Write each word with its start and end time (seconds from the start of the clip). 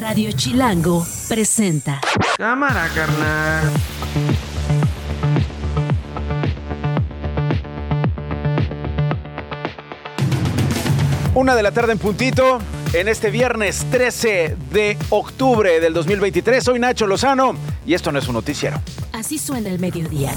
Radio 0.00 0.30
Chilango 0.32 1.06
presenta. 1.28 2.00
Cámara, 2.36 2.88
carnal. 2.94 3.72
Una 11.34 11.54
de 11.54 11.62
la 11.62 11.70
tarde 11.70 11.92
en 11.92 11.98
puntito, 11.98 12.58
en 12.92 13.08
este 13.08 13.30
viernes 13.30 13.86
13 13.90 14.56
de 14.70 14.98
octubre 15.10 15.80
del 15.80 15.94
2023. 15.94 16.62
Soy 16.62 16.78
Nacho 16.78 17.06
Lozano 17.06 17.54
y 17.86 17.94
esto 17.94 18.12
no 18.12 18.18
es 18.18 18.28
un 18.28 18.34
noticiero. 18.34 18.80
Así 19.12 19.38
suena 19.38 19.70
el 19.70 19.78
mediodía. 19.78 20.32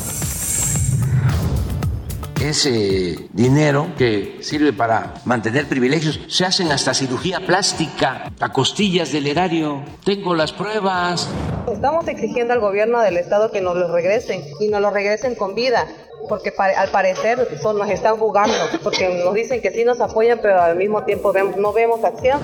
Ese 2.42 3.28
dinero 3.34 3.88
que 3.98 4.38
sirve 4.42 4.74
para 4.74 5.16
mantener 5.26 5.68
privilegios. 5.68 6.20
Se 6.28 6.46
hacen 6.46 6.72
hasta 6.72 6.94
cirugía 6.94 7.40
plástica 7.46 8.32
a 8.40 8.52
costillas 8.52 9.12
del 9.12 9.28
erario. 9.28 9.84
Tengo 10.04 10.34
las 10.36 10.52
pruebas. 10.54 11.28
Estamos 11.72 12.08
exigiendo 12.08 12.54
al 12.54 12.60
gobierno 12.60 13.00
del 13.02 13.18
estado 13.18 13.52
que 13.52 13.62
nos 13.62 13.76
lo 13.76 13.92
regresen 13.94 14.44
y 14.60 14.68
nos 14.70 14.82
lo 14.82 14.90
regresen 14.90 15.36
con 15.36 15.54
vida, 15.56 15.86
porque 16.28 16.52
pa- 16.52 16.66
al 16.78 16.90
parecer 16.90 17.48
son- 17.62 17.78
nos 17.78 17.90
están 17.90 18.18
jugando, 18.18 18.56
porque 18.84 19.24
nos 19.24 19.34
dicen 19.34 19.62
que 19.62 19.72
sí 19.72 19.84
nos 19.86 20.00
apoyan, 20.02 20.40
pero 20.42 20.62
al 20.62 20.76
mismo 20.78 21.04
tiempo 21.04 21.32
vemos- 21.32 21.58
no 21.58 21.72
vemos 21.74 22.04
acción. 22.04 22.40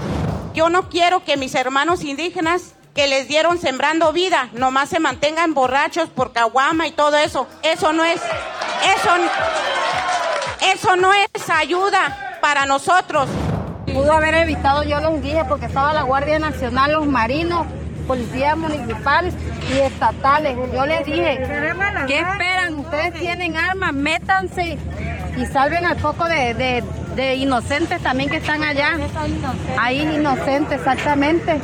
Yo 0.53 0.70
no 0.70 0.89
quiero 0.89 1.23
que 1.23 1.38
mis 1.38 1.55
hermanos 1.55 2.03
indígenas 2.03 2.73
que 2.94 3.08
les 3.08 3.27
dieron 3.27 3.58
sembrando 3.58 4.14
vida, 4.14 4.50
nomás 4.53 4.88
se 4.89 5.00
mantengan 5.02 5.53
borrachos 5.53 6.08
por 6.09 6.31
caguama 6.31 6.88
y 6.88 6.91
todo 6.91 7.17
eso. 7.17 7.45
Eso 7.62 7.91
no 7.91 8.05
es, 8.05 8.22
eso, 8.84 9.10
eso 10.74 10.96
no 10.96 11.12
es 11.14 11.50
ayuda 11.50 12.38
para 12.42 12.66
nosotros. 12.66 13.28
Pudo 13.86 14.12
haber 14.14 14.34
evitado 14.36 14.84
yo 14.84 15.00
dije 15.22 15.44
porque 15.48 15.66
estaba 15.68 15.94
la 15.94 16.02
Guardia 16.04 16.40
Nacional, 16.40 16.92
los 16.94 17.06
marinos, 17.08 17.66
policías 18.08 18.58
municipales 18.58 19.34
y 19.74 19.80
estatales. 19.80 20.58
Yo 20.74 20.86
les 20.86 21.06
dije, 21.06 21.38
¿qué 22.08 22.20
esperan? 22.20 22.76
Ustedes 22.80 23.14
tienen 23.14 23.58
armas, 23.58 23.94
métanse 23.94 24.78
y 25.38 25.45
salven 25.48 25.86
al 25.86 25.98
poco 25.98 26.26
de- 26.54 26.84
de 27.16 27.36
inocentes 27.36 28.02
también 28.02 28.30
que 28.30 28.38
están 28.38 28.64
allá. 28.64 28.98
Ahí 29.80 30.02
inocentes, 30.02 30.80
exactamente. 30.80 31.60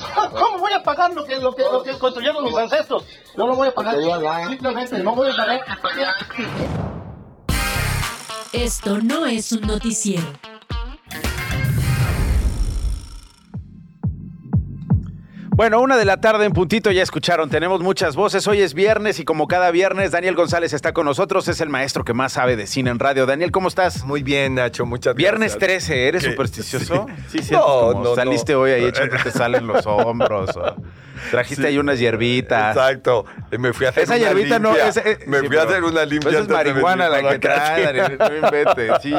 ¿Cómo 0.32 0.58
voy 0.58 0.72
a 0.72 0.82
pagar 0.82 1.12
lo 1.12 1.24
que, 1.24 1.36
lo 1.36 1.54
que, 1.54 1.62
lo 1.62 1.82
que 1.82 1.98
construyeron 1.98 2.44
mis 2.44 2.56
ancestros? 2.56 3.04
No 3.36 3.46
lo 3.46 3.56
voy 3.56 3.68
a 3.68 3.74
pagar. 3.74 3.96
Simplemente 4.48 4.98
no 4.98 5.14
voy 5.14 5.30
a 5.30 5.36
pagar. 5.36 5.60
Esto 8.52 8.98
no 8.98 9.26
es 9.26 9.52
un 9.52 9.62
noticiero. 9.62 10.24
Bueno, 15.60 15.82
una 15.82 15.98
de 15.98 16.06
la 16.06 16.22
tarde 16.22 16.46
en 16.46 16.54
puntito, 16.54 16.90
ya 16.90 17.02
escucharon, 17.02 17.50
tenemos 17.50 17.82
muchas 17.82 18.16
voces. 18.16 18.48
Hoy 18.48 18.62
es 18.62 18.72
viernes 18.72 19.20
y 19.20 19.26
como 19.26 19.46
cada 19.46 19.70
viernes, 19.70 20.10
Daniel 20.10 20.34
González 20.34 20.72
está 20.72 20.94
con 20.94 21.04
nosotros, 21.04 21.48
es 21.48 21.60
el 21.60 21.68
maestro 21.68 22.02
que 22.02 22.14
más 22.14 22.32
sabe 22.32 22.56
de 22.56 22.66
cine 22.66 22.88
en 22.88 22.98
radio. 22.98 23.26
Daniel, 23.26 23.50
¿cómo 23.52 23.68
estás? 23.68 24.02
Muy 24.06 24.22
bien, 24.22 24.54
Nacho, 24.54 24.86
muchas 24.86 25.14
Viernes 25.14 25.56
gracias. 25.56 25.84
13, 25.84 26.08
¿eres 26.08 26.24
¿Qué? 26.24 26.30
supersticioso? 26.30 27.06
Sí. 27.28 27.40
sí, 27.42 27.52
No, 27.52 27.92
como 27.92 28.04
no, 28.04 28.14
saliste 28.14 28.54
no. 28.54 28.60
hoy 28.60 28.70
ahí 28.70 28.84
echándote 28.84 29.30
sal 29.30 29.54
en 29.54 29.66
los 29.66 29.84
hombros. 29.86 30.56
o 30.56 30.76
trajiste 31.30 31.62
Sí. 31.62 31.68
ahí 31.68 31.78
unas 31.78 31.98
hierbitas. 31.98 32.76
Exacto. 32.76 33.24
Me 33.58 33.72
fui 33.72 33.86
a 33.86 33.90
hacer 33.90 34.04
Esa 34.04 34.16
una 34.16 34.24
hierbita 34.26 34.58
no, 34.58 34.68
limpia. 34.70 34.88
esa- 34.88 35.00
eh, 35.00 35.18
Me 35.26 35.40
sí, 35.40 35.46
fui 35.48 35.56
a 35.56 35.62
hacer 35.62 35.84
una 35.84 36.04
limpia. 36.04 36.30
Esa 36.30 36.38
es 36.40 36.48
de 36.48 36.54
venir 36.54 36.72
marihuana 36.72 37.08
la 37.08 37.20
que 37.20 37.28
acá. 37.28 37.38
trae, 37.40 37.82
Daniel, 37.84 38.18
no 38.40 38.46
inventes. 38.46 38.92
Sí. 39.02 39.14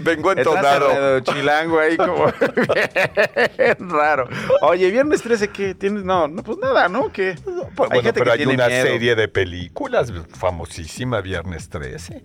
Vengo 0.00 0.32
entonado. 0.32 1.20
chilango 1.20 1.78
ahí 1.80 1.96
como 1.96 2.26
bien 3.58 3.90
raro. 3.90 4.28
Oye, 4.62 4.90
viernes 4.90 5.22
13, 5.22 5.48
¿qué 5.48 5.74
tienes? 5.74 6.04
No, 6.04 6.28
no 6.28 6.42
pues 6.42 6.58
nada, 6.58 6.88
¿no? 6.88 7.10
¿Qué? 7.12 7.36
Pues, 7.74 7.90
bueno, 7.90 8.10
pero 8.14 8.32
hay 8.32 8.38
tiene 8.38 8.54
una 8.54 8.68
miedo. 8.68 8.86
serie 8.86 9.14
de 9.14 9.28
películas 9.28 10.12
famosísima, 10.38 11.20
Viernes 11.20 11.68
13. 11.68 12.22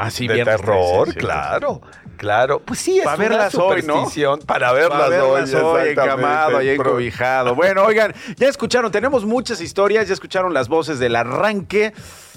Ah, 0.00 0.10
sí, 0.10 0.28
de 0.28 0.44
terror, 0.44 1.04
13, 1.06 1.12
sí. 1.12 1.18
claro, 1.18 1.82
claro. 2.16 2.60
Pues 2.60 2.78
sí, 2.78 2.98
es 2.98 3.04
Para 3.04 3.16
una 3.16 3.28
verlas 3.28 3.54
hoy, 3.56 3.82
¿no? 3.82 3.94
superstición 3.94 4.40
Para 4.46 4.72
verlas, 4.72 4.98
Para 4.98 5.08
verlas 5.08 5.54
hoy, 5.54 5.60
hoy, 5.82 5.88
encamado, 5.90 6.50
Pro- 6.50 6.60
encobijado. 6.60 7.54
Bueno, 7.56 7.82
oigan, 7.82 8.14
ya 8.36 8.48
escucharon, 8.48 8.92
tenemos 8.92 9.24
muchas 9.24 9.60
historias, 9.60 10.06
ya 10.06 10.14
escucharon 10.14 10.54
las 10.54 10.68
voces 10.68 10.98
del 11.00 11.16
arranque. 11.16 11.92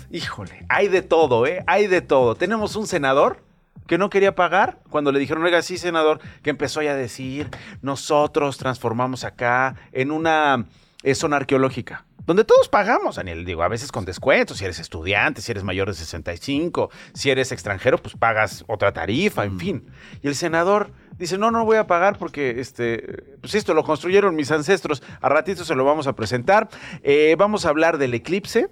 Híjole, 0.10 0.66
hay 0.70 0.88
de 0.88 1.04
todo, 1.04 1.46
¿eh? 1.46 1.64
Hay 1.68 1.86
de 1.88 2.02
todo. 2.02 2.34
Tenemos 2.36 2.76
un 2.76 2.88
senador 2.88 3.38
que 3.88 3.98
no 3.98 4.10
quería 4.10 4.34
pagar 4.36 4.80
cuando 4.90 5.12
le 5.12 5.20
dijeron, 5.20 5.44
oiga, 5.44 5.62
sí, 5.62 5.78
senador, 5.78 6.20
que 6.42 6.50
empezó 6.50 6.82
ya 6.82 6.92
a 6.92 6.96
decir, 6.96 7.50
nosotros 7.82 8.58
transformamos 8.58 9.24
acá 9.24 9.76
en 9.92 10.12
una 10.12 10.66
eh, 11.04 11.14
zona 11.16 11.38
arqueológica. 11.38 12.06
Donde 12.26 12.44
todos 12.44 12.70
pagamos, 12.70 13.16
Daniel, 13.16 13.46
digo, 13.46 13.64
a 13.64 13.68
veces 13.68 13.92
con 13.92 14.06
descuentos, 14.06 14.58
si 14.58 14.66
eres 14.66 14.80
estudiante, 14.80 15.42
si 15.42 15.52
eres 15.52 15.64
mayor 15.64 15.88
de 15.88 15.96
65, 15.96 16.90
si 17.14 17.30
eres 17.30 17.52
extranjero, 17.52 17.98
pues 17.98 18.16
pagas 18.16 18.64
otra 18.68 18.92
tarifa, 18.94 19.44
en 19.44 19.60
fin. 19.60 19.92
Y 20.22 20.28
el 20.28 20.36
senador 20.36 20.92
dice, 21.18 21.38
no, 21.38 21.52
no 21.52 21.66
voy 21.66 21.78
a 21.78 21.88
pagar 21.88 22.18
porque, 22.18 22.60
este, 22.60 23.38
pues 23.42 23.56
esto 23.56 23.74
lo 23.74 23.84
construyeron 23.84 24.36
mis 24.36 24.52
ancestros, 24.52 25.02
a 25.20 25.30
ratito 25.30 25.66
se 25.66 25.76
lo 25.76 25.84
vamos 25.84 26.08
a 26.08 26.14
presentar. 26.14 26.70
Eh, 27.04 27.36
vamos 27.38 27.66
a 27.66 27.70
hablar 27.70 27.98
del 27.98 28.14
eclipse, 28.14 28.70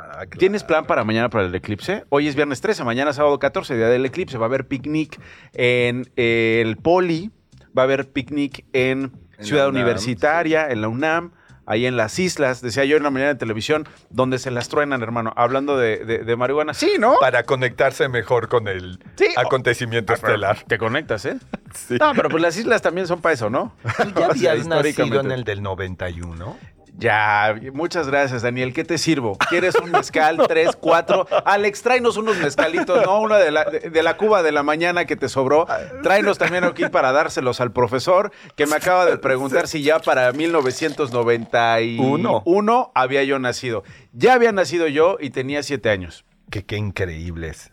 Ah, 0.00 0.24
claro. 0.26 0.38
¿Tienes 0.38 0.64
plan 0.64 0.86
para 0.86 1.04
mañana 1.04 1.28
para 1.28 1.44
el 1.44 1.54
eclipse? 1.54 2.04
Hoy 2.08 2.26
es 2.26 2.34
viernes 2.34 2.60
13, 2.60 2.84
mañana 2.84 3.12
sábado 3.12 3.38
14, 3.38 3.76
día 3.76 3.88
del 3.88 4.06
eclipse. 4.06 4.38
Va 4.38 4.46
a 4.46 4.48
haber 4.48 4.66
picnic 4.66 5.20
en 5.52 6.10
eh, 6.16 6.62
el 6.64 6.78
Poli, 6.78 7.30
va 7.76 7.82
a 7.82 7.84
haber 7.84 8.10
picnic 8.10 8.64
en, 8.72 9.12
En 9.36 9.44
Ciudad 9.44 9.68
UNAM, 9.68 9.82
Universitaria, 9.82 10.70
en 10.70 10.80
la 10.80 10.88
UNAM, 10.88 11.32
ahí 11.66 11.86
en 11.86 11.96
las 11.96 12.18
islas. 12.18 12.60
Decía 12.62 12.84
yo 12.84 12.96
en 12.96 13.02
la 13.02 13.10
mañana 13.10 13.32
en 13.32 13.38
televisión, 13.38 13.88
donde 14.10 14.38
se 14.38 14.50
las 14.50 14.68
truenan, 14.68 15.02
hermano. 15.02 15.32
Hablando 15.36 15.76
de, 15.78 16.04
de- 16.04 16.18
de 16.18 16.36
marihuana. 16.36 16.74
Sí, 16.74 16.92
¿no? 16.98 17.14
Para 17.20 17.44
conectarse 17.44 18.08
mejor 18.08 18.48
con 18.48 18.68
el 18.68 18.98
Sí. 19.16 19.26
acontecimiento 19.36 20.12
Ah, 20.12 20.16
estelar. 20.16 20.58
Te 20.66 20.78
conectas, 20.78 21.24
¿eh? 21.24 21.38
Sí. 21.72 21.96
No, 22.00 22.12
pero 22.16 22.28
pues 22.28 22.42
las 22.42 22.56
islas 22.56 22.82
también 22.82 23.06
son 23.06 23.20
para 23.20 23.32
eso, 23.32 23.48
¿no? 23.48 23.72
¿Tú 23.96 24.20
ya 24.20 24.28
O 24.28 24.34
sea, 24.34 24.50
habías 24.52 24.66
nacido 24.66 25.20
en 25.20 25.30
el 25.30 25.44
del 25.44 25.62
91? 25.62 26.56
Ya, 26.96 27.58
muchas 27.72 28.08
gracias, 28.08 28.42
Daniel. 28.42 28.72
¿Qué 28.72 28.84
te 28.84 28.98
sirvo? 28.98 29.36
¿Quieres 29.48 29.74
un 29.76 29.90
mezcal? 29.90 30.40
¿Tres, 30.48 30.70
cuatro? 30.78 31.26
Alex, 31.44 31.82
tráenos 31.82 32.16
unos 32.16 32.36
mezcalitos, 32.38 33.04
¿no? 33.04 33.20
Uno 33.20 33.36
de 33.36 33.50
la, 33.50 33.64
de, 33.64 33.90
de 33.90 34.02
la 34.02 34.16
Cuba 34.16 34.42
de 34.42 34.52
la 34.52 34.62
mañana 34.62 35.04
que 35.04 35.16
te 35.16 35.28
sobró. 35.28 35.66
Tráenos 36.02 36.38
también 36.38 36.64
aquí 36.64 36.88
para 36.88 37.12
dárselos 37.12 37.60
al 37.60 37.72
profesor, 37.72 38.32
que 38.56 38.66
me 38.66 38.76
acaba 38.76 39.06
de 39.06 39.18
preguntar 39.18 39.68
si 39.68 39.82
ya 39.82 40.00
para 40.00 40.32
1991 40.32 42.92
había 42.94 43.24
yo 43.24 43.38
nacido. 43.38 43.84
Ya 44.12 44.34
había 44.34 44.52
nacido 44.52 44.88
yo 44.88 45.16
y 45.20 45.30
tenía 45.30 45.62
siete 45.62 45.90
años. 45.90 46.24
Que 46.50 46.64
qué 46.64 46.76
increíbles. 46.76 47.72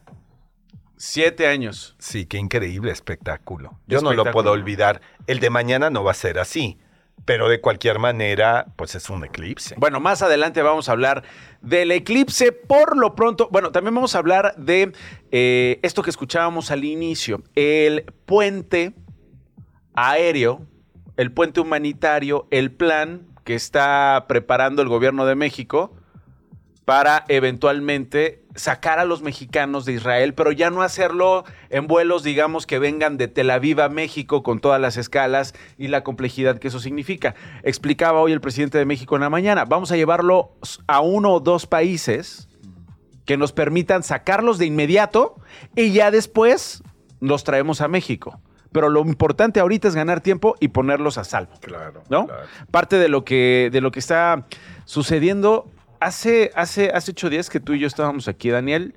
Siete 0.98 1.48
años. 1.48 1.96
Sí, 2.00 2.26
qué 2.26 2.38
increíble 2.38 2.92
espectáculo. 2.92 3.80
Yo 3.88 4.02
no 4.02 4.14
lo 4.14 4.32
puedo 4.32 4.52
olvidar. 4.52 5.02
El 5.28 5.40
de 5.40 5.50
mañana 5.50 5.90
no 5.90 6.04
va 6.04 6.12
a 6.12 6.16
ser 6.16 6.40
así. 6.40 6.78
Pero 7.26 7.50
de 7.50 7.60
cualquier 7.60 8.00
manera, 8.00 8.68
pues 8.76 8.96
es 8.96 9.10
un 9.10 9.26
eclipse. 9.26 9.76
Bueno, 9.78 10.00
más 10.00 10.22
adelante 10.22 10.62
vamos 10.62 10.88
a 10.88 10.94
hablar 10.94 11.24
del 11.62 11.92
eclipse. 11.92 12.52
Por 12.54 12.98
lo 12.98 13.16
pronto, 13.16 13.50
bueno, 13.52 13.72
también 13.72 13.96
vamos 13.96 14.16
a 14.16 14.20
hablar 14.20 14.56
de 14.58 14.94
eh, 15.32 15.80
esto 15.84 16.04
que 16.04 16.10
escuchábamos 16.10 16.72
al 16.72 16.86
inicio, 16.86 17.44
el 17.56 18.06
puente 18.26 18.94
aéreo, 19.94 20.62
el 21.18 21.32
puente 21.34 21.60
humanitario, 21.60 22.48
el 22.52 22.72
plan 22.72 23.28
que 23.44 23.56
está 23.56 24.26
preparando 24.28 24.82
el 24.82 24.88
gobierno 24.88 25.26
de 25.26 25.36
México 25.36 25.94
para 26.88 27.26
eventualmente 27.28 28.46
sacar 28.56 28.98
a 28.98 29.04
los 29.04 29.22
mexicanos 29.22 29.84
de 29.84 29.92
Israel, 29.92 30.34
pero 30.34 30.54
ya 30.54 30.70
no 30.70 30.84
hacerlo 30.84 31.44
en 31.70 31.86
vuelos, 31.86 32.24
digamos, 32.24 32.66
que 32.66 32.80
vengan 32.80 33.18
de 33.18 33.28
Tel 33.28 33.50
Aviv 33.50 33.82
a 33.82 33.90
México 33.90 34.42
con 34.42 34.62
todas 34.62 34.80
las 34.80 34.96
escalas 34.96 35.54
y 35.78 35.90
la 35.90 36.06
complejidad 36.06 36.60
que 36.60 36.70
eso 36.70 36.80
significa. 36.80 37.36
Explicaba 37.64 38.22
hoy 38.22 38.32
el 38.32 38.40
presidente 38.40 38.78
de 38.78 38.86
México 38.86 39.16
en 39.16 39.22
la 39.22 39.30
mañana, 39.30 39.66
vamos 39.66 39.92
a 39.92 39.98
llevarlo 39.98 40.54
a 40.88 41.02
uno 41.02 41.34
o 41.34 41.40
dos 41.42 41.68
países 41.68 42.48
que 43.26 43.36
nos 43.36 43.52
permitan 43.52 44.02
sacarlos 44.02 44.58
de 44.58 44.68
inmediato 44.68 45.36
y 45.76 45.92
ya 45.92 46.10
después 46.10 46.84
los 47.20 47.44
traemos 47.44 47.82
a 47.82 47.90
México. 47.90 48.40
Pero 48.72 48.88
lo 48.88 49.02
importante 49.02 49.60
ahorita 49.60 49.90
es 49.90 49.96
ganar 49.96 50.22
tiempo 50.22 50.56
y 50.62 50.70
ponerlos 50.70 51.18
a 51.18 51.26
salvo. 51.26 51.52
Claro. 51.60 52.04
¿no? 52.10 52.28
Parte 52.72 52.98
de 52.98 53.10
lo 53.10 53.26
que, 53.26 53.68
de 53.74 53.82
lo 53.82 53.92
que 53.92 54.00
está 54.00 54.46
sucediendo. 54.86 55.70
Hace, 56.00 56.52
hace, 56.56 56.90
hace 56.92 57.12
ocho 57.12 57.30
días 57.30 57.50
que 57.50 57.60
tú 57.60 57.74
y 57.74 57.80
yo 57.80 57.88
estábamos 57.88 58.28
aquí, 58.28 58.50
Daniel. 58.50 58.94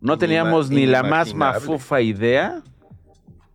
No 0.00 0.18
teníamos 0.18 0.70
ni 0.70 0.86
la 0.86 1.02
más 1.02 1.34
mafufa 1.34 2.00
idea 2.00 2.62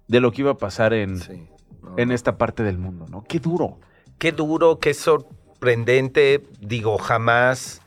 de 0.07 0.19
lo 0.19 0.31
que 0.31 0.41
iba 0.41 0.51
a 0.51 0.57
pasar 0.57 0.93
en, 0.93 1.17
Sí. 1.19 1.47
No, 1.81 1.95
en 1.97 2.11
esta 2.11 2.37
parte 2.37 2.63
del 2.63 2.77
mundo, 2.77 3.05
¿no? 3.09 3.23
Qué 3.23 3.39
duro. 3.39 3.79
Qué 4.17 4.31
duro, 4.31 4.77
qué 4.79 4.93
sorprendente. 4.93 6.43
Digo, 6.59 6.97
jamás 6.97 7.81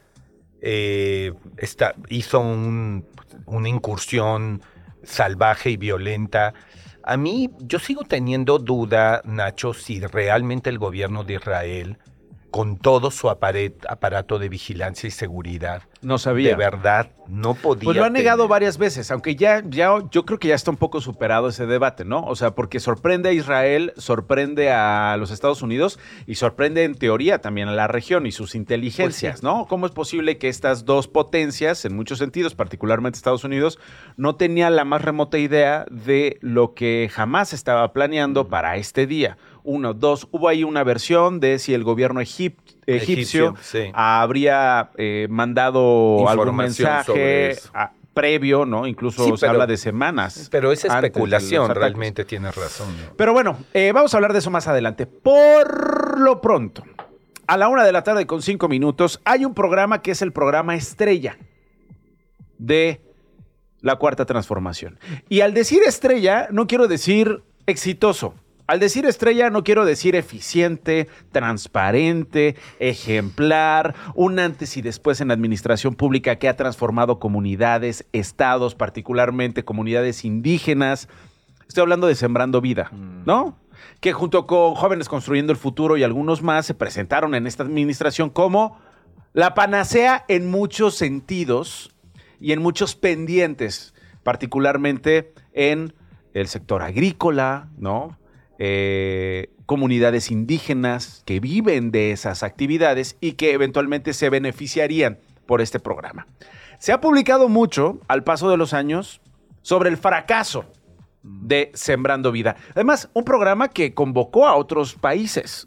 eh, 0.66 1.32
hizo 2.08 2.40
un- 2.40 3.04
una 3.46 3.68
incursión 3.68 4.62
salvaje 5.02 5.70
y 5.70 5.76
violenta 5.76 6.54
A 7.06 7.18
mí, 7.18 7.50
yo 7.58 7.78
sigo 7.78 8.02
teniendo 8.04 8.58
duda, 8.58 9.20
Nacho, 9.26 9.74
si 9.74 10.00
realmente 10.00 10.70
el 10.70 10.78
gobierno 10.78 11.22
de 11.22 11.34
Israel, 11.34 11.98
con 12.54 12.76
todo 12.76 13.10
su 13.10 13.28
aparato 13.30 14.38
de 14.38 14.48
vigilancia 14.48 15.08
y 15.08 15.10
seguridad, 15.10 15.82
No 16.02 16.18
sabía. 16.18 16.50
de 16.50 16.54
verdad 16.54 17.10
no 17.26 17.54
podía. 17.54 17.82
Pues 17.82 17.96
lo 17.96 18.04
ha 18.04 18.10
negado 18.10 18.44
tener- 18.44 18.50
varias 18.50 18.78
veces, 18.78 19.10
aunque 19.10 19.34
ya, 19.34 19.60
ya, 19.66 19.90
yo 20.12 20.24
creo 20.24 20.38
que 20.38 20.46
ya 20.46 20.54
está 20.54 20.70
un 20.70 20.76
poco 20.76 21.00
superado 21.00 21.48
ese 21.48 21.66
debate, 21.66 22.04
¿no? 22.04 22.20
O 22.22 22.36
sea, 22.36 22.54
porque 22.54 22.78
sorprende 22.78 23.30
a 23.30 23.32
Israel, 23.32 23.92
sorprende 23.96 24.70
a 24.70 25.16
los 25.18 25.32
Estados 25.32 25.62
Unidos 25.62 25.98
y 26.26 26.36
sorprende 26.36 26.84
en 26.84 26.94
teoría 26.94 27.40
también 27.40 27.66
a 27.66 27.72
la 27.72 27.88
región 27.88 28.24
y 28.24 28.30
sus 28.30 28.54
inteligencias, 28.54 29.42
¿no? 29.42 29.66
¿Cómo 29.66 29.86
es 29.86 29.92
posible 29.92 30.38
que 30.38 30.48
estas 30.48 30.84
dos 30.84 31.08
potencias, 31.08 31.84
en 31.84 31.96
muchos 31.96 32.18
sentidos, 32.18 32.54
particularmente 32.54 33.16
Estados 33.16 33.42
Unidos, 33.42 33.80
no 34.16 34.36
tenían 34.36 34.76
la 34.76 34.84
más 34.84 35.02
remota 35.02 35.38
idea 35.38 35.86
de 35.90 36.38
lo 36.40 36.74
que 36.74 37.10
jamás 37.12 37.52
estaba 37.52 37.92
planeando 37.92 38.46
para 38.46 38.76
este 38.76 39.08
día? 39.08 39.38
Uno, 39.64 39.94
dos, 39.94 40.28
hubo 40.30 40.48
ahí 40.48 40.62
una 40.62 40.84
versión 40.84 41.40
de 41.40 41.58
si 41.58 41.72
el 41.74 41.82
gobierno 41.84 42.20
egip- 42.20 42.56
egipcio, 42.86 43.54
Egipcio, 43.54 43.54
sí. 43.62 43.90
habría 43.94 44.90
eh, 44.98 45.26
mandado 45.30 46.28
algún 46.28 46.54
mensaje 46.56 47.56
a- 47.72 47.92
previo, 48.12 48.64
¿no? 48.66 48.86
Incluso 48.86 49.24
Sí, 49.24 49.30
se 49.32 49.40
pero- 49.40 49.52
habla 49.52 49.66
de 49.66 49.76
semanas. 49.76 50.48
Pero 50.52 50.70
es 50.70 50.84
especulación, 50.84 51.74
realmente 51.74 52.24
tienes 52.24 52.54
razón. 52.54 52.88
¿no? 52.96 53.16
Pero 53.16 53.32
bueno, 53.32 53.56
eh, 53.72 53.90
vamos 53.92 54.14
a 54.14 54.18
hablar 54.18 54.32
de 54.34 54.38
eso 54.40 54.50
más 54.50 54.68
adelante. 54.68 55.06
Por 55.06 56.20
lo 56.20 56.40
pronto, 56.40 56.84
a 57.46 57.56
la 57.56 57.68
una 57.68 57.84
de 57.84 57.90
la 57.92 58.04
tarde 58.04 58.26
con 58.26 58.40
cinco 58.42 58.68
minutos, 58.68 59.20
hay 59.24 59.44
un 59.44 59.54
programa 59.54 60.00
que 60.02 60.10
es 60.12 60.22
el 60.22 60.32
programa 60.32 60.76
estrella 60.76 61.38
de 62.58 63.00
la 63.80 63.96
cuarta 63.96 64.24
transformación. 64.26 64.98
Y 65.28 65.40
al 65.40 65.52
decir 65.54 65.82
estrella, 65.86 66.48
no 66.50 66.66
quiero 66.66 66.86
decir 66.86 67.42
exitoso. 67.66 68.34
Al 68.66 68.80
decir 68.80 69.04
estrella 69.04 69.50
no 69.50 69.62
quiero 69.62 69.84
decir 69.84 70.16
eficiente, 70.16 71.06
transparente, 71.32 72.56
ejemplar, 72.78 73.94
un 74.14 74.38
antes 74.38 74.78
y 74.78 74.82
después 74.82 75.20
en 75.20 75.28
la 75.28 75.34
administración 75.34 75.94
pública 75.94 76.36
que 76.36 76.48
ha 76.48 76.56
transformado 76.56 77.18
comunidades, 77.18 78.06
estados, 78.12 78.74
particularmente 78.74 79.66
comunidades 79.66 80.24
indígenas. 80.24 81.08
Estoy 81.68 81.82
hablando 81.82 82.06
de 82.06 82.14
Sembrando 82.14 82.62
Vida, 82.62 82.90
¿no? 83.26 83.58
Que 84.00 84.14
junto 84.14 84.46
con 84.46 84.74
Jóvenes 84.74 85.10
Construyendo 85.10 85.52
el 85.52 85.58
Futuro 85.58 85.98
y 85.98 86.02
algunos 86.02 86.42
más 86.42 86.64
se 86.64 86.72
presentaron 86.72 87.34
en 87.34 87.46
esta 87.46 87.64
administración 87.64 88.30
como 88.30 88.78
la 89.34 89.52
panacea 89.52 90.24
en 90.28 90.50
muchos 90.50 90.94
sentidos 90.94 91.94
y 92.40 92.52
en 92.52 92.62
muchos 92.62 92.94
pendientes, 92.94 93.92
particularmente 94.22 95.34
en 95.52 95.92
el 96.32 96.48
sector 96.48 96.80
agrícola, 96.80 97.68
¿no? 97.76 98.16
Eh, 98.58 99.50
comunidades 99.66 100.30
indígenas 100.30 101.22
que 101.24 101.40
viven 101.40 101.90
de 101.90 102.12
esas 102.12 102.42
actividades 102.42 103.16
y 103.20 103.32
que 103.32 103.52
eventualmente 103.52 104.12
se 104.12 104.30
beneficiarían 104.30 105.18
por 105.46 105.60
este 105.60 105.80
programa. 105.80 106.26
Se 106.78 106.92
ha 106.92 107.00
publicado 107.00 107.48
mucho 107.48 107.98
al 108.08 108.24
paso 108.24 108.50
de 108.50 108.56
los 108.56 108.74
años 108.74 109.20
sobre 109.62 109.88
el 109.88 109.96
fracaso 109.96 110.66
de 111.22 111.72
Sembrando 111.74 112.30
Vida. 112.30 112.56
Además, 112.74 113.08
un 113.14 113.24
programa 113.24 113.68
que 113.68 113.94
convocó 113.94 114.46
a 114.46 114.56
otros 114.56 114.94
países 114.94 115.66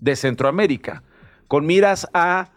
de 0.00 0.14
Centroamérica 0.14 1.02
con 1.48 1.66
miras 1.66 2.08
a 2.14 2.50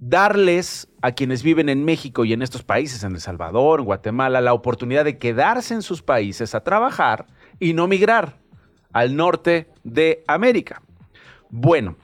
darles 0.00 0.88
a 1.00 1.12
quienes 1.12 1.44
viven 1.44 1.68
en 1.68 1.84
México 1.84 2.24
y 2.24 2.32
en 2.32 2.42
estos 2.42 2.64
países, 2.64 3.04
en 3.04 3.12
El 3.12 3.20
Salvador, 3.20 3.82
Guatemala, 3.82 4.40
la 4.40 4.52
oportunidad 4.52 5.04
de 5.04 5.18
quedarse 5.18 5.74
en 5.74 5.82
sus 5.82 6.02
países 6.02 6.56
a 6.56 6.64
trabajar 6.64 7.26
y 7.62 7.74
no 7.74 7.86
migrar 7.86 8.38
al 8.92 9.14
norte 9.14 9.68
de 9.84 10.24
América. 10.26 10.82
Bueno, 11.48 11.94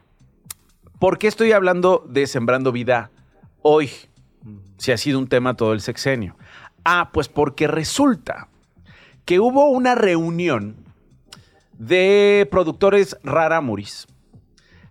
¿por 1.00 1.18
qué 1.18 1.26
estoy 1.26 1.50
hablando 1.50 2.06
de 2.08 2.28
Sembrando 2.28 2.70
Vida 2.70 3.10
hoy? 3.62 3.90
Si 4.76 4.92
ha 4.92 4.96
sido 4.96 5.18
un 5.18 5.26
tema 5.26 5.54
todo 5.54 5.72
el 5.72 5.80
sexenio. 5.80 6.36
Ah, 6.84 7.10
pues 7.12 7.28
porque 7.28 7.66
resulta 7.66 8.46
que 9.24 9.40
hubo 9.40 9.68
una 9.68 9.96
reunión 9.96 10.76
de 11.72 12.46
productores 12.52 13.18
raramuris 13.24 14.06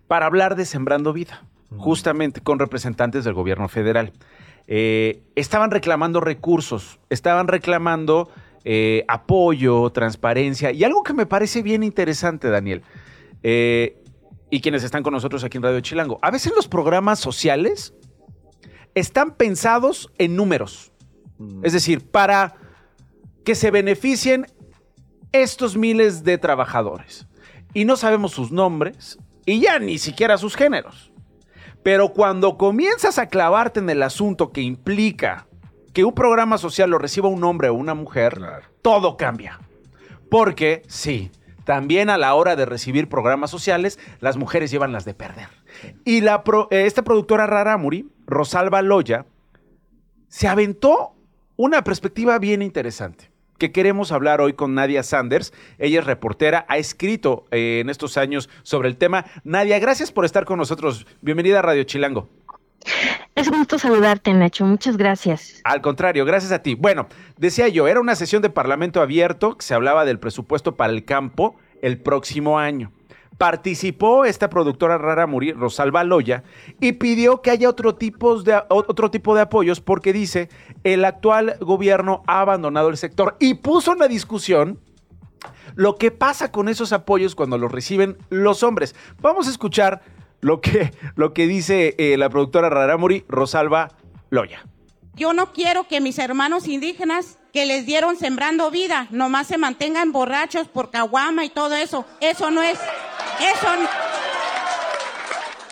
para 0.06 0.26
hablar 0.26 0.54
de 0.54 0.66
Sembrando 0.66 1.14
Vida, 1.14 1.44
justamente 1.78 2.42
con 2.42 2.58
representantes 2.58 3.24
del 3.24 3.32
gobierno 3.32 3.68
federal. 3.68 4.12
Eh, 4.66 5.22
estaban 5.34 5.70
reclamando 5.70 6.20
recursos, 6.20 7.00
estaban 7.08 7.48
reclamando 7.48 8.30
eh, 8.70 9.06
apoyo, 9.08 9.88
transparencia 9.92 10.72
y 10.72 10.84
algo 10.84 11.02
que 11.02 11.14
me 11.14 11.24
parece 11.24 11.62
bien 11.62 11.82
interesante, 11.82 12.50
Daniel, 12.50 12.82
eh, 13.42 14.02
y 14.50 14.60
quienes 14.60 14.84
están 14.84 15.02
con 15.02 15.14
nosotros 15.14 15.42
aquí 15.42 15.56
en 15.56 15.62
Radio 15.62 15.80
Chilango. 15.80 16.18
A 16.20 16.30
veces 16.30 16.52
los 16.54 16.68
programas 16.68 17.18
sociales 17.18 17.94
están 18.94 19.36
pensados 19.36 20.12
en 20.18 20.36
números, 20.36 20.92
es 21.62 21.72
decir, 21.72 22.10
para 22.10 22.56
que 23.42 23.54
se 23.54 23.70
beneficien 23.70 24.44
estos 25.32 25.78
miles 25.78 26.22
de 26.22 26.36
trabajadores. 26.36 27.26
Y 27.72 27.86
no 27.86 27.96
sabemos 27.96 28.32
sus 28.32 28.52
nombres 28.52 29.18
y 29.46 29.60
ya 29.60 29.78
ni 29.78 29.96
siquiera 29.96 30.36
sus 30.36 30.56
géneros. 30.56 31.10
Pero 31.82 32.12
cuando 32.12 32.58
comienzas 32.58 33.16
a 33.18 33.28
clavarte 33.30 33.80
en 33.80 33.88
el 33.88 34.02
asunto 34.02 34.52
que 34.52 34.60
implica 34.60 35.47
que 35.92 36.04
un 36.04 36.14
programa 36.14 36.58
social 36.58 36.90
lo 36.90 36.98
reciba 36.98 37.28
un 37.28 37.42
hombre 37.44 37.68
o 37.68 37.74
una 37.74 37.94
mujer, 37.94 38.40
todo 38.82 39.16
cambia. 39.16 39.58
Porque, 40.30 40.82
sí, 40.86 41.30
también 41.64 42.10
a 42.10 42.18
la 42.18 42.34
hora 42.34 42.54
de 42.56 42.66
recibir 42.66 43.08
programas 43.08 43.50
sociales, 43.50 43.98
las 44.20 44.36
mujeres 44.36 44.70
llevan 44.70 44.92
las 44.92 45.04
de 45.04 45.14
perder. 45.14 45.48
Y 46.04 46.20
la 46.20 46.44
pro- 46.44 46.68
eh, 46.70 46.86
esta 46.86 47.02
productora 47.02 47.46
Raramuri, 47.46 48.08
Rosalba 48.26 48.82
Loya, 48.82 49.26
se 50.28 50.48
aventó 50.48 51.14
una 51.56 51.82
perspectiva 51.82 52.38
bien 52.38 52.62
interesante 52.62 53.30
que 53.58 53.72
queremos 53.72 54.12
hablar 54.12 54.40
hoy 54.40 54.52
con 54.52 54.74
Nadia 54.74 55.02
Sanders. 55.02 55.52
Ella 55.78 55.98
es 56.00 56.06
reportera, 56.06 56.64
ha 56.68 56.78
escrito 56.78 57.46
eh, 57.50 57.80
en 57.80 57.90
estos 57.90 58.16
años 58.16 58.48
sobre 58.62 58.88
el 58.88 58.96
tema. 58.96 59.24
Nadia, 59.42 59.78
gracias 59.80 60.12
por 60.12 60.24
estar 60.24 60.44
con 60.44 60.58
nosotros. 60.58 61.06
Bienvenida 61.22 61.58
a 61.58 61.62
Radio 61.62 61.82
Chilango. 61.82 62.28
Es 63.38 63.48
gusto 63.48 63.78
saludarte, 63.78 64.34
Nacho. 64.34 64.64
Muchas 64.64 64.96
gracias. 64.96 65.60
Al 65.62 65.80
contrario, 65.80 66.24
gracias 66.24 66.50
a 66.50 66.60
ti. 66.60 66.74
Bueno, 66.74 67.06
decía 67.36 67.68
yo, 67.68 67.86
era 67.86 68.00
una 68.00 68.16
sesión 68.16 68.42
de 68.42 68.50
Parlamento 68.50 69.00
abierto 69.00 69.56
que 69.56 69.64
se 69.64 69.74
hablaba 69.74 70.04
del 70.04 70.18
presupuesto 70.18 70.74
para 70.74 70.92
el 70.92 71.04
campo 71.04 71.54
el 71.80 72.00
próximo 72.00 72.58
año. 72.58 72.90
Participó 73.38 74.24
esta 74.24 74.50
productora 74.50 74.98
rara 74.98 75.28
Muri, 75.28 75.52
Rosalba 75.52 76.02
Loya, 76.02 76.42
y 76.80 76.94
pidió 76.94 77.40
que 77.40 77.52
haya 77.52 77.68
otro, 77.68 77.94
tipos 77.94 78.42
de, 78.42 78.60
otro 78.70 79.12
tipo 79.12 79.36
de 79.36 79.42
apoyos 79.42 79.80
porque 79.80 80.12
dice, 80.12 80.48
el 80.82 81.04
actual 81.04 81.58
gobierno 81.60 82.24
ha 82.26 82.40
abandonado 82.40 82.88
el 82.88 82.96
sector 82.96 83.36
y 83.38 83.54
puso 83.54 83.92
en 83.92 84.00
la 84.00 84.08
discusión 84.08 84.80
lo 85.76 85.94
que 85.94 86.10
pasa 86.10 86.50
con 86.50 86.68
esos 86.68 86.92
apoyos 86.92 87.36
cuando 87.36 87.56
los 87.56 87.70
reciben 87.70 88.18
los 88.30 88.64
hombres. 88.64 88.96
Vamos 89.20 89.46
a 89.46 89.50
escuchar 89.52 90.02
lo 90.40 90.60
que, 90.60 90.92
lo 91.16 91.32
que 91.32 91.46
dice 91.46 91.94
eh, 91.98 92.16
la 92.16 92.28
productora 92.28 92.68
Raramuri, 92.70 93.24
Rosalba 93.28 93.88
Loya. 94.30 94.64
Yo 95.14 95.32
no 95.32 95.52
quiero 95.52 95.88
que 95.88 96.00
mis 96.00 96.18
hermanos 96.18 96.68
indígenas 96.68 97.38
que 97.52 97.66
les 97.66 97.86
dieron 97.86 98.16
sembrando 98.16 98.70
vida, 98.70 99.08
nomás 99.10 99.48
se 99.48 99.58
mantengan 99.58 100.12
borrachos 100.12 100.68
por 100.68 100.90
caguama 100.90 101.44
y 101.44 101.50
todo 101.50 101.74
eso. 101.74 102.04
Eso 102.20 102.50
no 102.50 102.62
es, 102.62 102.78
eso, 102.78 103.68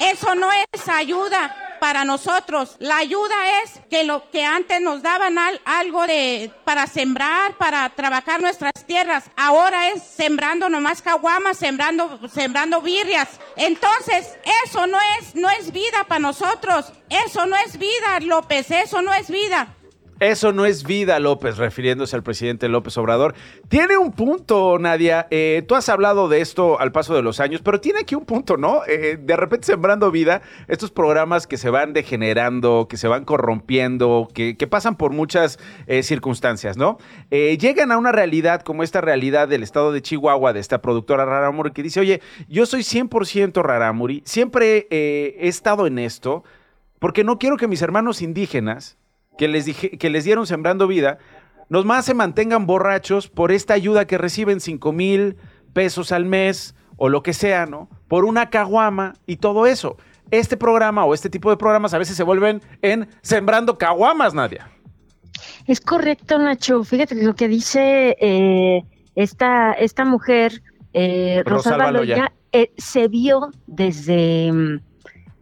eso 0.00 0.35
no 0.35 0.49
es 0.73 0.88
ayuda 0.88 1.65
para 1.78 2.04
nosotros. 2.04 2.76
La 2.78 2.99
ayuda 2.99 3.35
es 3.62 3.80
que 3.90 4.04
lo 4.04 4.30
que 4.30 4.45
antes 4.45 4.80
nos 4.80 5.02
daban 5.02 5.38
al- 5.38 5.61
algo 5.64 6.06
de 6.06 6.50
para 6.64 6.87
sembrar, 6.87 7.56
para 7.56 7.88
trabajar 7.90 8.40
nuestras 8.40 8.73
tierras, 8.87 9.25
ahora 9.37 9.88
es 9.90 10.02
sembrando 10.02 10.68
nomás 10.68 11.02
caguamas, 11.02 11.59
sembrando 11.59 12.18
sembrando 12.33 12.80
birrias. 12.80 13.28
Entonces, 13.56 14.37
eso 14.64 14.87
no 14.87 14.99
es 15.18 15.35
no 15.35 15.49
es 15.50 15.73
vida 15.73 16.04
para 16.09 16.18
nosotros. 16.21 16.92
Eso 17.09 17.47
no 17.47 17.56
es 17.56 17.78
vida, 17.78 18.18
López, 18.21 18.71
eso 18.71 19.00
no 19.02 19.14
es 19.14 19.30
vida. 19.30 19.75
Eso 20.18 20.50
no 20.52 20.64
es 20.64 20.85
vida, 20.85 21.20
López, 21.20 21.58
refiriéndose 21.58 22.16
al 22.16 22.23
presidente 22.23 22.70
López 22.70 22.96
Obrador. 22.96 23.35
Tiene 23.68 23.99
un 23.99 24.12
punto, 24.12 24.78
Nadia. 24.78 25.26
Eh, 25.30 25.62
tú 25.68 25.75
has 25.75 25.90
hablado 25.90 26.30
de 26.30 26.40
esto 26.40 26.80
al 26.80 26.90
paso 26.90 27.14
de 27.14 27.20
los 27.20 27.38
años, 27.38 27.61
pero 27.62 27.82
tiene 27.82 28.00
aquí 28.00 28.14
un 28.14 28.25
punto, 28.25 28.56
¿no? 28.56 28.80
Eh, 28.88 29.18
de 29.20 29.37
repente 29.37 29.66
sembrando 29.66 30.11
vida, 30.11 30.40
estos 30.68 30.90
programas 30.90 31.46
que 31.46 31.58
se 31.58 31.68
van 31.68 31.92
degenerando, 31.92 32.87
que 32.88 32.96
se 32.96 33.08
van 33.08 33.26
corrompiendo, 33.26 34.28
que, 34.32 34.54
pasan 34.66 34.96
por 34.96 35.12
muchas 35.12 35.58
eh, 35.87 36.02
circunstancias, 36.02 36.78
¿no? 36.78 36.96
Llegan 37.30 37.92
a 37.92 37.99
una 37.99 38.11
realidad 38.11 38.62
como 38.62 38.82
esta 38.82 39.02
realidad 39.02 39.49
del 39.49 39.62
estado 39.62 39.92
de 39.92 40.00
Chihuahua, 40.00 40.54
de 40.54 40.61
esta 40.61 40.80
productora 40.80 41.26
Raramuri, 41.26 41.73
que 41.73 41.82
dice, 41.82 42.00
oye, 42.00 42.23
yo 42.49 42.64
soy 42.64 42.80
100% 42.80 43.62
Raramuri, 43.62 44.23
siempre 44.25 44.87
he 44.90 45.46
estado 45.46 45.87
en 45.87 45.99
esto, 45.99 46.42
porque 46.99 47.23
no 47.23 47.38
quiero 47.38 47.58
que 47.58 47.68
mis 47.68 47.82
hermanos 47.82 48.23
indígenas 48.23 48.96
que 49.38 49.49
les, 49.49 49.64
dije, 49.64 49.90
que 49.90 50.11
les 50.11 50.25
dieron 50.25 50.47
sembrando 50.47 50.87
vida, 50.87 51.19
nomás 51.69 52.05
se 52.05 52.14
mantengan 52.14 52.66
borrachos 52.66 53.28
por 53.28 53.52
esta 53.52 53.75
ayuda 53.75 54.07
que 54.07 54.19
reciben 54.19 54.61
5 54.61 54.93
mil 54.93 55.37
pesos 55.73 56.12
al 56.12 56.25
mes 56.25 56.75
o 56.97 57.09
lo 57.09 57.23
que 57.23 57.35
sea, 57.35 57.66
¿no? 57.66 57.88
Por 58.09 58.25
una 58.25 58.50
caguama 58.50 59.14
y 59.26 59.37
todo 59.37 59.66
eso. 59.66 59.97
Este 60.31 60.57
programa 60.57 61.05
o 61.05 61.14
este 61.14 61.31
tipo 61.31 61.50
de 61.50 61.57
programas 61.57 61.95
a 61.95 61.99
veces 61.99 62.16
se 62.16 62.23
vuelven 62.23 62.62
en 62.83 63.09
sembrando 63.23 63.78
caguamas, 63.78 64.35
Nadia. 64.35 64.71
Es 65.66 65.81
correcto, 65.81 66.38
Nacho. 66.38 66.83
Fíjate 66.85 67.14
que 67.14 67.23
lo 67.23 67.35
que 67.35 67.49
dice 67.49 68.16
eh, 68.21 68.83
esta, 69.14 69.73
esta 69.73 70.05
mujer, 70.05 70.62
eh, 70.93 71.43
Rosalba. 71.45 71.93
Loya, 71.93 72.33
eh, 72.52 72.71
se 72.76 73.09
vio 73.09 73.50
desde, 73.66 74.50
mm, 74.52 74.81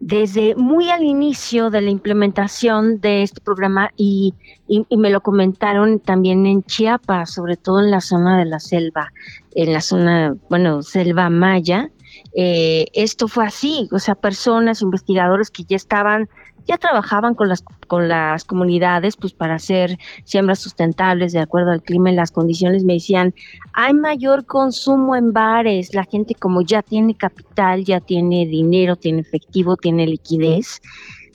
desde 0.07 0.55
muy 0.55 0.91
al 0.91 1.03
inicio 1.03 1.71
de 1.71 1.81
la 1.81 1.89
implementación 1.89 3.01
de 3.01 3.23
este 3.23 3.41
programa 3.41 3.91
y, 3.97 4.35
y- 4.69 4.85
y 4.91 4.97
me 4.99 5.09
lo 5.09 5.23
comentaron 5.23 5.99
también 5.99 6.45
en 6.45 6.63
Chiapas, 6.63 7.33
sobre 7.33 7.57
todo 7.57 7.81
en 7.81 7.91
la 7.91 8.03
zona 8.03 8.39
de 8.39 8.45
la 8.45 8.61
selva, 8.61 9.11
en 9.55 9.73
la 9.73 9.81
zona, 9.81 10.37
bueno, 10.51 10.83
selva 10.83 11.31
maya. 11.31 11.91
Eh, 12.37 12.87
esto 12.93 13.29
fue 13.29 13.47
así, 13.47 13.89
o 13.93 13.99
sea, 13.99 14.15
personas, 14.15 14.83
investigadores 14.83 15.51
que 15.51 15.65
ya 15.65 15.77
estaban, 15.77 16.29
ya 16.67 16.79
trabajaban 16.79 17.35
con 17.35 17.49
las, 17.49 17.63
con 17.87 18.09
las 18.09 18.45
comunidades, 18.45 19.17
pues 19.17 19.33
para 19.33 19.57
hacer 19.57 19.99
siembras 20.25 20.61
sustentables 20.61 21.33
de 21.33 21.41
acuerdo 21.41 21.71
al 21.71 21.83
clima 21.83 22.11
y 22.11 22.15
las 22.15 22.31
condiciones, 22.31 22.85
me 22.85 22.95
decían, 22.95 23.35
hay 23.73 23.95
mayor 23.95 24.47
consumo 24.47 25.17
en 25.17 25.33
bares, 25.33 25.95
la 25.95 26.05
gente 26.05 26.35
como 26.35 26.63
ya 26.63 26.83
tiene 26.83 27.15
capital, 27.15 27.85
ya 27.85 28.01
tiene 28.01 28.47
dinero, 28.47 28.97
tiene 28.97 29.21
efectivo, 29.21 29.77
tiene 29.77 30.07
liquidez, 30.07 30.81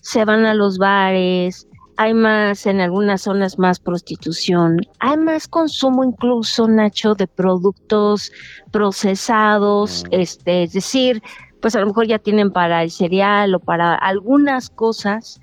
se 0.01 0.25
van 0.25 0.45
a 0.45 0.53
los 0.53 0.77
bares, 0.77 1.67
hay 1.99 2.13
más 2.13 2.65
en 2.65 2.79
algunas 2.79 3.23
zonas 3.23 3.59
más 3.59 3.77
prostitución, 3.77 4.79
hay 4.99 5.17
más 5.17 5.49
consumo 5.49 6.05
incluso, 6.05 6.65
Nacho, 6.65 7.13
de 7.13 7.27
productos 7.27 8.31
procesados, 8.71 10.05
este, 10.09 10.63
es 10.63 10.71
decir, 10.71 11.21
pues 11.61 11.75
a 11.75 11.79
lo 11.79 11.87
mejor 11.87 12.07
ya 12.07 12.19
tienen 12.19 12.51
para 12.51 12.83
el 12.83 12.91
cereal 12.91 13.55
o 13.55 13.59
para 13.59 13.95
algunas 13.95 14.69
cosas 14.69 15.41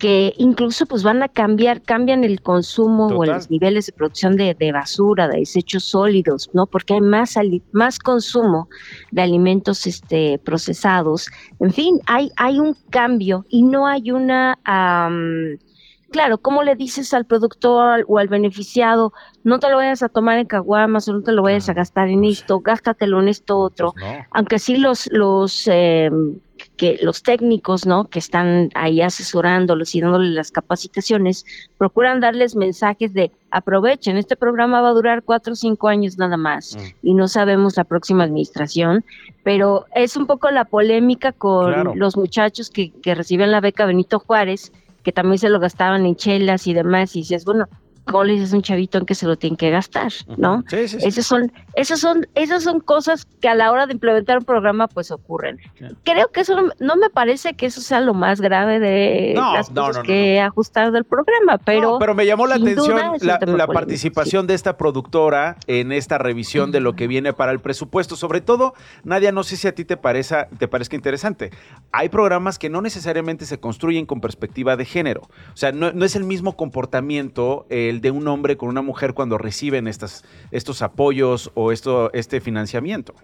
que 0.00 0.32
incluso 0.38 0.86
pues 0.86 1.02
van 1.02 1.22
a 1.22 1.28
cambiar, 1.28 1.82
cambian 1.82 2.24
el 2.24 2.40
consumo 2.40 3.08
o 3.08 3.24
los 3.26 3.50
niveles 3.50 3.84
de 3.84 3.92
producción 3.92 4.34
de, 4.34 4.54
de 4.54 4.72
basura, 4.72 5.28
de 5.28 5.40
desechos 5.40 5.84
sólidos, 5.84 6.48
¿no? 6.54 6.66
Porque 6.66 6.94
hay 6.94 7.02
más, 7.02 7.34
más 7.72 7.98
consumo 7.98 8.70
de 9.10 9.20
alimentos 9.20 9.86
este, 9.86 10.38
procesados. 10.38 11.28
En 11.60 11.70
fin, 11.70 12.00
hay, 12.06 12.32
hay 12.36 12.58
un 12.58 12.74
cambio 12.88 13.44
y 13.50 13.62
no 13.62 13.86
hay 13.86 14.10
una... 14.10 14.58
am, 14.64 15.58
Claro, 16.10 16.38
¿cómo 16.38 16.62
le 16.64 16.74
dices 16.74 17.14
al 17.14 17.24
productor 17.24 18.04
o 18.08 18.18
al 18.18 18.26
beneficiado, 18.28 19.12
no 19.44 19.60
te 19.60 19.68
lo 19.70 19.76
vayas 19.76 20.02
a 20.02 20.08
tomar 20.08 20.38
en 20.38 20.46
caguamas 20.46 21.08
o 21.08 21.12
no 21.12 21.22
te 21.22 21.30
lo 21.32 21.42
vayas 21.42 21.68
a 21.68 21.72
gastar 21.74 22.08
en 22.08 22.24
esto, 22.24 22.60
gástatelo 22.60 23.20
en 23.20 23.28
esto 23.28 23.58
otro? 23.58 23.94
Aunque 24.32 24.58
sí 24.58 24.76
los, 24.76 25.08
los, 25.12 25.68
eh, 25.68 26.10
que 26.76 26.98
los 27.02 27.22
técnicos, 27.22 27.86
¿no? 27.86 28.08
Que 28.08 28.18
están 28.18 28.70
ahí 28.74 29.00
asesorándolos 29.00 29.94
y 29.94 30.00
dándoles 30.00 30.32
las 30.32 30.50
capacitaciones, 30.50 31.44
procuran 31.78 32.18
darles 32.20 32.56
mensajes 32.56 33.14
de 33.14 33.30
aprovechen, 33.52 34.16
este 34.16 34.34
programa 34.36 34.80
va 34.80 34.88
a 34.88 34.92
durar 34.94 35.22
cuatro 35.22 35.52
o 35.52 35.56
cinco 35.56 35.86
años 35.88 36.18
nada 36.18 36.36
más 36.36 36.76
y 37.02 37.14
no 37.14 37.28
sabemos 37.28 37.76
la 37.76 37.84
próxima 37.84 38.24
administración, 38.24 39.04
pero 39.44 39.86
es 39.94 40.16
un 40.16 40.26
poco 40.26 40.50
la 40.50 40.64
polémica 40.64 41.32
con 41.32 41.72
Claro. 41.72 41.92
los 41.94 42.16
muchachos 42.16 42.68
que, 42.68 42.90
que 43.00 43.14
reciben 43.14 43.52
la 43.52 43.60
beca 43.60 43.86
Benito 43.86 44.18
Juárez, 44.18 44.72
que 45.02 45.12
también 45.12 45.38
se 45.38 45.48
lo 45.48 45.60
gastaban 45.60 46.06
en 46.06 46.16
chelas 46.16 46.66
y 46.66 46.74
demás, 46.74 47.16
y 47.16 47.20
dices, 47.20 47.44
bueno, 47.44 47.66
¿cómo 48.10 48.24
le 48.24 48.34
dices 48.34 48.52
a 48.52 48.56
un 48.56 48.62
chavito 48.62 48.98
en 48.98 49.06
que 49.06 49.14
se 49.14 49.26
lo 49.26 49.36
tiene 49.36 49.56
que 49.56 49.70
gastar? 49.70 50.12
¿No? 50.36 50.64
Sí, 50.68 50.88
sí, 50.88 51.00
sí. 51.00 51.06
Esas 51.06 51.26
son, 51.26 51.52
esas 51.74 52.00
son, 52.00 52.26
esas 52.34 52.62
son 52.62 52.80
cosas 52.80 53.26
que 53.40 53.48
a 53.48 53.54
la 53.54 53.70
hora 53.70 53.86
de 53.86 53.92
implementar 53.92 54.38
un 54.38 54.44
programa 54.44 54.88
pues 54.88 55.10
ocurren. 55.10 55.58
Creo 56.04 56.28
que 56.28 56.40
eso 56.40 56.60
no, 56.60 56.70
no 56.78 56.96
me 56.96 57.10
parece 57.10 57.54
que 57.54 57.66
eso 57.66 57.80
sea 57.80 58.00
lo 58.00 58.14
más 58.14 58.40
grave 58.40 58.78
de 58.78 59.32
No, 59.34 59.54
las 59.54 59.70
cosas 59.70 59.98
no, 59.98 60.02
que 60.02 60.40
ajustar 60.40 60.92
del 60.92 61.04
programa, 61.04 61.58
pero 61.58 61.92
No, 61.92 61.98
pero 61.98 62.14
me 62.14 62.26
llamó 62.26 62.46
la 62.46 62.56
atención 62.56 62.96
duda 62.96 63.12
es 63.16 63.22
la, 63.22 63.38
la 63.40 63.66
participación 63.66 64.46
de 64.46 64.54
esta 64.54 64.76
productora 64.76 65.56
en 65.66 65.92
esta 65.92 66.18
revisión 66.18 66.72
de 66.72 66.80
lo 66.80 66.94
que 66.94 67.06
viene 67.06 67.32
para 67.32 67.52
el 67.52 67.60
presupuesto. 67.60 68.16
Sobre 68.16 68.40
todo, 68.40 68.74
Nadia, 69.04 69.32
no 69.32 69.42
sé 69.42 69.56
si 69.56 69.68
a 69.68 69.74
ti 69.74 69.84
te, 69.84 69.96
pareza, 69.96 70.48
te 70.58 70.68
parezca 70.68 70.96
interesante. 70.96 71.50
Hay 71.92 72.08
programas 72.08 72.58
que 72.58 72.70
no 72.70 72.80
necesariamente 72.80 73.46
se 73.46 73.60
construyen 73.60 74.06
con 74.06 74.20
perspectiva 74.20 74.76
de 74.76 74.84
género. 74.84 75.22
O 75.52 75.56
sea, 75.56 75.72
no, 75.72 75.92
no 75.92 76.04
es 76.04 76.16
el 76.16 76.24
mismo 76.24 76.56
comportamiento 76.56 77.66
el 77.68 77.99
de 78.00 78.10
un 78.10 78.26
hombre 78.28 78.56
con 78.56 78.68
una 78.68 78.82
mujer 78.82 79.14
cuando 79.14 79.38
reciben 79.38 79.86
estas, 79.86 80.24
estos 80.50 80.82
apoyos 80.82 81.50
o 81.54 81.72
esto, 81.72 82.12
este 82.12 82.40
financiamiento. 82.40 83.14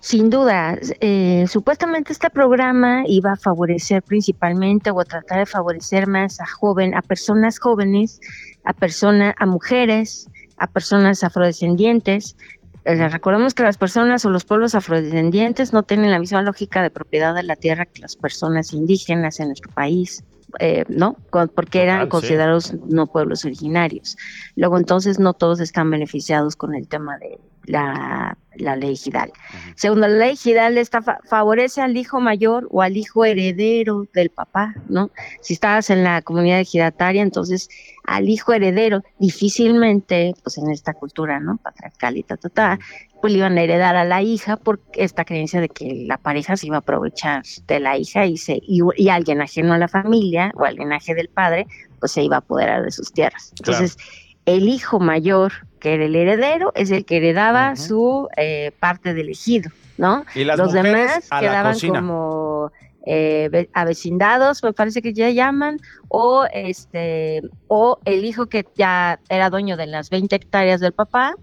Sin 0.00 0.30
duda, 0.30 0.78
eh, 1.00 1.46
supuestamente 1.48 2.12
este 2.12 2.30
programa 2.30 3.02
iba 3.06 3.32
a 3.32 3.36
favorecer 3.36 4.02
principalmente 4.02 4.90
o 4.90 5.00
a 5.00 5.04
tratar 5.04 5.40
de 5.40 5.46
favorecer 5.46 6.06
más 6.06 6.40
a 6.40 6.46
joven, 6.46 6.94
a 6.94 7.02
personas 7.02 7.58
jóvenes, 7.58 8.20
a 8.64 8.72
personas, 8.72 9.34
a 9.36 9.46
mujeres, 9.46 10.28
a 10.58 10.68
personas 10.68 11.24
afrodescendientes. 11.24 12.36
Eh, 12.84 13.08
recordemos 13.08 13.54
que 13.54 13.64
las 13.64 13.76
personas 13.76 14.24
o 14.24 14.30
los 14.30 14.44
pueblos 14.44 14.76
afrodescendientes 14.76 15.72
no 15.72 15.82
tienen 15.82 16.12
la 16.12 16.20
misma 16.20 16.42
lógica 16.42 16.82
de 16.82 16.90
propiedad 16.90 17.34
de 17.34 17.42
la 17.42 17.56
tierra 17.56 17.86
que 17.86 18.00
las 18.00 18.14
personas 18.14 18.72
indígenas 18.72 19.40
en 19.40 19.48
nuestro 19.48 19.72
país. 19.72 20.22
Eh, 20.60 20.84
¿no? 20.88 21.16
Porque 21.54 21.82
eran 21.82 21.98
Total, 21.98 22.06
sí. 22.06 22.10
considerados 22.10 22.74
no 22.88 23.06
pueblos 23.06 23.44
originarios. 23.44 24.16
Luego 24.56 24.78
entonces 24.78 25.18
no 25.18 25.32
todos 25.34 25.60
están 25.60 25.90
beneficiados 25.90 26.56
con 26.56 26.74
el 26.74 26.86
tema 26.88 27.18
de 27.18 27.38
la, 27.66 28.36
la 28.56 28.76
ley 28.76 28.94
Gidal. 28.94 29.32
Segundo, 29.74 30.06
la 30.06 30.26
ley 30.26 30.36
Gidal 30.36 30.76
esta 30.76 31.00
fa- 31.00 31.18
favorece 31.24 31.80
al 31.80 31.96
hijo 31.96 32.20
mayor 32.20 32.68
o 32.70 32.82
al 32.82 32.96
hijo 32.96 33.24
heredero 33.24 34.06
del 34.12 34.28
papá, 34.30 34.74
¿no? 34.88 35.10
Si 35.40 35.54
estabas 35.54 35.88
en 35.88 36.04
la 36.04 36.20
comunidad 36.20 36.60
ejidataria, 36.60 37.22
entonces 37.22 37.68
al 38.04 38.28
hijo 38.28 38.52
heredero, 38.52 39.02
difícilmente, 39.18 40.34
pues 40.42 40.58
en 40.58 40.70
esta 40.70 40.92
cultura, 40.94 41.40
¿no? 41.40 41.56
Patriarcal 41.56 42.16
y 42.18 42.22
ta, 42.22 42.36
ta, 42.36 42.48
ta, 42.50 42.78
pues 43.24 43.32
le 43.32 43.38
iban 43.38 43.56
a 43.56 43.62
heredar 43.62 43.96
a 43.96 44.04
la 44.04 44.20
hija 44.20 44.58
por 44.58 44.80
esta 44.92 45.24
creencia 45.24 45.58
de 45.58 45.70
que 45.70 46.04
la 46.06 46.18
pareja 46.18 46.58
se 46.58 46.66
iba 46.66 46.76
a 46.76 46.80
aprovechar 46.80 47.42
de 47.66 47.80
la 47.80 47.96
hija 47.96 48.26
y, 48.26 48.36
se, 48.36 48.60
y, 48.60 48.80
y 48.98 49.08
alguien 49.08 49.40
ajeno 49.40 49.72
a 49.72 49.78
la 49.78 49.88
familia 49.88 50.52
o 50.56 50.66
al 50.66 50.74
linaje 50.76 51.14
del 51.14 51.30
padre, 51.30 51.66
pues 52.00 52.12
se 52.12 52.22
iba 52.22 52.36
a 52.36 52.40
apoderar 52.40 52.82
de 52.84 52.90
sus 52.90 53.14
tierras. 53.14 53.54
Entonces, 53.58 53.96
el 54.44 54.68
hijo 54.68 55.00
mayor, 55.00 55.54
que 55.80 55.94
era 55.94 56.04
el 56.04 56.14
heredero, 56.14 56.70
es 56.74 56.90
el 56.90 57.06
que 57.06 57.16
heredaba 57.16 57.76
su 57.76 58.28
eh, 58.36 58.72
parte 58.78 59.14
del 59.14 59.30
ejido, 59.30 59.70
¿no? 59.96 60.26
Y 60.34 60.44
las 60.44 60.58
Los 60.58 60.74
demás 60.74 61.30
quedaban 61.40 61.72
como 61.80 62.72
eh, 63.06 63.48
ve- 63.50 63.70
avecindados, 63.72 64.62
me 64.62 64.74
parece 64.74 65.00
que 65.00 65.14
ya 65.14 65.30
llaman, 65.30 65.78
o 66.08 66.44
este, 66.52 67.40
o 67.68 67.98
el 68.04 68.26
hijo 68.26 68.50
que 68.50 68.66
ya 68.76 69.18
era 69.30 69.48
dueño 69.48 69.78
de 69.78 69.86
las 69.86 70.10
20 70.10 70.36
hectáreas 70.36 70.80
del 70.82 70.92
papá, 70.92 71.34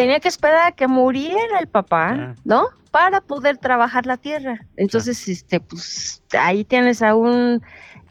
tenía 0.00 0.20
que 0.20 0.28
esperar 0.28 0.68
a 0.68 0.72
que 0.72 0.86
muriera 0.86 1.58
el 1.60 1.66
papá, 1.66 2.34
¿no? 2.44 2.68
Para 2.90 3.20
poder 3.20 3.58
trabajar 3.58 4.06
la 4.06 4.16
tierra. 4.16 4.60
Entonces, 4.76 5.28
este, 5.28 5.60
pues 5.60 6.22
ahí 6.38 6.64
tienes 6.64 7.02
a 7.02 7.14
un 7.14 7.62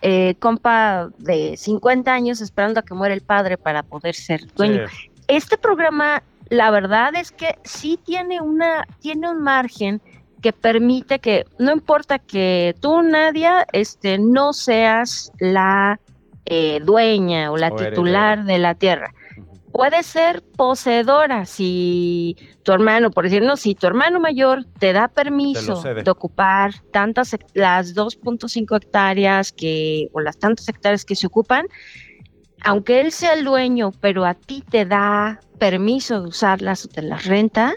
eh, 0.01 0.35
compa 0.39 1.09
de 1.17 1.57
50 1.57 2.13
años 2.13 2.41
esperando 2.41 2.79
a 2.79 2.83
que 2.83 2.93
muera 2.93 3.13
el 3.13 3.21
padre 3.21 3.57
para 3.57 3.83
poder 3.83 4.15
ser 4.15 4.45
dueño. 4.53 4.85
Este 5.27 5.57
programa, 5.57 6.23
la 6.49 6.71
verdad 6.71 7.15
es 7.15 7.31
que 7.31 7.57
sí 7.63 7.99
tiene 8.03 8.39
una, 8.39 8.85
tiene 8.99 9.29
un 9.29 9.41
margen 9.41 10.01
que 10.41 10.53
permite 10.53 11.19
que, 11.19 11.45
no 11.57 11.71
importa 11.71 12.19
que 12.19 12.75
tú, 12.79 13.01
Nadia, 13.01 13.65
este, 13.73 14.17
no 14.19 14.53
seas 14.53 15.31
la 15.39 15.99
eh, 16.45 16.79
dueña 16.83 17.51
o 17.51 17.57
la 17.57 17.67
O 17.67 17.75
heredera. 17.75 17.89
titular 17.89 18.45
de 18.45 18.57
la 18.57 18.75
tierra. 18.75 19.13
Puede 19.71 20.03
ser 20.03 20.41
poseedora 20.41 21.45
si 21.45 22.35
tu 22.63 22.71
hermano, 22.71 23.11
por 23.11 23.25
decir, 23.25 23.43
no, 23.43 23.55
si 23.55 23.75
tu 23.75 23.87
hermano 23.87 24.19
mayor 24.19 24.65
te 24.79 24.93
da 24.93 25.07
permiso 25.07 25.81
de 25.81 26.09
ocupar 26.09 26.73
tantas, 26.91 27.35
las 27.53 27.95
2.5 27.95 28.75
hectáreas 28.77 29.51
que, 29.51 30.07
o 30.13 30.21
las 30.21 30.37
tantas 30.37 30.67
hectáreas 30.67 31.05
que 31.05 31.15
se 31.15 31.27
ocupan, 31.27 31.67
aunque 32.63 33.01
él 33.01 33.11
sea 33.11 33.33
el 33.33 33.45
dueño, 33.45 33.91
pero 34.01 34.25
a 34.25 34.33
ti 34.33 34.63
te 34.69 34.85
da 34.85 35.39
permiso 35.59 36.21
de 36.21 36.27
usarlas 36.27 36.85
o 36.85 36.87
te 36.87 37.01
las 37.01 37.25
renta, 37.25 37.73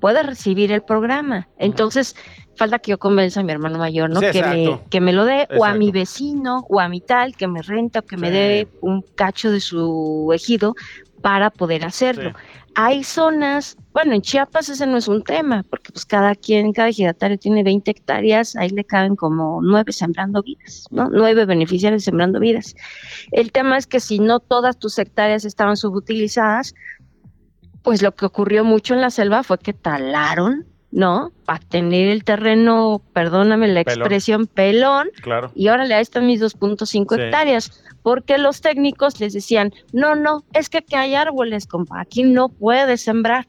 puede 0.00 0.22
recibir 0.22 0.72
el 0.72 0.82
programa. 0.82 1.48
Entonces, 1.58 2.16
falta 2.54 2.78
que 2.78 2.92
yo 2.92 2.98
convenza 2.98 3.40
a 3.40 3.42
mi 3.42 3.52
hermano 3.52 3.78
mayor, 3.78 4.10
¿no? 4.10 4.20
Sí, 4.20 4.26
que, 4.32 4.42
me, 4.42 4.80
que 4.90 5.00
me 5.00 5.12
lo 5.12 5.24
dé, 5.24 5.48
o 5.56 5.64
a 5.64 5.74
mi 5.74 5.90
vecino, 5.90 6.64
o 6.68 6.80
a 6.80 6.88
mi 6.88 7.00
tal, 7.00 7.36
que 7.36 7.46
me 7.46 7.62
renta, 7.62 8.00
o 8.00 8.02
que 8.02 8.16
me 8.16 8.30
dé 8.30 8.68
un 8.80 9.02
cacho 9.02 9.50
de 9.50 9.60
su 9.60 10.30
ejido 10.34 10.74
para 11.24 11.50
poder 11.50 11.84
hacerlo. 11.84 12.34
Hay 12.74 13.04
zonas, 13.04 13.78
bueno, 13.92 14.12
en 14.12 14.20
Chiapas 14.20 14.68
ese 14.68 14.86
no 14.86 14.96
es 14.96 15.08
un 15.08 15.22
tema, 15.22 15.62
porque 15.70 15.92
pues 15.92 16.04
cada 16.04 16.34
quien, 16.34 16.72
cada 16.72 16.88
ejidatario 16.88 17.38
tiene 17.38 17.62
20 17.62 17.90
hectáreas, 17.90 18.56
ahí 18.56 18.68
le 18.68 18.84
caben 18.84 19.16
como 19.16 19.60
nueve 19.62 19.92
sembrando 19.92 20.42
vidas, 20.42 20.86
¿no? 20.90 21.08
Nueve 21.08 21.46
beneficiarios 21.46 22.04
sembrando 22.04 22.40
vidas. 22.40 22.74
El 23.30 23.52
tema 23.52 23.78
es 23.78 23.86
que 23.86 24.00
si 24.00 24.18
no 24.18 24.40
todas 24.40 24.78
tus 24.78 24.98
hectáreas 24.98 25.44
estaban 25.44 25.76
subutilizadas, 25.76 26.74
pues 27.82 28.02
lo 28.02 28.14
que 28.14 28.26
ocurrió 28.26 28.64
mucho 28.64 28.94
en 28.94 29.00
la 29.00 29.10
selva 29.10 29.44
fue 29.44 29.58
que 29.58 29.72
talaron, 29.72 30.66
¿no? 30.94 31.32
Para 31.44 31.58
tener 31.58 32.08
el 32.08 32.22
terreno, 32.22 33.02
perdóname 33.12 33.66
la 33.66 33.82
Pelón. 33.82 33.98
expresión, 34.02 34.46
pelón, 34.46 35.08
Claro. 35.22 35.50
y 35.54 35.68
órale, 35.68 35.92
ahí 35.94 36.02
están 36.02 36.26
mis 36.26 36.40
2.5 36.40 37.16
Sí. 37.16 37.20
hectáreas, 37.22 37.82
porque 38.04 38.38
los 38.38 38.60
técnicos 38.60 39.18
les 39.18 39.32
decían, 39.32 39.72
no, 39.92 40.14
no, 40.14 40.44
es 40.52 40.68
que 40.68 40.78
aquí 40.78 40.94
hay 40.94 41.16
árboles, 41.16 41.66
compa, 41.66 42.00
aquí 42.00 42.22
no 42.22 42.48
puedes 42.48 43.02
sembrar. 43.02 43.44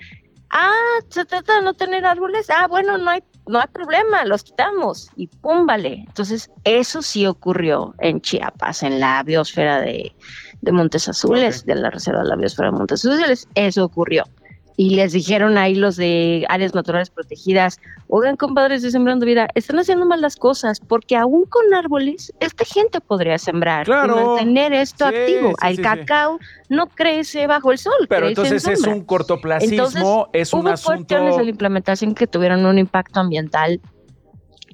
Ah, 0.50 0.72
se 1.10 1.24
trata 1.26 1.58
de 1.58 1.62
no 1.62 1.74
tener 1.76 2.04
árboles, 2.06 2.50
ah, 2.50 2.66
bueno, 2.68 2.98
no 2.98 3.12
hay, 3.12 3.22
no 3.48 3.60
hay 3.60 3.68
problema, 3.72 4.26
los 4.26 4.44
quitamos 4.44 5.10
y 5.16 5.28
pum, 5.28 5.68
vale. 5.68 6.04
Entonces, 6.08 6.50
eso 6.64 7.04
sí 7.04 7.28
ocurrió 7.28 7.94
en 8.00 8.22
Chiapas, 8.22 8.82
en 8.82 9.00
la 9.00 9.22
biosfera 9.22 9.82
de, 9.82 10.16
de 10.62 10.72
Montes 10.72 11.08
Azules, 11.10 11.64
de 11.66 11.76
la 11.76 11.92
reserva 11.92 12.24
de 12.24 12.30
la 12.30 12.36
biosfera 12.38 12.72
de 12.72 12.78
Montes 12.78 13.06
Azules, 13.06 13.48
eso 13.54 13.84
ocurrió. 13.86 14.24
Y 14.78 14.96
les 14.96 15.14
dijeron 15.14 15.58
ahí 15.58 15.74
los 15.74 15.96
de 15.96 16.46
áreas 16.50 16.76
naturales 16.76 17.10
protegidas, 17.10 17.80
oigan 18.10 18.36
compadres 18.36 18.82
de 18.82 18.92
Sembrando 18.92 19.26
Vida, 19.26 19.48
están 19.56 19.80
haciendo 19.80 20.06
mal 20.06 20.20
las 20.20 20.36
cosas, 20.36 20.82
porque 20.82 21.16
aún 21.16 21.46
con 21.46 21.74
árboles, 21.74 22.34
esta 22.42 22.66
gente 22.66 23.00
podría 23.00 23.38
sembrar 23.38 23.86
Claro. 23.86 24.18
y 24.20 24.26
mantener 24.26 24.74
esto 24.74 25.08
Sí, 25.10 25.16
activo. 25.16 25.50
sí, 25.62 25.68
el 25.68 25.76
sí, 25.78 25.82
cacao 25.82 26.40
no 26.68 26.88
crece 26.88 27.48
bajo 27.48 27.72
el 27.72 27.78
sol. 27.78 27.94
Pero 28.10 28.26
crece 28.28 28.42
en 28.42 28.48
entonces 28.48 28.68
es 28.68 28.80
sombra. 28.82 28.96
un 28.96 29.06
cortoplacismo, 29.06 29.74
Entonces, 29.76 30.02
es 30.34 30.54
un 30.54 30.60
hubo 30.62 30.70
asunto. 30.70 30.98
cuestiones 30.98 31.38
de 31.38 31.44
la 31.46 31.50
implementación 31.52 32.14
que 32.14 32.28
tuvieron 32.28 32.66
un 32.66 32.78
impacto 32.78 33.22
ambiental, 33.22 33.80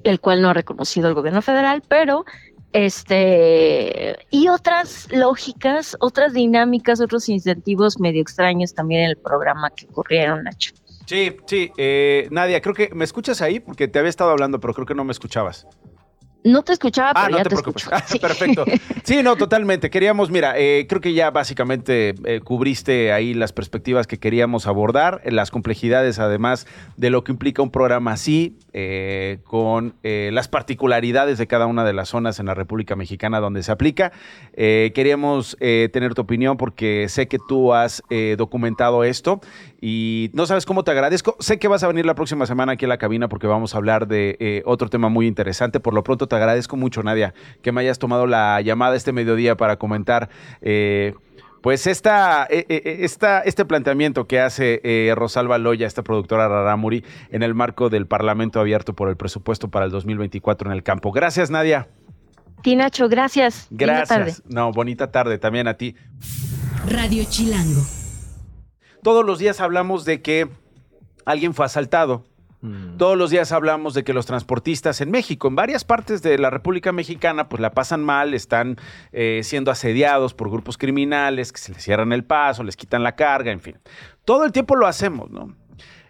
el 0.02 0.18
cual 0.18 0.42
no 0.42 0.48
ha 0.50 0.54
reconocido 0.54 1.06
el 1.08 1.14
gobierno 1.14 1.42
federal, 1.42 1.80
pero 1.86 2.24
este 2.72 4.16
y 4.30 4.48
otras 4.48 5.08
lógicas, 5.12 5.96
otras 6.00 6.32
dinámicas, 6.32 7.00
otros 7.00 7.28
incentivos 7.28 7.98
medio 8.00 8.22
extraños 8.22 8.74
también 8.74 9.02
en 9.02 9.10
el 9.10 9.16
programa 9.16 9.70
que 9.70 9.86
ocurrieron, 9.86 10.44
Nacho. 10.44 10.72
Sí, 11.06 11.36
sí. 11.46 11.70
eh, 11.76 12.28
Nadia, 12.30 12.60
creo 12.60 12.74
que 12.74 12.90
me 12.94 13.04
escuchas 13.04 13.42
ahí 13.42 13.60
porque 13.60 13.88
te 13.88 13.98
había 13.98 14.08
estado 14.08 14.30
hablando, 14.30 14.60
pero 14.60 14.72
creo 14.72 14.86
que 14.86 14.94
no 14.94 15.04
me 15.04 15.12
escuchabas. 15.12 15.66
No 16.44 16.62
te 16.62 16.72
escuchaba, 16.72 17.10
Ah, 17.14 17.26
pero 17.26 17.30
no 17.30 17.36
ya 17.38 17.42
te 17.44 17.48
te, 17.50 17.56
preocupes. 17.56 17.82
escucho. 17.84 17.96
Ah, 18.02 18.04
Sí. 18.06 18.18
Perfecto. 18.18 18.64
Sí, 19.04 19.22
no, 19.22 19.36
totalmente. 19.36 19.90
Queríamos, 19.90 20.30
mira, 20.30 20.54
eh, 20.58 20.86
creo 20.88 21.00
que 21.00 21.12
ya 21.14 21.30
básicamente 21.30 22.14
eh, 22.24 22.40
cubriste 22.40 23.12
ahí 23.12 23.32
las 23.34 23.52
perspectivas 23.52 24.06
que 24.06 24.18
queríamos 24.18 24.66
abordar, 24.66 25.20
eh, 25.24 25.30
las 25.30 25.50
complejidades 25.50 26.18
además 26.18 26.66
de 26.96 27.10
lo 27.10 27.22
que 27.24 27.32
implica 27.32 27.62
un 27.62 27.70
programa 27.70 28.12
así, 28.12 28.58
eh, 28.72 29.38
con 29.44 29.94
las 30.02 30.48
particularidades 30.48 31.38
de 31.38 31.46
cada 31.46 31.66
una 31.66 31.84
de 31.84 31.92
las 31.92 32.08
zonas 32.08 32.38
en 32.40 32.46
la 32.46 32.54
República 32.54 32.96
Mexicana 32.96 33.40
donde 33.40 33.62
se 33.62 33.70
aplica. 33.72 34.12
Queríamos 34.56 35.56
tener 35.58 36.14
tu 36.14 36.22
opinión 36.22 36.56
porque 36.56 37.06
sé 37.08 37.28
que 37.28 37.38
tú 37.48 37.72
has 37.74 38.02
eh, 38.10 38.34
documentado 38.38 39.04
esto 39.04 39.40
y 39.82 40.30
no 40.32 40.46
sabes 40.46 40.64
cómo 40.64 40.84
te 40.84 40.92
agradezco. 40.92 41.36
Sé 41.40 41.58
que 41.58 41.68
vas 41.68 41.82
a 41.82 41.88
venir 41.88 42.06
la 42.06 42.14
próxima 42.14 42.46
semana 42.46 42.72
aquí 42.72 42.86
a 42.86 42.88
la 42.88 42.96
cabina 42.96 43.28
porque 43.28 43.46
vamos 43.46 43.74
a 43.74 43.78
hablar 43.78 44.06
de 44.06 44.36
eh, 44.40 44.62
otro 44.64 44.88
tema 44.88 45.10
muy 45.10 45.26
interesante. 45.26 45.80
Por 45.80 45.92
lo 45.92 46.02
pronto 46.02 46.28
te 46.28 46.36
agradezco 46.36 46.76
mucho, 46.76 47.02
Nadia, 47.02 47.34
que 47.60 47.72
me 47.72 47.82
hayas 47.82 47.98
tomado 47.98 48.26
la 48.26 48.60
llamada 48.62 48.96
este 48.96 49.12
mediodía 49.12 49.56
para 49.56 49.76
comentar. 49.76 50.30
eh, 50.62 51.14
pues 51.62 51.86
esta, 51.86 52.46
eh, 52.50 52.66
eh, 52.68 52.98
esta, 53.02 53.40
este 53.40 53.64
planteamiento 53.64 54.26
que 54.26 54.40
hace 54.40 54.80
eh, 54.82 55.14
Rosalba 55.14 55.58
Loya, 55.58 55.86
esta 55.86 56.02
productora 56.02 56.48
Raramuri, 56.48 57.04
en 57.30 57.44
el 57.44 57.54
marco 57.54 57.88
del 57.88 58.06
Parlamento 58.06 58.58
abierto 58.60 58.94
por 58.94 59.08
el 59.08 59.16
presupuesto 59.16 59.68
para 59.68 59.84
el 59.84 59.92
2024 59.92 60.70
en 60.70 60.76
el 60.76 60.82
campo. 60.82 61.12
Gracias, 61.12 61.50
Nadia. 61.50 61.88
Tinacho, 62.62 63.08
gracias. 63.08 63.68
Linda 63.70 64.04
tarde. 64.04 64.24
Gracias. 64.24 64.42
No, 64.48 64.72
bonita 64.72 65.12
tarde 65.12 65.38
también 65.38 65.68
a 65.68 65.74
ti. 65.74 65.94
Radio 66.88 67.24
Chilango. 67.28 68.01
Todos 69.02 69.24
los 69.24 69.40
días 69.40 69.60
hablamos 69.60 70.04
de 70.04 70.22
que 70.22 70.48
alguien 71.24 71.54
fue 71.54 71.66
asaltado. 71.66 72.24
Todos 72.96 73.18
los 73.18 73.30
días 73.30 73.50
hablamos 73.50 73.92
de 73.92 74.04
que 74.04 74.12
los 74.12 74.24
transportistas 74.24 75.00
en 75.00 75.10
México, 75.10 75.48
en 75.48 75.56
varias 75.56 75.82
partes 75.82 76.22
de 76.22 76.38
la 76.38 76.48
República 76.48 76.92
Mexicana, 76.92 77.48
pues 77.48 77.60
la 77.60 77.72
pasan 77.72 78.04
mal, 78.04 78.34
están 78.34 78.76
eh, 79.10 79.40
siendo 79.42 79.72
asediados 79.72 80.32
por 80.32 80.48
grupos 80.48 80.78
criminales 80.78 81.50
que 81.50 81.58
se 81.58 81.72
les 81.72 81.82
cierran 81.82 82.12
el 82.12 82.22
paso, 82.22 82.62
les 82.62 82.76
quitan 82.76 83.02
la 83.02 83.16
carga, 83.16 83.50
en 83.50 83.58
fin. 83.58 83.78
Todo 84.24 84.44
el 84.44 84.52
tiempo 84.52 84.76
lo 84.76 84.86
hacemos, 84.86 85.28
¿no? 85.32 85.56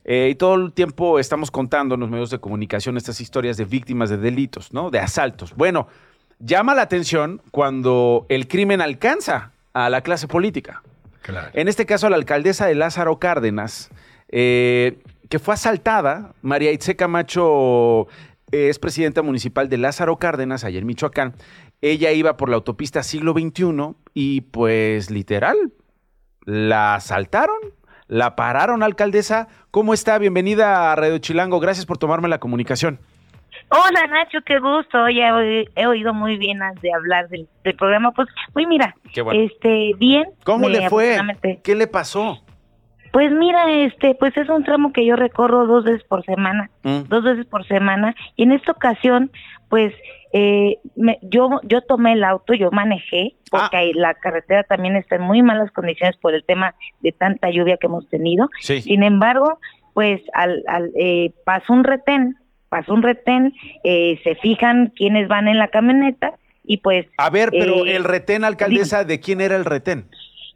Eh, 0.04 0.28
y 0.32 0.34
todo 0.34 0.56
el 0.56 0.74
tiempo 0.74 1.18
estamos 1.18 1.50
contando 1.50 1.94
en 1.94 2.02
los 2.02 2.10
medios 2.10 2.28
de 2.28 2.38
comunicación 2.38 2.98
estas 2.98 3.18
historias 3.22 3.56
de 3.56 3.64
víctimas 3.64 4.10
de 4.10 4.18
delitos, 4.18 4.74
¿no? 4.74 4.90
De 4.90 4.98
asaltos. 4.98 5.54
Bueno, 5.56 5.88
llama 6.38 6.74
la 6.74 6.82
atención 6.82 7.40
cuando 7.50 8.26
el 8.28 8.46
crimen 8.46 8.82
alcanza 8.82 9.52
a 9.72 9.88
la 9.88 10.02
clase 10.02 10.28
política. 10.28 10.82
En 11.52 11.68
este 11.68 11.86
caso, 11.86 12.08
la 12.08 12.16
alcaldesa 12.16 12.66
de 12.66 12.74
Lázaro 12.74 13.18
Cárdenas, 13.18 13.90
eh, 14.28 14.98
que 15.28 15.38
fue 15.38 15.54
asaltada, 15.54 16.34
María 16.42 16.72
Itze 16.72 16.96
Camacho 16.96 18.08
eh, 18.50 18.68
es 18.68 18.78
presidenta 18.78 19.22
municipal 19.22 19.68
de 19.68 19.78
Lázaro 19.78 20.16
Cárdenas, 20.16 20.64
allá 20.64 20.78
en 20.78 20.86
Michoacán. 20.86 21.34
Ella 21.80 22.12
iba 22.12 22.36
por 22.36 22.48
la 22.48 22.56
autopista 22.56 23.02
siglo 23.02 23.32
XXI 23.32 23.94
y 24.14 24.42
pues 24.42 25.10
literal, 25.10 25.72
la 26.44 26.94
asaltaron, 26.94 27.58
la 28.08 28.36
pararon, 28.36 28.82
alcaldesa. 28.82 29.48
¿Cómo 29.70 29.94
está? 29.94 30.18
Bienvenida 30.18 30.92
a 30.92 30.96
Radio 30.96 31.18
Chilango. 31.18 31.60
Gracias 31.60 31.86
por 31.86 31.98
tomarme 31.98 32.28
la 32.28 32.40
comunicación. 32.40 33.00
Hola 33.72 34.06
Nacho, 34.08 34.38
qué 34.44 34.58
gusto. 34.58 35.02
Oye, 35.04 35.22
he, 35.26 35.64
he 35.76 35.86
oído 35.86 36.12
muy 36.14 36.36
bien 36.36 36.60
de 36.80 36.92
hablar 36.92 37.28
del, 37.28 37.48
del 37.64 37.74
programa. 37.76 38.12
Pues, 38.12 38.28
muy 38.54 38.66
mira, 38.66 38.94
Qué 39.12 39.22
bueno. 39.22 39.40
este, 39.40 39.92
bien. 39.98 40.24
¿Cómo 40.44 40.68
me- 40.68 40.74
le 40.78 40.88
fue? 40.88 41.18
¿Qué 41.64 41.74
le 41.74 41.86
pasó? 41.86 42.44
Pues 43.12 43.30
mira, 43.30 43.70
este, 43.70 44.14
pues 44.14 44.34
es 44.38 44.48
un 44.48 44.64
tramo 44.64 44.92
que 44.92 45.04
yo 45.04 45.16
recorro 45.16 45.66
dos 45.66 45.84
veces 45.84 46.02
por 46.04 46.24
semana, 46.24 46.70
Mm. 46.82 47.02
dos 47.08 47.22
veces 47.24 47.44
por 47.46 47.66
semana. 47.66 48.14
Y 48.36 48.44
en 48.44 48.52
esta 48.52 48.72
ocasión, 48.72 49.30
pues, 49.68 49.92
eh, 50.32 50.78
me- 50.96 51.18
yo, 51.22 51.60
yo 51.64 51.82
tomé 51.82 52.14
el 52.14 52.24
auto, 52.24 52.54
yo 52.54 52.70
manejé, 52.70 53.34
porque 53.50 53.76
ahí 53.76 53.92
la 53.92 54.14
carretera 54.14 54.62
también 54.64 54.96
está 54.96 55.16
en 55.16 55.22
muy 55.22 55.42
malas 55.42 55.70
condiciones 55.72 56.16
por 56.16 56.34
el 56.34 56.42
tema 56.44 56.74
de 57.00 57.12
tanta 57.12 57.50
lluvia 57.50 57.76
que 57.76 57.86
hemos 57.86 58.08
tenido. 58.08 58.48
Sí. 58.60 58.80
Sin 58.80 59.02
embargo, 59.02 59.58
pues 59.92 60.22
al, 60.32 60.62
al 60.66 60.90
eh, 60.98 61.32
pasó 61.44 61.74
un 61.74 61.84
retén, 61.84 62.36
pasó 62.72 62.94
un 62.94 63.02
retén, 63.02 63.52
eh, 63.84 64.18
se 64.24 64.34
fijan 64.36 64.92
quiénes 64.96 65.28
van 65.28 65.46
en 65.46 65.58
la 65.58 65.68
camioneta 65.68 66.32
y 66.64 66.78
pues... 66.78 67.04
A 67.18 67.28
ver, 67.28 67.50
pero 67.50 67.84
eh, 67.84 67.96
el 67.96 68.04
retén, 68.04 68.44
alcaldesa, 68.44 69.04
¿de 69.04 69.20
quién 69.20 69.40
era 69.42 69.56
el 69.56 69.66
retén? 69.66 70.06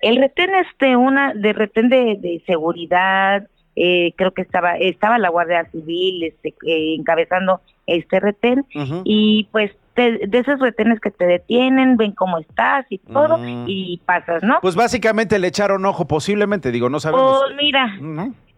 el 0.01 0.17
retén 0.17 0.51
es 0.55 0.67
de 0.79 0.95
una, 0.97 1.33
de 1.35 1.53
retén 1.53 1.89
de, 1.89 2.17
de 2.21 2.43
seguridad, 2.47 3.47
eh, 3.77 4.13
creo 4.17 4.33
que 4.33 4.43
estaba, 4.43 4.77
estaba 4.77 5.19
la 5.19 5.29
Guardia 5.31 5.65
Civil 5.73 6.23
este, 6.25 6.55
eh, 6.67 6.95
encabezando 6.99 7.61
este 7.87 8.21
retén 8.21 8.65
y 9.05 9.49
pues 9.53 9.73
te- 9.95 10.27
de 10.27 10.39
esos 10.39 10.59
retenes 10.61 11.01
que 11.01 11.11
te 11.11 11.27
detienen, 11.27 11.97
ven 11.97 12.13
cómo 12.13 12.39
estás 12.39 12.85
y 12.91 12.99
todo 12.99 13.39
Mm. 13.39 13.65
y 13.69 14.01
pasas, 14.07 14.43
¿no? 14.43 14.59
Pues 14.63 14.75
básicamente 14.77 15.39
le 15.39 15.49
echaron 15.49 15.85
ojo, 15.87 16.07
posiblemente, 16.07 16.71
digo, 16.73 16.89
no 16.91 17.01
sabemos. 17.01 17.43
Pues 17.47 17.57
mira, 17.57 17.99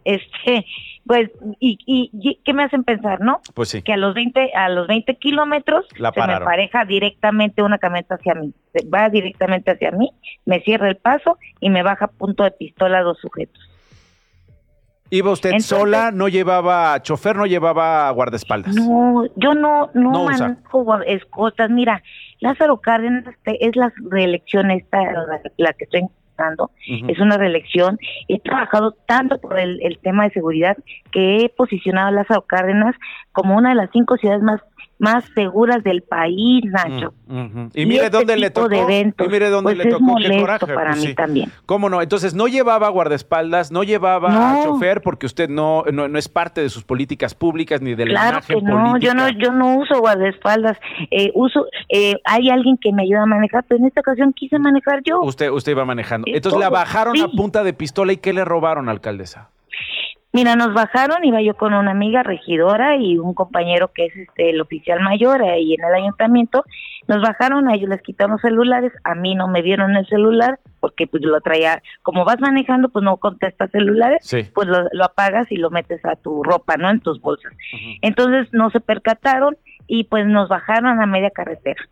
este, 0.05 0.65
pues, 1.09 1.31
y, 1.59 1.79
y, 1.87 2.11
y 2.13 2.39
¿qué 2.45 2.53
me 2.53 2.65
hacen 2.65 2.85
pensar, 2.85 3.23
no? 3.23 3.41
Pues 3.55 3.71
sí. 3.71 3.81
Que 3.81 3.95
a 3.95 3.97
los 3.97 4.15
20, 4.15 4.53
a 4.55 4.69
los 4.69 4.87
20 4.87 5.17
kilómetros 5.17 5.87
La 5.97 6.13
se 6.13 6.21
me 6.21 6.39
pareja 6.41 6.85
directamente 6.85 7.63
una 7.63 7.79
camioneta 7.79 8.17
hacia 8.17 8.35
mí, 8.35 8.53
Se 8.75 8.87
va 8.87 9.09
directamente 9.09 9.71
hacia 9.71 9.91
mí, 9.91 10.11
me 10.45 10.61
cierra 10.61 10.91
el 10.91 10.97
paso 10.99 11.39
y 11.61 11.71
me 11.71 11.83
baja 11.83 12.05
a 12.05 12.09
punto 12.09 12.45
de 12.45 12.51
pistola 12.51 13.01
dos 13.01 13.19
sujetos. 13.21 13.59
¿Iba 15.09 15.31
usted 15.31 15.49
Entonces- 15.49 15.69
sola? 15.71 16.11
¿No 16.13 16.29
llevaba 16.29 17.03
chofer? 17.03 17.37
¿No 17.37 17.47
llevaba 17.47 18.11
guardaespaldas? 18.11 18.75
No, 18.77 19.25
yo 19.37 19.55
no, 19.55 19.91
no, 19.95 20.13
No 20.13 20.25
manejo 20.25 21.01
escoltas. 21.07 21.71
Mira, 21.71 22.03
Lázaro 22.41 22.83
Cárdenas 22.83 23.27
este, 23.27 23.67
es 23.67 23.75
la 23.77 23.91
reelección 24.11 24.71
esta, 24.71 25.03
la, 25.03 25.41
la 25.57 25.73
que 25.73 25.85
estoy 25.85 26.03
Es 27.09 27.19
una 27.19 27.37
reelección. 27.37 27.99
He 28.29 28.41
trabajado 28.41 28.93
tanto 29.07 29.39
por 29.41 29.59
el, 29.59 29.81
el 29.83 29.99
tema 29.99 30.25
de 30.25 30.31
seguridad 30.31 30.77
que 31.11 31.39
he 31.39 31.49
posicionado 31.49 32.09
a 32.09 32.13
Lázaro 32.13 32.43
Cárdenas 32.43 32.95
como 33.33 33.57
una 33.57 33.71
de 33.71 33.75
las 33.75 33.91
cinco 33.93 34.17
ciudades 34.17 34.43
más 34.43 34.61
más 34.99 35.25
seguras 35.35 35.83
del 35.85 36.03
país, 36.03 36.65
Nacho. 36.65 37.15
Y 37.75 37.87
mire 37.87 38.07
este 38.07 38.11
dónde 38.11 38.37
le 38.37 38.51
tocó. 38.51 38.69
de 38.69 38.81
eventos, 38.81 39.27
y 39.27 39.31
mire 39.31 39.49
dónde 39.51 39.75
pues 39.75 39.85
le 39.87 39.91
tocó. 39.93 40.17
Qué 40.17 40.41
coraje. 40.41 40.67
para 40.67 40.91
pues 40.91 41.01
mí 41.01 41.07
sí. 41.09 41.15
también. 41.15 41.53
¿Cómo 41.67 41.89
no? 41.89 42.03
Entonces 42.03 42.35
no 42.35 42.49
llevaba 42.49 42.89
guardaespaldas, 42.89 43.71
no 43.71 43.85
llevaba 43.85 44.31
No. 44.31 44.65
chofer 44.65 45.01
porque 45.03 45.27
usted 45.27 45.49
no, 45.49 45.85
no, 45.93 46.09
no 46.09 46.19
es 46.19 46.29
parte 46.29 46.61
de 46.63 46.69
sus 46.69 46.85
políticas 46.85 47.35
públicas 47.35 47.81
ni 47.81 47.95
de 47.95 48.07
la 48.07 48.11
Claro 48.21 48.29
imagen 48.39 48.59
que 48.59 48.65
no, 48.65 48.99
yo 48.99 49.15
no, 49.15 49.23
política. 49.23 49.45
yo 49.47 49.53
no 49.53 49.77
uso 49.77 50.01
guardaespaldas, 50.01 50.79
eh, 51.11 51.31
uso, 51.35 51.67
eh, 51.89 52.15
hay 52.25 52.51
alguien 52.51 52.77
que 52.81 52.93
me 52.93 53.03
ayuda 53.03 53.23
a 53.23 53.27
manejar, 53.27 53.65
pero 53.69 53.79
en 53.81 53.87
esta 53.87 54.01
ocasión 54.01 54.33
quise 54.33 54.59
manejar 54.59 55.03
yo. 55.05 55.21
Usted, 55.21 55.51
usted 55.51 55.73
iba 55.73 55.85
manejando. 55.85 56.25
Sí, 56.27 56.33
Entonces 56.35 56.59
la 56.59 56.67
todo. 56.67 56.75
bajaron 56.79 57.15
Sí. 57.15 57.23
a 57.23 57.29
punta 57.29 57.63
de 57.63 57.73
pistola 57.73 58.13
y 58.13 58.17
¿qué 58.17 58.33
le 58.33 58.45
robaron, 58.45 58.89
alcaldesa? 58.89 59.51
Mira, 60.31 60.57
nos 60.57 60.75
bajaron, 60.75 61.25
iba 61.25 61.41
yo 61.41 61.57
con 61.57 61.73
una 61.73 61.91
amiga 61.91 62.23
regidora 62.23 62.97
y 62.97 63.17
un 63.17 63.33
compañero 63.33 63.91
que 63.95 64.07
es 64.07 64.17
este 64.17 64.51
el 64.51 64.61
oficial 64.61 65.01
mayor 65.01 65.43
ahí 65.43 65.75
en 65.75 65.83
el 65.85 65.95
ayuntamiento. 65.95 66.65
Nos 67.07 67.23
bajaron, 67.23 67.67
a 67.69 67.75
ellos 67.75 67.89
les 67.89 68.03
quitaron 68.03 68.33
los 68.33 68.43
celulares, 68.43 68.93
a 69.05 69.15
mí 69.15 69.35
no 69.35 69.49
me 69.49 69.63
dieron 69.63 69.97
el 69.97 70.07
celular 70.07 70.61
porque 70.81 71.07
pues 71.07 71.23
lo 71.25 71.41
traía, 71.41 71.83
como 72.03 72.27
vas 72.27 72.39
manejando 72.41 72.91
pues 72.91 73.03
no 73.03 73.17
contestas 73.17 73.71
celulares, 73.71 74.19
Sí. 74.23 74.43
pues 74.55 74.69
lo, 74.69 74.85
lo 74.93 75.05
apagas 75.07 75.51
y 75.51 75.57
lo 75.57 75.71
metes 75.71 76.05
a 76.05 76.15
tu 76.17 76.43
ropa, 76.43 76.77
¿no? 76.77 76.91
En 76.91 77.01
tus 77.01 77.21
bolsas. 77.23 77.53
Entonces 78.03 78.53
no 78.53 78.69
se 78.71 78.81
percataron 78.81 79.57
y 79.87 80.05
pues 80.05 80.27
nos 80.27 80.51
bajaron 80.51 81.01
a 81.01 81.07
media 81.07 81.31
carretera. 81.31 81.83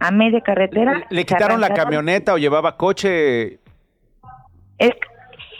A 0.00 0.10
media 0.10 0.40
carretera. 0.40 1.04
¿Le 1.08 1.24
quitaron 1.24 1.60
la 1.60 1.70
camioneta 1.72 2.34
o 2.34 2.38
llevaba 2.38 2.76
coche? 2.76 3.60
Es, 4.78 4.90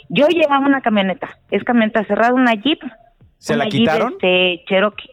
yo 0.08 0.26
llevaba 0.28 0.66
una 0.66 0.80
camioneta, 0.80 1.38
es 1.50 1.64
camioneta 1.64 2.04
cerrada, 2.04 2.32
una 2.34 2.54
Jeep. 2.54 2.80
¿Se 3.38 3.54
una 3.54 3.64
la 3.64 3.70
Jeep, 3.70 3.80
quitaron? 3.80 4.12
este, 4.12 4.64
Cherokee. 4.68 5.10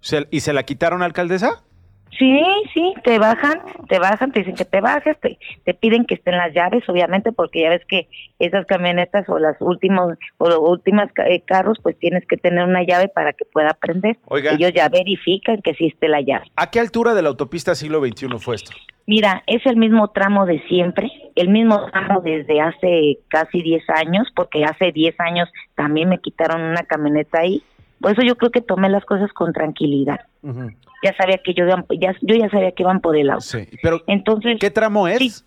¿Se- 0.00 0.26
¿Y 0.30 0.40
se 0.40 0.52
la 0.52 0.62
quitaron, 0.64 1.02
alcaldesa? 1.02 1.62
Sí, 2.16 2.42
sí, 2.74 2.94
te 3.04 3.18
bajan, 3.18 3.60
te 3.88 3.98
bajan, 3.98 4.32
te 4.32 4.40
dicen 4.40 4.54
que 4.54 4.64
te 4.64 4.80
bajes, 4.80 5.18
te, 5.20 5.38
te 5.64 5.74
piden 5.74 6.04
que 6.04 6.14
estén 6.14 6.36
las 6.36 6.52
llaves, 6.54 6.88
obviamente, 6.88 7.32
porque 7.32 7.62
ya 7.62 7.70
ves 7.70 7.84
que 7.86 8.08
esas 8.38 8.66
camionetas 8.66 9.28
o 9.28 9.38
las 9.38 9.56
últimos 9.60 10.16
o 10.38 10.48
los 10.48 10.58
últimas 10.60 11.10
eh, 11.26 11.42
carros, 11.46 11.78
pues 11.82 11.98
tienes 11.98 12.26
que 12.26 12.36
tener 12.36 12.64
una 12.64 12.82
llave 12.82 13.08
para 13.08 13.32
que 13.32 13.44
pueda 13.44 13.74
prender. 13.74 14.18
Oiga. 14.26 14.52
Ellos 14.52 14.72
ya 14.74 14.88
verifican 14.88 15.62
que 15.62 15.74
sí 15.74 15.86
esté 15.86 16.08
la 16.08 16.20
llave. 16.20 16.46
¿A 16.56 16.70
qué 16.70 16.80
altura 16.80 17.14
de 17.14 17.22
la 17.22 17.28
autopista 17.28 17.74
siglo 17.74 18.00
XXI 18.00 18.38
fue 18.38 18.56
esto? 18.56 18.72
Mira, 19.06 19.42
es 19.46 19.64
el 19.64 19.76
mismo 19.76 20.08
tramo 20.08 20.44
de 20.44 20.60
siempre, 20.68 21.10
el 21.34 21.48
mismo 21.48 21.86
tramo 21.90 22.20
desde 22.20 22.60
hace 22.60 23.18
casi 23.28 23.62
10 23.62 23.82
años, 23.88 24.28
porque 24.36 24.64
hace 24.64 24.92
10 24.92 25.18
años 25.20 25.48
también 25.74 26.10
me 26.10 26.18
quitaron 26.18 26.60
una 26.60 26.82
camioneta 26.82 27.40
ahí. 27.40 27.62
Por 28.00 28.12
eso 28.12 28.22
yo 28.22 28.36
creo 28.36 28.50
que 28.50 28.60
tomé 28.60 28.88
las 28.88 29.04
cosas 29.04 29.32
con 29.32 29.52
tranquilidad. 29.52 30.20
Ya 31.04 31.14
sabía 31.16 31.38
que 31.44 31.54
yo, 31.54 31.64
ya, 31.66 32.14
yo 32.22 32.34
ya 32.36 32.48
sabía 32.50 32.72
que 32.72 32.82
iban 32.82 33.00
por 33.00 33.16
el 33.16 33.30
auto. 33.30 33.42
Sí, 33.42 33.66
pero 33.82 34.02
Entonces, 34.06 34.56
¿qué 34.60 34.70
tramo 34.70 35.06
es? 35.08 35.44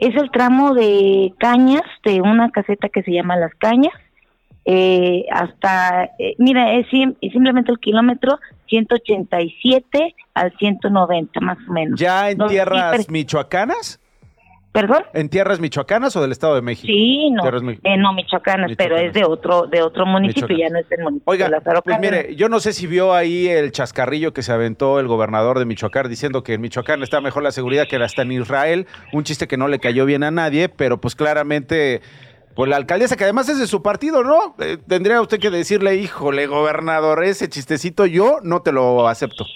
es 0.00 0.14
el 0.14 0.30
tramo 0.30 0.74
de 0.74 1.32
Cañas, 1.38 1.82
de 2.04 2.20
una 2.20 2.50
caseta 2.50 2.88
que 2.88 3.02
se 3.02 3.12
llama 3.12 3.36
Las 3.36 3.52
Cañas, 3.54 3.92
eh, 4.64 5.24
hasta, 5.30 6.04
eh, 6.18 6.34
mira, 6.38 6.74
es, 6.74 6.86
sim- 6.90 7.14
es 7.20 7.32
simplemente 7.32 7.70
el 7.70 7.78
kilómetro 7.78 8.38
187 8.68 10.14
al 10.34 10.52
190, 10.58 11.40
más 11.40 11.58
o 11.68 11.72
menos. 11.72 11.98
¿Ya 12.00 12.30
en 12.30 12.38
No, 12.38 12.48
tierras 12.48 13.08
michoacanas? 13.10 14.00
¿Perdón? 14.76 15.04
¿En 15.14 15.30
tierras 15.30 15.58
michoacanas 15.58 16.14
o 16.16 16.20
del 16.20 16.32
Estado 16.32 16.54
de 16.54 16.60
México? 16.60 16.86
Sí, 16.86 17.30
no, 17.30 17.42
mi- 17.62 17.78
eh, 17.82 17.96
no 17.96 18.12
Michoacanas, 18.12 18.72
pero 18.76 18.98
es 18.98 19.14
de 19.14 19.24
otro 19.24 19.62
de 19.66 19.80
otro 19.80 20.04
municipio, 20.04 20.54
ya 20.54 20.68
no 20.68 20.78
es 20.78 20.86
del 20.90 21.00
municipio 21.00 21.30
Oiga, 21.32 21.46
de 21.46 21.52
Lázaro 21.52 21.80
pues 21.80 21.96
Cárdenas. 21.96 22.24
mire, 22.26 22.36
yo 22.36 22.50
no 22.50 22.60
sé 22.60 22.74
si 22.74 22.86
vio 22.86 23.14
ahí 23.14 23.48
el 23.48 23.72
chascarrillo 23.72 24.34
que 24.34 24.42
se 24.42 24.52
aventó 24.52 25.00
el 25.00 25.06
gobernador 25.06 25.58
de 25.58 25.64
Michoacán 25.64 26.10
diciendo 26.10 26.42
que 26.42 26.52
en 26.52 26.60
Michoacán 26.60 27.02
está 27.02 27.22
mejor 27.22 27.42
la 27.42 27.52
seguridad 27.52 27.86
que 27.88 27.96
hasta 27.96 28.20
en 28.20 28.32
Israel, 28.32 28.86
un 29.14 29.24
chiste 29.24 29.48
que 29.48 29.56
no 29.56 29.66
le 29.66 29.78
cayó 29.78 30.04
bien 30.04 30.22
a 30.24 30.30
nadie, 30.30 30.68
pero 30.68 31.00
pues 31.00 31.14
claramente, 31.16 32.02
pues 32.54 32.68
la 32.68 32.76
alcaldesa, 32.76 33.16
que 33.16 33.24
además 33.24 33.48
es 33.48 33.58
de 33.58 33.66
su 33.66 33.80
partido, 33.82 34.22
¿no? 34.24 34.56
Eh, 34.58 34.76
tendría 34.86 35.22
usted 35.22 35.40
que 35.40 35.48
decirle, 35.48 35.96
híjole, 35.96 36.46
gobernador, 36.46 37.24
ese 37.24 37.48
chistecito 37.48 38.04
yo 38.04 38.40
no 38.42 38.60
te 38.60 38.72
lo 38.72 39.08
acepto. 39.08 39.46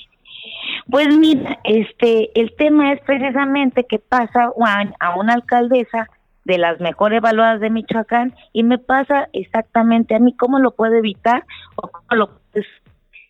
Pues 0.90 1.16
mira, 1.16 1.59
este, 1.64 2.31
el 2.38 2.55
tema 2.57 2.92
es 2.92 3.00
precisamente 3.03 3.85
que 3.85 3.98
pasa 3.98 4.53
a 5.00 5.16
una 5.16 5.35
alcaldesa 5.35 6.09
de 6.44 6.59
las 6.59 6.81
mejor 6.81 7.12
evaluadas 7.12 7.61
de 7.61 7.70
Michoacán 7.70 8.35
y 8.53 8.62
me 8.62 8.79
pasa 8.79 9.29
exactamente 9.33 10.14
a 10.14 10.18
mí 10.18 10.35
cómo 10.35 10.59
lo 10.59 10.72
puedo 10.72 10.94
evitar 10.94 11.44
o 11.76 11.88
cómo 11.88 12.07
lo 12.12 12.31
pues, 12.53 12.66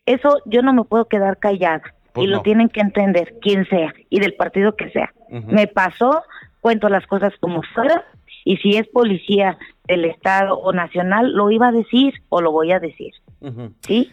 eso 0.06 0.38
yo 0.46 0.62
no 0.62 0.72
me 0.72 0.84
puedo 0.84 1.06
quedar 1.06 1.38
callada 1.38 1.82
Pues 2.12 2.26
y 2.26 2.30
lo 2.30 2.40
tienen 2.42 2.68
que 2.68 2.80
entender 2.80 3.34
quien 3.40 3.66
sea 3.66 3.92
y 4.08 4.20
del 4.20 4.34
partido 4.34 4.74
que 4.76 4.90
sea. 4.90 5.12
Me 5.28 5.66
pasó, 5.66 6.22
cuento 6.60 6.88
las 6.88 7.06
cosas 7.06 7.32
como 7.40 7.62
fueron 7.74 8.00
y 8.44 8.56
si 8.58 8.76
es 8.76 8.88
policía 8.88 9.58
del 9.86 10.04
estado 10.04 10.58
o 10.58 10.72
nacional 10.72 11.32
lo 11.32 11.50
iba 11.50 11.68
a 11.68 11.72
decir 11.72 12.14
o 12.28 12.40
lo 12.40 12.52
voy 12.52 12.72
a 12.72 12.80
decir. 12.80 13.12
¿sí? 13.80 14.10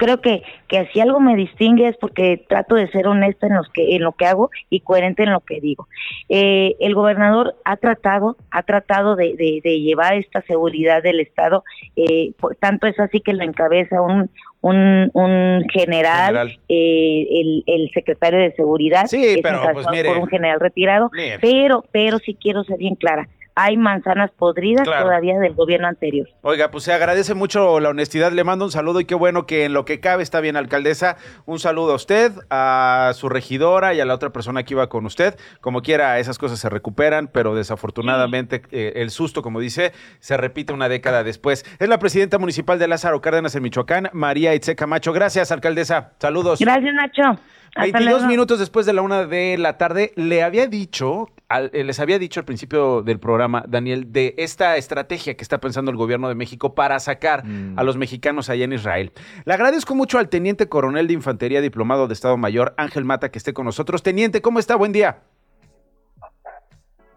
Creo 0.00 0.22
que, 0.22 0.42
que 0.66 0.86
si 0.94 1.00
algo 1.00 1.20
me 1.20 1.36
distingue 1.36 1.86
es 1.88 1.96
porque 1.98 2.42
trato 2.48 2.74
de 2.74 2.88
ser 2.88 3.06
honesta 3.06 3.46
en, 3.46 3.54
los 3.54 3.68
que, 3.68 3.94
en 3.94 4.02
lo 4.02 4.12
que 4.12 4.24
hago 4.24 4.48
y 4.70 4.80
coherente 4.80 5.24
en 5.24 5.32
lo 5.32 5.40
que 5.40 5.60
digo. 5.60 5.88
Eh, 6.30 6.74
el 6.80 6.94
gobernador 6.94 7.54
ha 7.66 7.76
tratado, 7.76 8.38
ha 8.50 8.62
tratado 8.62 9.14
de, 9.14 9.34
de- 9.36 9.60
de 9.62 9.80
llevar 9.80 10.14
esta 10.14 10.40
seguridad 10.42 11.02
del 11.02 11.20
Estado, 11.20 11.64
eh, 11.96 12.32
por- 12.40 12.56
tanto 12.56 12.86
es 12.86 12.98
así 12.98 13.20
que 13.20 13.34
lo 13.34 13.44
encabeza 13.44 14.00
un, 14.00 14.30
un, 14.62 15.10
un 15.12 15.64
general, 15.70 16.28
General. 16.34 16.58
eh, 16.70 17.26
el, 17.30 17.64
el 17.66 17.90
secretario 17.92 18.38
de 18.38 18.52
seguridad, 18.52 19.04
Sí, 19.06 19.22
es 19.22 19.40
pero, 19.42 19.60
pues, 19.74 19.86
mire. 19.90 20.08
por 20.08 20.16
un 20.16 20.28
general 20.28 20.60
retirado, 20.60 21.10
Mire. 21.12 21.38
pero, 21.40 21.84
pero 21.92 22.18
sí 22.20 22.34
quiero 22.40 22.64
ser 22.64 22.78
bien 22.78 22.94
clara, 22.94 23.28
hay 23.62 23.76
manzanas 23.76 24.30
podridas 24.30 24.84
Claro. 24.86 25.04
todavía 25.06 25.38
del 25.38 25.54
gobierno 25.54 25.86
anterior. 25.88 26.28
Oiga, 26.42 26.70
pues 26.70 26.84
se 26.84 26.92
agradece 26.92 27.34
mucho 27.34 27.78
la 27.80 27.90
honestidad. 27.90 28.32
Le 28.32 28.42
mando 28.44 28.64
un 28.64 28.70
saludo 28.70 29.00
y 29.00 29.04
qué 29.04 29.14
bueno 29.14 29.44
que 29.46 29.64
en 29.64 29.72
lo 29.74 29.84
que 29.84 30.00
cabe 30.00 30.22
está 30.22 30.40
bien, 30.40 30.56
alcaldesa. 30.56 31.16
Un 31.46 31.58
saludo 31.58 31.92
a 31.92 31.96
usted, 31.96 32.32
a 32.48 33.12
su 33.14 33.28
regidora 33.28 33.92
y 33.94 34.00
a 34.00 34.04
la 34.04 34.14
otra 34.14 34.30
persona 34.30 34.62
que 34.62 34.74
iba 34.74 34.88
con 34.88 35.04
usted. 35.06 35.36
Como 35.60 35.82
quiera, 35.82 36.18
esas 36.18 36.38
cosas 36.38 36.58
se 36.58 36.68
recuperan, 36.70 37.28
pero 37.28 37.54
desafortunadamente 37.54 38.62
eh, 38.70 38.92
el 38.96 39.10
susto, 39.10 39.42
como 39.42 39.60
dice, 39.60 39.92
se 40.20 40.36
repite 40.36 40.72
una 40.72 40.88
década 40.88 41.22
después. 41.22 41.64
Es 41.78 41.88
la 41.88 41.98
presidenta 41.98 42.38
municipal 42.38 42.78
de 42.78 42.88
Lázaro 42.88 43.20
Cárdenas 43.20 43.54
en 43.54 43.62
Michoacán, 43.62 44.08
María 44.12 44.54
Itze 44.54 44.74
Camacho. 44.76 45.12
Gracias, 45.12 45.52
alcaldesa. 45.52 46.12
Saludos. 46.18 46.60
Gracias, 46.60 46.94
Nacho. 46.94 47.40
Hasta 47.74 47.82
22 47.82 48.10
luego. 48.12 48.26
minutos 48.28 48.58
después 48.58 48.84
de 48.86 48.92
la 48.92 49.02
una 49.02 49.26
de 49.26 49.56
la 49.58 49.78
tarde, 49.78 50.12
le 50.16 50.42
había 50.42 50.66
dicho, 50.66 51.28
al- 51.48 51.70
eh, 51.72 51.84
les 51.84 52.00
había 52.00 52.18
dicho 52.18 52.40
al 52.40 52.44
principio 52.44 53.02
del 53.02 53.20
programa, 53.20 53.64
Daniel, 53.68 54.12
de 54.12 54.34
esta 54.38 54.76
estrategia 54.76 55.36
que 55.36 55.42
está 55.42 55.58
pensando 55.58 55.90
el 55.90 55.96
gobierno 55.96 56.28
de 56.28 56.34
México 56.34 56.74
para 56.74 56.98
sacar 56.98 57.44
a 57.76 57.82
los 57.84 57.96
mexicanos 57.96 58.50
allá 58.50 58.64
en 58.64 58.72
Israel. 58.72 59.12
Le 59.44 59.54
agradezco 59.54 59.94
mucho 59.94 60.18
al 60.18 60.28
teniente 60.28 60.68
coronel 60.68 61.06
de 61.06 61.14
infantería 61.14 61.60
diplomado 61.60 62.08
de 62.08 62.14
Estado 62.14 62.36
Mayor, 62.36 62.74
Ángel 62.76 63.04
Mata, 63.04 63.30
que 63.30 63.38
esté 63.38 63.52
con 63.52 63.66
nosotros. 63.66 64.02
Teniente, 64.02 64.42
¿cómo 64.42 64.58
está? 64.58 64.74
Buen 64.76 64.92
día. 64.92 65.20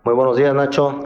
Muy 0.03 0.13
buenos 0.13 0.35
días, 0.37 0.53
Nacho. 0.53 1.05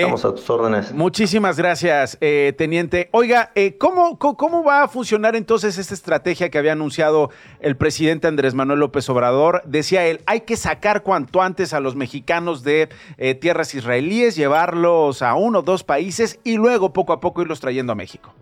Estamos 0.00 0.24
a 0.24 0.34
tus 0.34 0.48
órdenes. 0.48 0.92
Muchísimas 0.92 1.56
gracias, 1.56 2.16
eh, 2.20 2.54
teniente. 2.56 3.08
Oiga, 3.12 3.52
eh, 3.54 3.76
¿cómo, 3.78 4.18
¿cómo 4.18 4.64
va 4.64 4.84
a 4.84 4.88
funcionar 4.88 5.36
entonces 5.36 5.78
esta 5.78 5.94
estrategia 5.94 6.50
que 6.50 6.58
había 6.58 6.72
anunciado 6.72 7.30
el 7.60 7.76
presidente 7.76 8.26
Andrés 8.26 8.54
Manuel 8.54 8.80
López 8.80 9.08
Obrador? 9.08 9.62
Decía 9.64 10.06
él, 10.06 10.20
hay 10.26 10.42
que 10.42 10.56
sacar 10.56 11.02
cuanto 11.02 11.42
antes 11.42 11.74
a 11.74 11.80
los 11.80 11.94
mexicanos 11.96 12.62
de 12.62 12.88
eh, 13.18 13.34
tierras 13.34 13.74
israelíes, 13.74 14.36
llevarlos 14.36 15.22
a 15.22 15.34
uno 15.34 15.60
o 15.60 15.62
dos 15.62 15.84
países 15.84 16.40
y 16.44 16.56
luego 16.56 16.92
poco 16.92 17.12
a 17.12 17.20
poco 17.20 17.42
irlos 17.42 17.60
trayendo 17.60 17.92
a 17.92 17.96
México. 17.96 18.34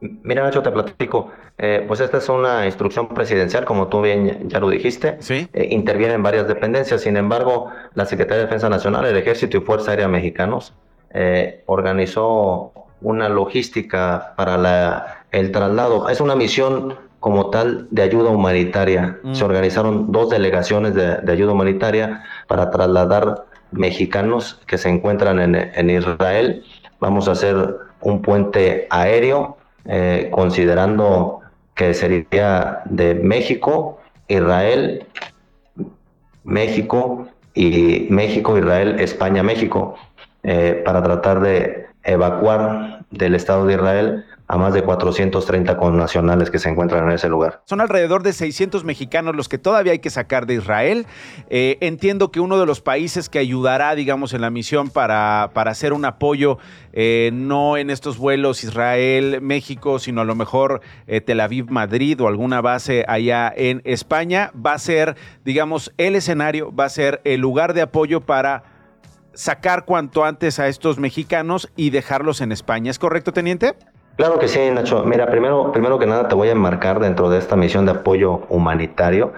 Mira, 0.00 0.42
Nacho, 0.42 0.62
te 0.62 0.70
platico. 0.70 1.30
Eh, 1.58 1.84
pues 1.88 2.00
esta 2.00 2.18
es 2.18 2.28
una 2.28 2.66
instrucción 2.66 3.08
presidencial, 3.08 3.64
como 3.64 3.88
tú 3.88 4.02
bien 4.02 4.48
ya- 4.48 4.60
lo 4.60 4.68
dijiste. 4.68 5.16
Eh, 5.52 5.68
intervienen 5.70 6.22
varias 6.22 6.46
dependencias. 6.48 7.00
Sin 7.00 7.16
embargo, 7.16 7.70
la 7.94 8.04
Secretaría 8.04 8.38
de 8.40 8.44
Defensa 8.44 8.68
Nacional, 8.68 9.06
el 9.06 9.16
Ejército 9.16 9.56
y 9.56 9.60
Fuerza 9.60 9.92
Aérea 9.92 10.08
Mexicanos 10.08 10.74
eh, 11.14 11.62
organizó 11.66 12.72
una 13.00 13.28
logística 13.30 14.34
para 14.36 14.58
la- 14.58 15.24
el 15.32 15.50
traslado. 15.50 16.08
Es 16.10 16.20
una 16.20 16.36
misión 16.36 16.94
como 17.20 17.48
tal 17.50 17.88
de 17.90 18.02
ayuda 18.02 18.28
humanitaria. 18.30 19.18
Mm. 19.22 19.34
Se 19.34 19.44
organizaron 19.44 20.12
dos 20.12 20.28
delegaciones 20.28 20.94
de, 20.94 21.16
de 21.16 21.32
ayuda 21.32 21.52
humanitaria 21.52 22.22
para 22.48 22.70
trasladar 22.70 23.46
mexicanos 23.72 24.60
que 24.66 24.76
se 24.78 24.88
encuentran 24.90 25.40
en, 25.40 25.54
en 25.54 25.90
Israel. 25.90 26.64
Vamos 27.00 27.28
a 27.28 27.32
hacer 27.32 27.56
un 28.02 28.20
puente 28.22 28.86
aéreo, 28.90 29.56
eh, 29.88 30.28
considerando 30.32 31.40
que 31.74 31.94
sería 31.94 32.82
de 32.86 33.14
México, 33.14 33.98
Israel, 34.28 35.06
México 36.44 37.28
y 37.54 38.06
México, 38.10 38.58
Israel, 38.58 39.00
España, 39.00 39.42
México, 39.42 39.96
eh, 40.42 40.82
para 40.84 41.02
tratar 41.02 41.40
de 41.40 41.86
evacuar 42.04 43.04
del 43.10 43.34
Estado 43.34 43.66
de 43.66 43.74
Israel 43.74 44.24
a 44.48 44.56
más 44.56 44.72
de 44.74 44.82
430 44.82 45.76
connacionales 45.76 46.50
que 46.50 46.58
se 46.58 46.68
encuentran 46.68 47.04
en 47.04 47.12
ese 47.12 47.28
lugar. 47.28 47.62
Son 47.64 47.80
alrededor 47.80 48.22
de 48.22 48.32
600 48.32 48.84
mexicanos 48.84 49.34
los 49.34 49.48
que 49.48 49.58
todavía 49.58 49.92
hay 49.92 49.98
que 49.98 50.10
sacar 50.10 50.46
de 50.46 50.54
Israel. 50.54 51.06
Eh, 51.50 51.78
entiendo 51.80 52.30
que 52.30 52.38
uno 52.38 52.58
de 52.58 52.66
los 52.66 52.80
países 52.80 53.28
que 53.28 53.40
ayudará, 53.40 53.94
digamos, 53.94 54.34
en 54.34 54.42
la 54.42 54.50
misión 54.50 54.90
para, 54.90 55.50
para 55.52 55.72
hacer 55.72 55.92
un 55.92 56.04
apoyo, 56.04 56.58
eh, 56.92 57.30
no 57.32 57.76
en 57.76 57.90
estos 57.90 58.18
vuelos 58.18 58.62
Israel-México, 58.62 59.98
sino 59.98 60.20
a 60.20 60.24
lo 60.24 60.36
mejor 60.36 60.80
eh, 61.08 61.20
Tel 61.20 61.40
Aviv-Madrid 61.40 62.20
o 62.20 62.28
alguna 62.28 62.60
base 62.60 63.04
allá 63.08 63.52
en 63.54 63.82
España, 63.84 64.52
va 64.54 64.74
a 64.74 64.78
ser, 64.78 65.16
digamos, 65.44 65.92
el 65.96 66.14
escenario, 66.14 66.74
va 66.74 66.84
a 66.84 66.90
ser 66.90 67.20
el 67.24 67.40
lugar 67.40 67.74
de 67.74 67.82
apoyo 67.82 68.20
para 68.20 68.62
sacar 69.34 69.84
cuanto 69.84 70.24
antes 70.24 70.58
a 70.58 70.68
estos 70.68 70.98
mexicanos 70.98 71.68
y 71.76 71.90
dejarlos 71.90 72.40
en 72.40 72.52
España. 72.52 72.90
¿Es 72.90 72.98
correcto, 72.98 73.32
teniente? 73.32 73.74
Claro 74.16 74.38
que 74.38 74.48
sí, 74.48 74.58
Nacho. 74.70 75.04
Mira, 75.04 75.30
primero, 75.30 75.72
primero 75.72 75.98
que 75.98 76.06
nada 76.06 76.26
te 76.26 76.34
voy 76.34 76.48
a 76.48 76.52
enmarcar 76.52 77.00
dentro 77.00 77.28
de 77.28 77.38
esta 77.38 77.54
misión 77.54 77.84
de 77.84 77.92
apoyo 77.92 78.46
humanitario. 78.48 79.34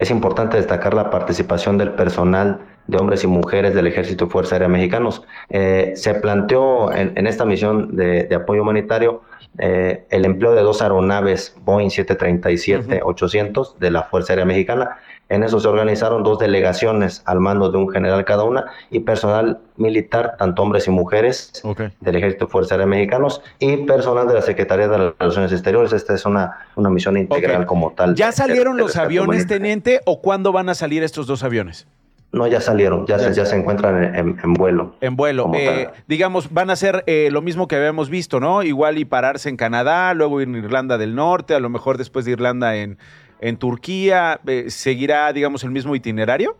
Es 0.00 0.10
importante 0.10 0.56
destacar 0.56 0.92
la 0.92 1.10
participación 1.10 1.78
del 1.78 1.92
personal 1.92 2.60
de 2.88 2.98
hombres 2.98 3.22
y 3.22 3.28
mujeres 3.28 3.74
del 3.74 3.86
Ejército 3.86 4.24
y 4.24 4.28
Fuerza 4.28 4.56
Aérea 4.56 4.68
Mexicanos. 4.68 5.22
Eh, 5.50 5.92
se 5.94 6.14
planteó 6.14 6.92
en, 6.92 7.26
esta 7.28 7.44
misión 7.44 7.94
de, 7.94 8.28
apoyo 8.34 8.62
humanitario 8.62 9.22
eh, 9.58 10.04
el 10.10 10.24
empleo 10.24 10.52
de 10.52 10.62
dos 10.62 10.82
aeronaves 10.82 11.56
Boeing 11.60 11.90
737-800 11.90 13.76
de 13.78 13.90
la 13.90 14.02
Fuerza 14.04 14.32
Aérea 14.32 14.46
Mexicana 14.46 14.98
en 15.28 15.42
eso 15.42 15.60
se 15.60 15.68
organizaron 15.68 16.22
dos 16.22 16.38
delegaciones 16.38 17.22
al 17.26 17.40
mando 17.40 17.70
de 17.70 17.78
un 17.78 17.88
general 17.88 18.24
cada 18.24 18.44
una 18.44 18.66
y 18.90 19.00
personal 19.00 19.58
militar, 19.76 20.36
tanto 20.38 20.62
hombres 20.62 20.86
y 20.86 20.90
mujeres, 20.90 21.62
del 22.00 22.16
Ejército 22.16 22.46
de 22.46 22.50
Fuerza 22.50 22.74
Aérea 22.74 22.86
Mexicanos 22.86 23.42
y 23.58 23.76
personal 23.78 24.26
de 24.26 24.34
la 24.34 24.42
Secretaría 24.42 24.88
de 24.88 25.12
Relaciones 25.18 25.52
Exteriores. 25.52 25.92
Esta 25.92 26.14
es 26.14 26.24
una, 26.24 26.66
una 26.76 26.90
misión 26.90 27.16
integral 27.16 27.66
como 27.66 27.92
tal. 27.92 28.14
¿Ya 28.14 28.32
salieron 28.32 28.76
los 28.76 28.96
aviones, 28.96 29.46
teniente, 29.46 30.00
o 30.06 30.20
cuándo 30.20 30.52
van 30.52 30.68
a 30.68 30.74
salir 30.74 31.02
estos 31.02 31.26
dos 31.26 31.42
aviones? 31.42 31.86
No, 32.30 32.46
ya 32.46 32.60
salieron, 32.60 33.06
ya, 33.06 33.18
se, 33.18 33.32
ya 33.32 33.46
se 33.46 33.56
encuentran 33.56 34.14
en, 34.14 34.54
vuelo. 34.54 34.94
En 35.00 35.16
vuelo. 35.16 35.50
Eh, 35.54 35.88
digamos, 36.06 36.52
van 36.52 36.68
a 36.68 36.76
ser 36.76 37.02
eh, 37.06 37.30
lo 37.32 37.40
mismo 37.40 37.68
que 37.68 37.76
habíamos 37.76 38.10
visto, 38.10 38.38
¿no? 38.38 38.62
Igual 38.62 38.98
y 38.98 39.06
pararse 39.06 39.48
en 39.48 39.56
Canadá, 39.56 40.12
luego 40.12 40.42
en 40.42 40.54
Irlanda 40.54 40.98
del 40.98 41.14
Norte, 41.14 41.54
a 41.54 41.60
lo 41.60 41.70
mejor 41.70 41.96
después 41.96 42.26
de 42.26 42.32
Irlanda 42.32 42.76
en, 42.76 42.98
en 43.40 43.56
Turquía, 43.56 44.40
eh, 44.46 44.66
¿seguirá, 44.68 45.32
digamos, 45.32 45.64
el 45.64 45.70
mismo 45.70 45.94
itinerario? 45.94 46.56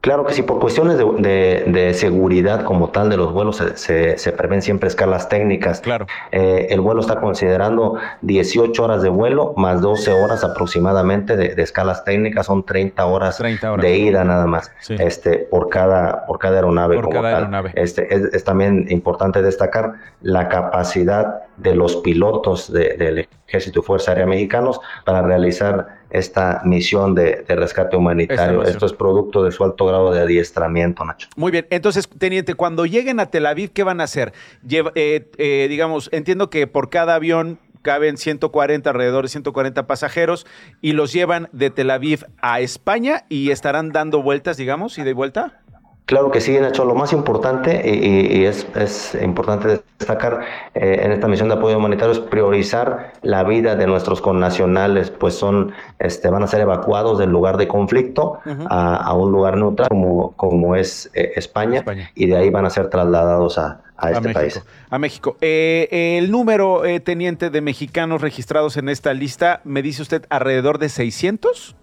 Claro 0.00 0.24
que 0.24 0.32
sí, 0.32 0.42
por 0.42 0.60
cuestiones 0.60 0.96
de, 0.96 1.92
seguridad 1.94 2.62
como 2.64 2.90
tal 2.90 3.10
de 3.10 3.16
los 3.16 3.32
vuelos 3.32 3.56
se, 3.56 4.16
se, 4.16 4.32
prevén 4.32 4.62
siempre 4.62 4.88
escalas 4.88 5.28
técnicas. 5.28 5.80
Claro. 5.80 6.06
Eh, 6.30 6.68
el 6.70 6.80
vuelo 6.80 7.00
está 7.00 7.20
considerando 7.20 7.96
18 8.22 8.82
horas 8.82 9.02
de 9.02 9.08
vuelo 9.08 9.54
más 9.56 9.80
12 9.80 10.12
horas 10.12 10.44
aproximadamente 10.44 11.36
de, 11.36 11.60
escalas 11.60 12.04
técnicas, 12.04 12.46
son 12.46 12.64
30 12.64 13.04
horas, 13.06 13.42
de 13.80 13.98
ida 13.98 14.22
nada 14.22 14.46
más 14.46 14.70
este, 14.88 15.38
por, 15.38 15.68
cada, 15.68 16.26
por 16.26 16.38
cada 16.38 16.56
aeronave. 16.56 16.94
Por 16.94 17.10
cada 17.10 17.36
aeronave. 17.36 17.72
Este, 17.74 18.06
es, 18.14 18.44
también 18.44 18.86
importante 18.90 19.42
destacar 19.42 19.94
la 20.22 20.48
capacidad 20.48 21.42
de 21.56 21.74
los 21.74 21.96
pilotos 21.96 22.72
del 22.72 23.28
Ejército 23.48 23.80
y 23.80 23.82
Fuerza 23.82 24.12
Aérea 24.12 24.26
Mexicanos 24.26 24.80
para 25.04 25.22
realizar 25.22 25.97
esta 26.10 26.62
misión 26.64 27.14
de, 27.14 27.44
rescate 27.48 27.96
humanitario. 27.96 28.62
Esto 28.62 28.86
es 28.86 28.92
producto 28.92 29.42
de 29.44 29.52
su 29.52 29.64
alto 29.64 29.86
grado 29.86 30.12
de 30.12 30.20
adiestramiento, 30.20 31.04
Nacho. 31.04 31.28
Muy 31.36 31.50
bien, 31.50 31.66
entonces, 31.70 32.08
teniente, 32.08 32.54
cuando 32.54 32.86
lleguen 32.86 33.20
a 33.20 33.26
Tel 33.26 33.46
Aviv, 33.46 33.70
¿qué 33.72 33.82
van 33.82 34.00
a 34.00 34.04
hacer? 34.04 34.32
Eh, 34.70 35.30
eh, 35.36 35.66
digamos, 35.68 36.08
entiendo 36.12 36.50
que 36.50 36.66
por 36.66 36.90
cada 36.90 37.14
avión 37.14 37.58
caben 37.82 38.16
140, 38.16 38.90
alrededor 38.90 39.24
de 39.24 39.28
140 39.28 39.86
pasajeros 39.86 40.46
y 40.80 40.92
los 40.92 41.12
llevan 41.12 41.48
de 41.52 41.70
Tel 41.70 41.90
Aviv 41.90 42.24
a 42.40 42.60
España 42.60 43.24
y 43.28 43.50
estarán 43.50 43.90
dando 43.92 44.22
vueltas, 44.22 44.56
digamos, 44.56 44.98
y 44.98 45.02
de 45.02 45.12
vuelta. 45.12 45.62
Claro 46.08 46.30
que 46.30 46.40
sí, 46.40 46.58
Nacho. 46.58 46.86
Lo 46.86 46.94
más 46.94 47.12
importante, 47.12 47.82
y, 47.86 48.46
es, 48.46 49.14
importante 49.22 49.82
destacar 49.98 50.40
eh, 50.74 51.00
en 51.02 51.12
esta 51.12 51.28
misión 51.28 51.48
de 51.48 51.56
apoyo 51.56 51.76
humanitario, 51.76 52.12
es 52.12 52.18
priorizar 52.18 53.12
la 53.20 53.44
vida 53.44 53.76
de 53.76 53.86
nuestros 53.86 54.22
connacionales, 54.22 55.10
pues 55.10 55.34
son, 55.34 55.72
este, 55.98 56.30
van 56.30 56.42
a 56.42 56.46
ser 56.46 56.62
evacuados 56.62 57.18
del 57.18 57.28
lugar 57.28 57.58
de 57.58 57.68
conflicto 57.68 58.38
a, 58.70 59.12
un 59.12 59.32
lugar 59.32 59.58
neutral 59.58 59.90
como, 59.90 60.32
como 60.32 60.76
es 60.76 61.10
eh, 61.12 61.32
España, 61.36 61.84
y 62.14 62.24
de 62.24 62.38
ahí 62.38 62.48
van 62.48 62.64
a 62.64 62.70
ser 62.70 62.88
trasladados 62.88 63.58
a, 63.58 63.82
este 64.10 64.32
país. 64.32 64.62
A 64.88 64.98
México. 64.98 65.36
Eh, 65.42 66.16
el 66.18 66.30
número, 66.30 66.84
teniente, 67.04 67.50
de 67.50 67.60
mexicanos 67.60 68.22
registrados 68.22 68.78
en 68.78 68.88
esta 68.88 69.12
lista, 69.12 69.60
me 69.64 69.82
dice 69.82 70.00
usted 70.00 70.24
alrededor 70.30 70.78
de 70.78 70.88
600? 70.88 71.76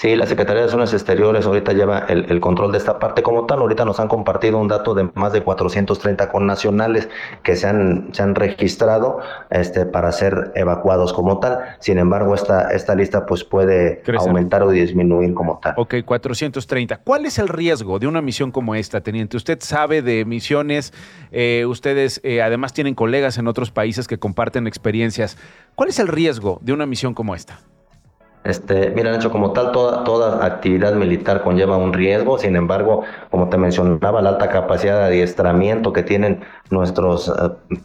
Sí, 0.00 0.14
la 0.14 0.26
Secretaría 0.26 0.62
de 0.62 0.68
Zonas 0.68 0.92
Exteriores 0.92 1.44
ahorita 1.44 1.72
lleva 1.72 1.98
el, 2.08 2.38
control 2.38 2.70
de 2.70 2.78
esta 2.78 3.00
parte 3.00 3.24
como 3.24 3.46
tal. 3.46 3.58
Ahorita 3.58 3.84
nos 3.84 3.98
han 3.98 4.06
compartido 4.06 4.58
un 4.58 4.68
dato 4.68 4.94
de 4.94 5.10
más 5.14 5.32
de 5.32 5.42
430 5.42 6.30
connacionales 6.30 7.08
que 7.42 7.56
se 7.56 7.66
han, 7.66 8.10
se 8.12 8.22
han 8.22 8.36
registrado 8.36 9.18
este, 9.50 9.86
para 9.86 10.12
ser 10.12 10.52
evacuados 10.54 11.12
como 11.12 11.40
tal. 11.40 11.58
Sin 11.80 11.98
embargo, 11.98 12.36
esta, 12.36 12.70
esta 12.70 12.94
lista 12.94 13.26
pues 13.26 13.42
puede 13.42 14.04
aumentar 14.16 14.62
o 14.62 14.70
disminuir 14.70 15.34
como 15.34 15.58
tal. 15.58 15.74
Ok, 15.76 15.96
430. 16.04 16.98
¿Cuál 16.98 17.26
es 17.26 17.40
el 17.40 17.48
riesgo 17.48 17.98
de 17.98 18.06
una 18.06 18.22
misión 18.22 18.52
como 18.52 18.76
esta, 18.76 19.00
teniente? 19.00 19.36
Usted 19.36 19.58
sabe 19.62 20.00
de 20.00 20.24
misiones, 20.24 20.92
eh, 21.32 21.66
ustedes 21.66 22.20
eh, 22.22 22.40
además 22.40 22.72
tienen 22.72 22.94
colegas 22.94 23.36
en 23.38 23.48
otros 23.48 23.72
países 23.72 24.06
que 24.06 24.16
comparten 24.16 24.68
experiencias. 24.68 25.36
¿Cuál 25.74 25.88
es 25.88 25.98
el 25.98 26.06
riesgo 26.06 26.60
de 26.62 26.72
una 26.72 26.86
misión 26.86 27.14
como 27.14 27.34
esta? 27.34 27.58
Este, 28.48 28.90
mira, 28.92 29.12
Nacho, 29.12 29.30
como 29.30 29.52
tal, 29.52 29.72
toda, 29.72 30.44
actividad 30.44 30.94
militar 30.94 31.42
conlleva 31.42 31.76
un 31.76 31.92
riesgo, 31.92 32.38
sin 32.38 32.56
embargo, 32.56 33.04
como 33.30 33.50
te 33.50 33.58
mencionaba, 33.58 34.22
la 34.22 34.30
alta 34.30 34.48
capacidad 34.48 35.00
de 35.00 35.04
adiestramiento 35.04 35.92
que 35.92 36.02
tienen 36.02 36.40
nuestros 36.70 37.28
eh, 37.28 37.32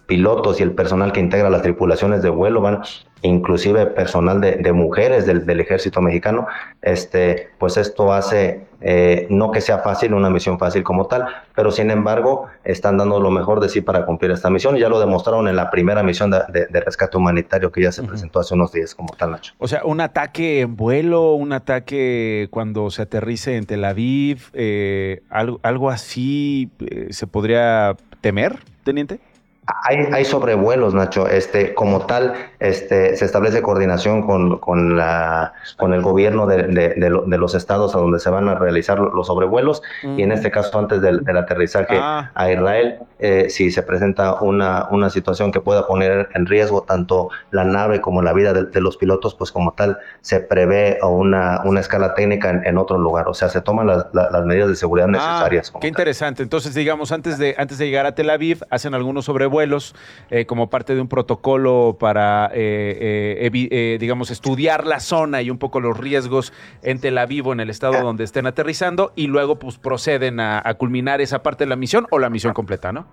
pilotos 0.05 0.61
y 0.61 0.63
el 0.63 0.71
personal 0.71 1.11
que 1.11 1.19
integra 1.19 1.49
las 1.49 1.63
tripulaciones 1.63 2.21
de 2.21 2.29
vuelo 2.29 2.61
van 2.61 2.81
inclusive 3.23 3.87
personal 3.87 4.39
de, 4.39 4.71
mujeres 4.71 5.25
del, 5.25 5.59
ejército 5.59 6.01
mexicano, 6.01 6.47
este, 6.81 7.49
pues 7.57 7.75
esto 7.75 8.13
hace 8.13 8.65
eh, 8.85 9.27
no 9.29 9.51
que 9.51 9.61
sea 9.61 9.79
fácil, 9.79 10.13
una 10.13 10.29
misión 10.29 10.59
fácil 10.59 10.83
como 10.83 11.07
tal, 11.07 11.25
pero 11.55 11.71
sin 11.71 11.89
embargo 11.89 12.47
están 12.65 12.97
dando 12.97 13.19
lo 13.19 13.31
mejor 13.31 13.61
de 13.61 13.69
sí 13.69 13.79
para 13.81 14.05
cumplir 14.05 14.31
esta 14.31 14.49
misión. 14.49 14.75
Ya 14.75 14.89
lo 14.89 14.99
demostraron 14.99 15.47
en 15.47 15.55
la 15.55 15.71
primera 15.71 16.03
misión 16.03 16.29
de, 16.29 16.67
rescate 16.81 17.17
humanitario 17.17 17.71
que 17.71 17.81
ya 17.81 17.91
se 17.91 18.03
presentó 18.03 18.41
hace 18.41 18.53
unos 18.53 18.73
días 18.73 18.93
como 18.93 19.13
tal, 19.15 19.31
Nacho. 19.31 19.53
O 19.57 19.67
sea, 19.67 19.85
un 19.85 20.01
ataque 20.01 20.61
en 20.61 20.75
vuelo, 20.75 21.33
un 21.33 21.53
ataque 21.53 22.47
cuando 22.51 22.89
se 22.89 23.03
aterrice 23.03 23.55
en 23.55 23.65
Tel 23.65 23.85
Aviv, 23.85 24.49
eh, 24.53 25.21
algo, 25.29 25.59
algo 25.63 25.89
así 25.89 26.69
eh, 26.79 27.07
se 27.11 27.25
podría 27.25 27.95
temer, 28.19 28.59
teniente. 28.83 29.19
Hay, 29.65 29.97
hay, 30.11 30.25
sobrevuelos, 30.25 30.93
Nacho. 30.93 31.27
Este, 31.27 31.73
como 31.73 32.05
tal, 32.05 32.33
este, 32.63 33.15
se 33.15 33.25
establece 33.25 33.61
coordinación 33.61 34.23
con, 34.23 34.57
con, 34.57 34.97
la, 34.97 35.53
con 35.77 35.93
el 35.93 36.01
gobierno 36.01 36.47
de, 36.47 36.63
de, 36.63 37.37
los 37.37 37.55
estados 37.55 37.95
a 37.95 37.99
donde 37.99 38.19
se 38.19 38.29
van 38.29 38.49
a 38.49 38.55
realizar 38.55 38.99
los 38.99 39.27
sobrevuelos. 39.27 39.81
Y 40.03 40.23
en 40.23 40.31
este 40.31 40.51
caso, 40.51 40.77
antes 40.79 41.01
del, 41.01 41.23
aterrizaje 41.37 41.97
ah. 41.99 42.31
a 42.35 42.51
Israel, 42.51 42.99
eh, 43.19 43.49
si 43.49 43.71
se 43.71 43.83
presenta 43.83 44.41
una, 44.41 44.87
una 44.91 45.09
situación 45.09 45.51
que 45.51 45.61
pueda 45.61 45.87
poner 45.87 46.29
en 46.33 46.45
riesgo 46.45 46.81
tanto 46.83 47.29
la 47.51 47.63
nave 47.63 48.01
como 48.01 48.21
la 48.21 48.33
vida 48.33 48.53
de, 48.53 48.81
los 48.81 48.97
pilotos, 48.97 49.35
pues 49.35 49.51
como 49.51 49.73
tal, 49.73 49.99
se 50.21 50.39
prevé 50.39 50.99
una, 51.03 51.61
una 51.63 51.79
escala 51.79 52.15
técnica 52.15 52.49
en, 52.49 52.77
otro 52.77 52.97
lugar. 52.97 53.27
O 53.27 53.33
sea, 53.33 53.49
se 53.49 53.61
toman 53.61 53.87
las, 53.87 54.07
las 54.13 54.45
medidas 54.45 54.69
de 54.69 54.75
seguridad 54.75 55.07
ah, 55.09 55.11
necesarias. 55.11 55.73
qué 55.79 55.87
interesante. 55.87 56.43
Entonces, 56.43 56.73
digamos, 56.73 57.11
antes 57.11 57.37
de, 57.37 57.55
antes 57.57 57.77
de 57.77 57.85
llegar 57.85 58.05
a 58.05 58.15
Tel 58.15 58.29
Aviv, 58.29 58.63
hacen 58.69 58.93
algunos 58.93 59.25
sobrevuelos 59.25 59.53
vuelos 59.53 59.95
eh, 60.31 60.45
como 60.45 60.69
parte 60.69 60.95
de 60.95 61.01
un 61.01 61.07
protocolo 61.07 61.95
para, 61.99 62.51
eh, 62.53 63.49
eh, 63.51 63.97
digamos, 63.99 64.31
estudiar 64.31 64.85
la 64.85 64.99
zona 64.99 65.41
y 65.41 65.49
un 65.49 65.57
poco 65.57 65.79
los 65.79 65.97
riesgos 65.97 66.53
en 66.81 66.99
Tel 66.99 67.17
Aviv 67.17 67.51
en 67.51 67.59
el 67.59 67.69
estado 67.69 68.01
donde 68.01 68.23
estén 68.23 68.47
aterrizando 68.47 69.11
y 69.15 69.27
luego 69.27 69.59
pues 69.59 69.77
proceden 69.77 70.39
a 70.39 70.73
culminar 70.75 71.21
esa 71.21 71.43
parte 71.43 71.65
de 71.65 71.69
la 71.69 71.75
misión 71.75 72.07
o 72.11 72.19
la 72.19 72.29
misión 72.29 72.53
completa, 72.53 72.91
¿no? 72.91 73.07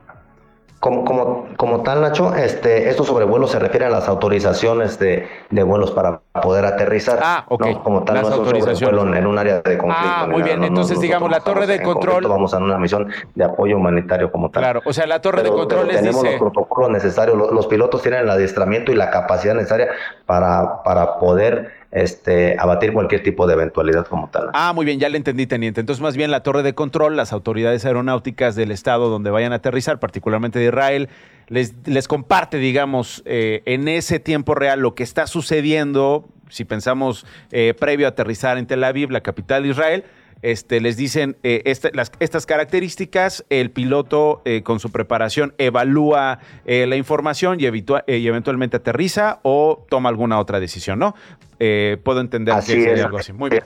Como, 0.80 1.04
como, 1.04 1.46
como 1.58 1.82
tal, 1.82 2.00
Nacho, 2.00 2.34
este, 2.34 2.88
estos 2.88 3.06
sobrevuelos 3.06 3.50
se 3.50 3.58
refieren 3.58 3.88
a 3.88 3.90
las 3.92 4.08
autorizaciones 4.08 4.98
de, 4.98 5.28
de 5.50 5.62
vuelos 5.62 5.90
para 5.90 6.22
poder 6.42 6.64
aterrizar. 6.64 7.18
Ah, 7.22 7.44
ok. 7.48 7.82
Como 7.82 8.02
tal, 8.02 8.16
las 8.16 8.30
no 8.30 9.14
en 9.14 9.26
un 9.26 9.38
área 9.38 9.60
de 9.60 9.76
conflicto. 9.76 10.10
Ah, 10.10 10.26
muy 10.26 10.42
bien. 10.42 10.64
Entonces, 10.64 10.98
digamos, 10.98 11.30
la 11.30 11.40
torre 11.40 11.66
de 11.66 11.82
control. 11.82 12.26
Vamos 12.26 12.54
a 12.54 12.58
una 12.58 12.78
misión 12.78 13.12
de 13.34 13.44
apoyo 13.44 13.76
humanitario 13.76 14.32
como 14.32 14.50
tal. 14.50 14.62
Claro, 14.62 14.82
o 14.86 14.92
sea, 14.94 15.06
la 15.06 15.20
torre 15.20 15.42
de 15.42 15.50
control 15.50 15.86
pero 15.86 15.98
tenemos 15.98 16.24
los 16.24 16.34
protocolos 16.36 16.90
necesarios. 16.90 17.36
Los, 17.36 17.52
los, 17.52 17.66
pilotos 17.66 18.00
tienen 18.00 18.20
el 18.20 18.30
adiestramiento 18.30 18.90
y 18.90 18.94
la 18.94 19.10
capacidad 19.10 19.54
necesaria 19.54 19.88
para, 20.24 20.82
para 20.82 21.18
poder 21.18 21.79
este, 21.92 22.56
abatir 22.58 22.92
cualquier 22.92 23.22
tipo 23.22 23.46
de 23.46 23.54
eventualidad 23.54 24.06
como 24.06 24.28
tal. 24.28 24.50
Ah, 24.52 24.72
muy 24.72 24.84
bien, 24.84 25.00
ya 25.00 25.08
le 25.08 25.16
entendí, 25.16 25.46
teniente. 25.46 25.80
Entonces, 25.80 26.02
más 26.02 26.16
bien 26.16 26.30
la 26.30 26.42
torre 26.42 26.62
de 26.62 26.74
control, 26.74 27.16
las 27.16 27.32
autoridades 27.32 27.84
aeronáuticas 27.84 28.54
del 28.54 28.70
estado 28.70 29.08
donde 29.08 29.30
vayan 29.30 29.52
a 29.52 29.56
aterrizar, 29.56 29.98
particularmente 29.98 30.58
de 30.58 30.66
Israel, 30.66 31.08
les, 31.48 31.74
les 31.86 32.06
comparte, 32.06 32.58
digamos, 32.58 33.22
eh, 33.26 33.62
en 33.66 33.88
ese 33.88 34.20
tiempo 34.20 34.54
real 34.54 34.80
lo 34.80 34.94
que 34.94 35.02
está 35.02 35.26
sucediendo, 35.26 36.28
si 36.48 36.64
pensamos 36.64 37.26
eh, 37.50 37.74
previo 37.78 38.06
a 38.06 38.10
aterrizar 38.10 38.56
en 38.58 38.66
Tel 38.66 38.84
Aviv, 38.84 39.10
la 39.10 39.20
capital 39.20 39.64
de 39.64 39.70
Israel, 39.70 40.04
este, 40.42 40.80
les 40.80 40.96
dicen 40.96 41.36
eh, 41.42 41.62
este, 41.66 41.90
las, 41.94 42.12
estas 42.20 42.46
características, 42.46 43.44
el 43.50 43.70
piloto 43.70 44.42
eh, 44.44 44.62
con 44.62 44.80
su 44.80 44.90
preparación 44.90 45.54
evalúa 45.58 46.38
eh, 46.64 46.86
la 46.86 46.96
información 46.96 47.60
y, 47.60 47.64
evitua- 47.64 48.04
eh, 48.06 48.18
y 48.18 48.26
eventualmente 48.26 48.76
aterriza 48.78 49.40
o 49.42 49.84
toma 49.88 50.08
alguna 50.08 50.38
otra 50.38 50.60
decisión, 50.60 50.98
¿no? 50.98 51.14
Eh, 51.58 51.98
puedo 52.02 52.20
entender 52.20 52.54
Así 52.54 52.74
que 52.74 52.80
sería 52.82 52.94
es. 52.94 53.04
algo 53.04 53.18
así. 53.18 53.32
Muy 53.32 53.50
bien. 53.50 53.62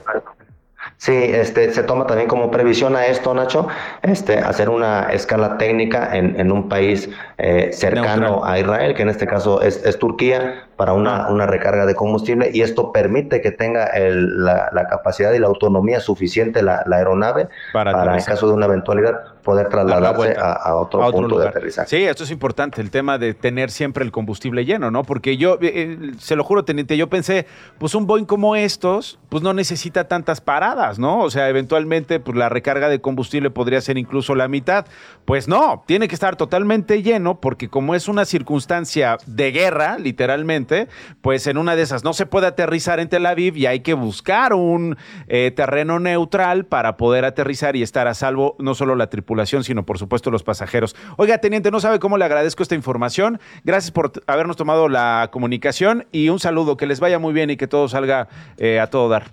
Sí, 0.97 1.11
este, 1.13 1.71
se 1.73 1.83
toma 1.83 2.07
también 2.07 2.27
como 2.29 2.49
previsión 2.49 2.95
a 2.95 3.05
esto, 3.05 3.33
Nacho, 3.33 3.67
este, 4.01 4.39
hacer 4.39 4.69
una 4.69 5.09
escala 5.11 5.57
técnica 5.57 6.15
en, 6.15 6.39
en 6.39 6.51
un 6.51 6.69
país 6.69 7.09
eh, 7.37 7.69
cercano 7.73 8.27
Neutral. 8.29 8.53
a 8.53 8.59
Israel, 8.59 8.93
que 8.95 9.01
en 9.03 9.09
este 9.09 9.27
caso 9.27 9.61
es, 9.61 9.85
es 9.85 9.99
Turquía, 9.99 10.63
para 10.77 10.93
una, 10.93 11.27
una 11.29 11.45
recarga 11.47 11.85
de 11.85 11.95
combustible, 11.95 12.49
y 12.53 12.61
esto 12.61 12.91
permite 12.93 13.41
que 13.41 13.51
tenga 13.51 13.85
el- 13.87 14.43
la, 14.43 14.69
la 14.71 14.87
capacidad 14.87 15.33
y 15.33 15.39
la 15.39 15.47
autonomía 15.47 15.99
suficiente 15.99 16.63
la, 16.63 16.83
la 16.87 16.95
aeronave 16.97 17.49
Para 17.73 17.91
para, 17.91 18.17
en 18.17 18.23
caso 18.23 18.47
de 18.47 18.53
una 18.53 18.65
eventualidad, 18.65 19.34
poder 19.45 19.69
trasladarse 19.69 20.35
a, 20.37 20.53
a 20.53 20.75
otro 20.75 21.03
a 21.03 21.07
otro 21.07 21.21
punto 21.21 21.39
de 21.39 21.47
aterrizaje. 21.47 21.87
Sí, 21.87 22.03
esto 22.03 22.23
es 22.23 22.31
importante, 22.31 22.81
el 22.81 22.89
tema 22.89 23.19
de 23.19 23.35
tener 23.35 23.69
siempre 23.69 24.03
el 24.03 24.11
combustible 24.11 24.65
lleno, 24.65 24.89
¿no? 24.89 25.03
Porque 25.03 25.37
yo, 25.37 25.59
eh, 25.61 25.71
eh, 25.73 26.11
se 26.17 26.35
lo 26.35 26.43
juro, 26.43 26.65
teniente, 26.65 26.97
yo 26.97 27.07
pensé, 27.07 27.45
pues 27.77 27.93
un 27.93 28.07
Boeing 28.07 28.25
como 28.25 28.55
estos, 28.55 29.19
pues 29.29 29.43
no 29.43 29.53
necesita 29.53 30.07
tantas 30.07 30.41
paradas, 30.41 30.97
¿no? 30.97 31.19
O 31.19 31.29
sea, 31.29 31.47
eventualmente, 31.47 32.19
pues 32.19 32.35
la 32.35 32.49
recarga 32.49 32.89
de 32.89 32.99
combustible 32.99 33.51
podría 33.51 33.79
ser 33.81 33.99
incluso 33.99 34.33
la 34.33 34.47
mitad. 34.47 34.87
Pues 35.25 35.47
no, 35.47 35.83
tiene 35.85 36.07
que 36.07 36.15
estar 36.15 36.35
totalmente 36.35 37.03
lleno, 37.03 37.39
porque 37.39 37.69
como 37.69 37.93
es 37.93 38.07
una 38.07 38.25
circunstancia 38.25 39.17
de 39.27 39.51
guerra, 39.51 39.99
literalmente, 39.99 40.87
pues 41.21 41.45
en 41.45 41.59
una 41.59 41.75
de 41.75 41.83
esas 41.83 42.03
no 42.03 42.13
se 42.13 42.25
puede 42.25 42.47
aterrizar 42.47 42.99
en 42.99 43.09
Tel 43.09 43.27
Aviv 43.27 43.57
y 43.57 43.67
hay 43.67 43.81
que 43.81 43.93
buscar 43.93 44.53
un 44.53 44.97
eh, 45.27 45.51
terreno 45.55 45.99
neutral 45.99 46.65
para 46.65 46.97
poder 46.97 47.25
aterrizar 47.25 47.75
y 47.75 47.83
estar 47.83 48.07
a 48.07 48.15
salvo 48.15 48.55
no 48.57 48.73
solo 48.73 48.95
la 48.95 49.07
tripulación, 49.07 49.34
sino 49.63 49.85
por 49.85 49.97
supuesto 49.97 50.31
los 50.31 50.43
pasajeros. 50.43 50.95
Oiga, 51.17 51.37
teniente, 51.39 51.71
no 51.71 51.79
sabe 51.79 51.99
cómo 51.99 52.17
le 52.17 52.25
agradezco 52.25 52.63
esta 52.63 52.75
información. 52.75 53.39
Gracias 53.63 53.91
por 53.91 54.11
habernos 54.27 54.57
tomado 54.57 54.89
la 54.89 55.29
comunicación 55.31 56.07
y 56.11 56.29
un 56.29 56.39
saludo, 56.39 56.77
que 56.77 56.87
les 56.87 56.99
vaya 56.99 57.19
muy 57.19 57.33
bien 57.33 57.49
y 57.49 57.57
que 57.57 57.67
todo 57.67 57.87
salga 57.87 58.27
eh, 58.57 58.79
a 58.79 58.87
todo 58.87 59.09
dar. 59.09 59.31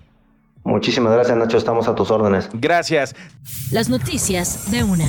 Muchísimas 0.63 1.13
gracias, 1.13 1.37
Nacho, 1.37 1.57
estamos 1.57 1.87
a 1.87 1.95
tus 1.95 2.09
órdenes. 2.09 2.49
Gracias. 2.53 3.15
Las 3.71 3.89
noticias 3.89 4.71
de 4.71 4.83
una. 4.83 5.05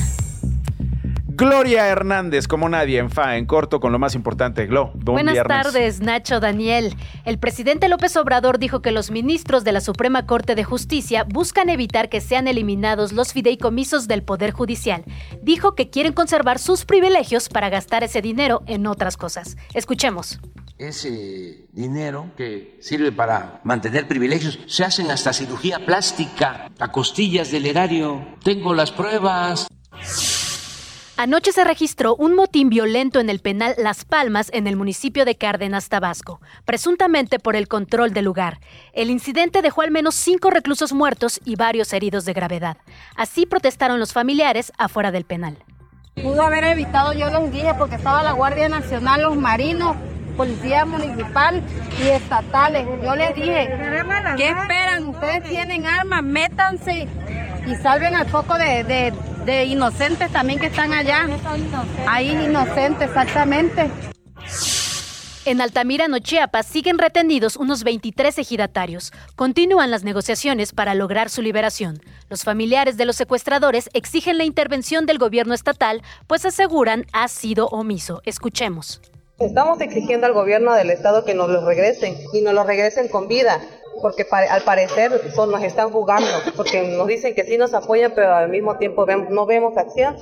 Gloria 1.36 1.88
Hernández, 1.88 2.46
como 2.46 2.68
nadie 2.68 3.00
en 3.00 3.10
FA, 3.10 3.36
en 3.36 3.46
corto 3.46 3.80
con 3.80 3.90
lo 3.90 3.98
más 3.98 4.14
importante. 4.14 4.66
Glo, 4.66 4.92
buen 4.94 5.16
Buenas 5.16 5.34
viernes. 5.34 5.62
tardes, 5.62 6.00
Nacho 6.00 6.38
Daniel. 6.38 6.94
El 7.24 7.38
presidente 7.38 7.88
López 7.88 8.16
Obrador 8.16 8.60
dijo 8.60 8.82
que 8.82 8.92
los 8.92 9.10
ministros 9.10 9.64
de 9.64 9.72
la 9.72 9.80
Suprema 9.80 10.26
Corte 10.26 10.54
de 10.54 10.62
Justicia 10.62 11.24
buscan 11.24 11.70
evitar 11.70 12.08
que 12.08 12.20
sean 12.20 12.46
eliminados 12.46 13.12
los 13.12 13.32
fideicomisos 13.32 14.06
del 14.06 14.22
Poder 14.22 14.52
Judicial. 14.52 15.02
Dijo 15.42 15.74
que 15.74 15.90
quieren 15.90 16.12
conservar 16.12 16.60
sus 16.60 16.84
privilegios 16.84 17.48
para 17.48 17.68
gastar 17.68 18.04
ese 18.04 18.22
dinero 18.22 18.62
en 18.66 18.86
otras 18.86 19.16
cosas. 19.16 19.56
Escuchemos. 19.74 20.38
Ese 20.78 21.66
dinero 21.72 22.30
que 22.36 22.78
sirve 22.80 23.10
para 23.10 23.60
mantener 23.64 24.06
privilegios, 24.06 24.60
se 24.66 24.84
hacen 24.84 25.10
hasta 25.10 25.32
cirugía 25.32 25.84
plástica 25.84 26.70
a 26.78 26.92
costillas 26.92 27.50
del 27.50 27.66
erario. 27.66 28.24
Tengo 28.44 28.72
las 28.72 28.92
pruebas. 28.92 29.66
Anoche 31.16 31.52
se 31.52 31.62
registró 31.62 32.16
un 32.16 32.34
motín 32.34 32.68
violento 32.70 33.20
en 33.20 33.30
el 33.30 33.38
penal 33.38 33.76
Las 33.78 34.04
Palmas 34.04 34.50
en 34.52 34.66
el 34.66 34.74
municipio 34.74 35.24
de 35.24 35.36
Cárdenas, 35.36 35.88
Tabasco, 35.88 36.40
presuntamente 36.64 37.38
por 37.38 37.54
el 37.54 37.68
control 37.68 38.12
del 38.12 38.24
lugar. 38.24 38.58
El 38.92 39.10
incidente 39.10 39.62
dejó 39.62 39.82
al 39.82 39.92
menos 39.92 40.16
cinco 40.16 40.50
reclusos 40.50 40.92
muertos 40.92 41.40
y 41.44 41.54
varios 41.54 41.92
heridos 41.92 42.24
de 42.24 42.32
gravedad. 42.32 42.78
Así 43.14 43.46
protestaron 43.46 44.00
los 44.00 44.12
familiares 44.12 44.72
afuera 44.76 45.12
del 45.12 45.24
penal. 45.24 45.56
Pudo 46.20 46.42
haber 46.42 46.64
evitado 46.64 47.12
yo 47.12 47.30
los 47.30 47.48
guías 47.52 47.76
porque 47.78 47.94
estaba 47.94 48.24
la 48.24 48.32
Guardia 48.32 48.68
Nacional, 48.68 49.22
los 49.22 49.36
marinos, 49.36 49.96
policía 50.36 50.84
municipal 50.84 51.62
y 52.02 52.08
estatales. 52.08 52.88
Yo 53.04 53.14
les 53.14 53.36
dije, 53.36 53.68
¿qué 54.36 54.48
esperan? 54.48 55.06
Ustedes 55.06 55.44
tienen 55.44 55.86
armas, 55.86 56.24
métanse 56.24 57.06
y 57.66 57.74
salven 57.76 58.14
al 58.14 58.28
foco 58.28 58.54
de, 58.58 58.84
de- 58.84 59.12
de 59.44 59.64
inocentes 59.64 60.30
también 60.32 60.58
que 60.58 60.66
están 60.66 60.92
allá. 60.94 61.26
Ahí 62.06 62.30
inocentes, 62.30 63.08
exactamente. 63.08 63.90
En 65.46 65.60
Altamirano, 65.60 66.18
Chiapas, 66.20 66.64
siguen 66.64 66.96
retenidos 66.96 67.56
unos 67.56 67.84
23 67.84 68.38
ejidatarios. 68.38 69.12
Continúan 69.36 69.90
las 69.90 70.02
negociaciones 70.02 70.72
para 70.72 70.94
lograr 70.94 71.28
su 71.28 71.42
liberación. 71.42 72.00
Los 72.30 72.44
familiares 72.44 72.96
de 72.96 73.04
los 73.04 73.16
secuestradores 73.16 73.90
exigen 73.92 74.38
la 74.38 74.44
intervención 74.44 75.04
del 75.04 75.18
gobierno 75.18 75.52
estatal, 75.52 76.00
pues 76.26 76.46
aseguran 76.46 77.04
ha 77.12 77.28
sido 77.28 77.66
omiso. 77.66 78.22
Escuchemos. 78.24 79.02
Estamos 79.38 79.80
exigiendo 79.82 80.26
al 80.26 80.32
gobierno 80.32 80.72
del 80.72 80.88
estado 80.90 81.24
que 81.26 81.34
nos 81.34 81.50
los 81.50 81.64
regresen 81.64 82.16
y 82.32 82.40
nos 82.40 82.54
los 82.54 82.64
regresen 82.66 83.08
con 83.08 83.28
vida, 83.28 83.60
porque 84.02 84.24
pa- 84.24 84.44
al 84.50 84.62
parecer 84.62 85.20
pues, 85.22 85.48
nos 85.48 85.62
están 85.62 85.90
jugando, 85.90 86.28
porque 86.56 86.82
nos 86.96 87.06
dicen 87.06 87.34
que 87.34 87.44
sí 87.44 87.56
nos 87.58 87.74
apoyan, 87.74 88.12
pero 88.14 88.34
al 88.34 88.48
mismo 88.48 88.76
tiempo 88.78 89.04
vemos- 89.06 89.30
no 89.30 89.46
vemos 89.46 89.76
acción. 89.76 90.16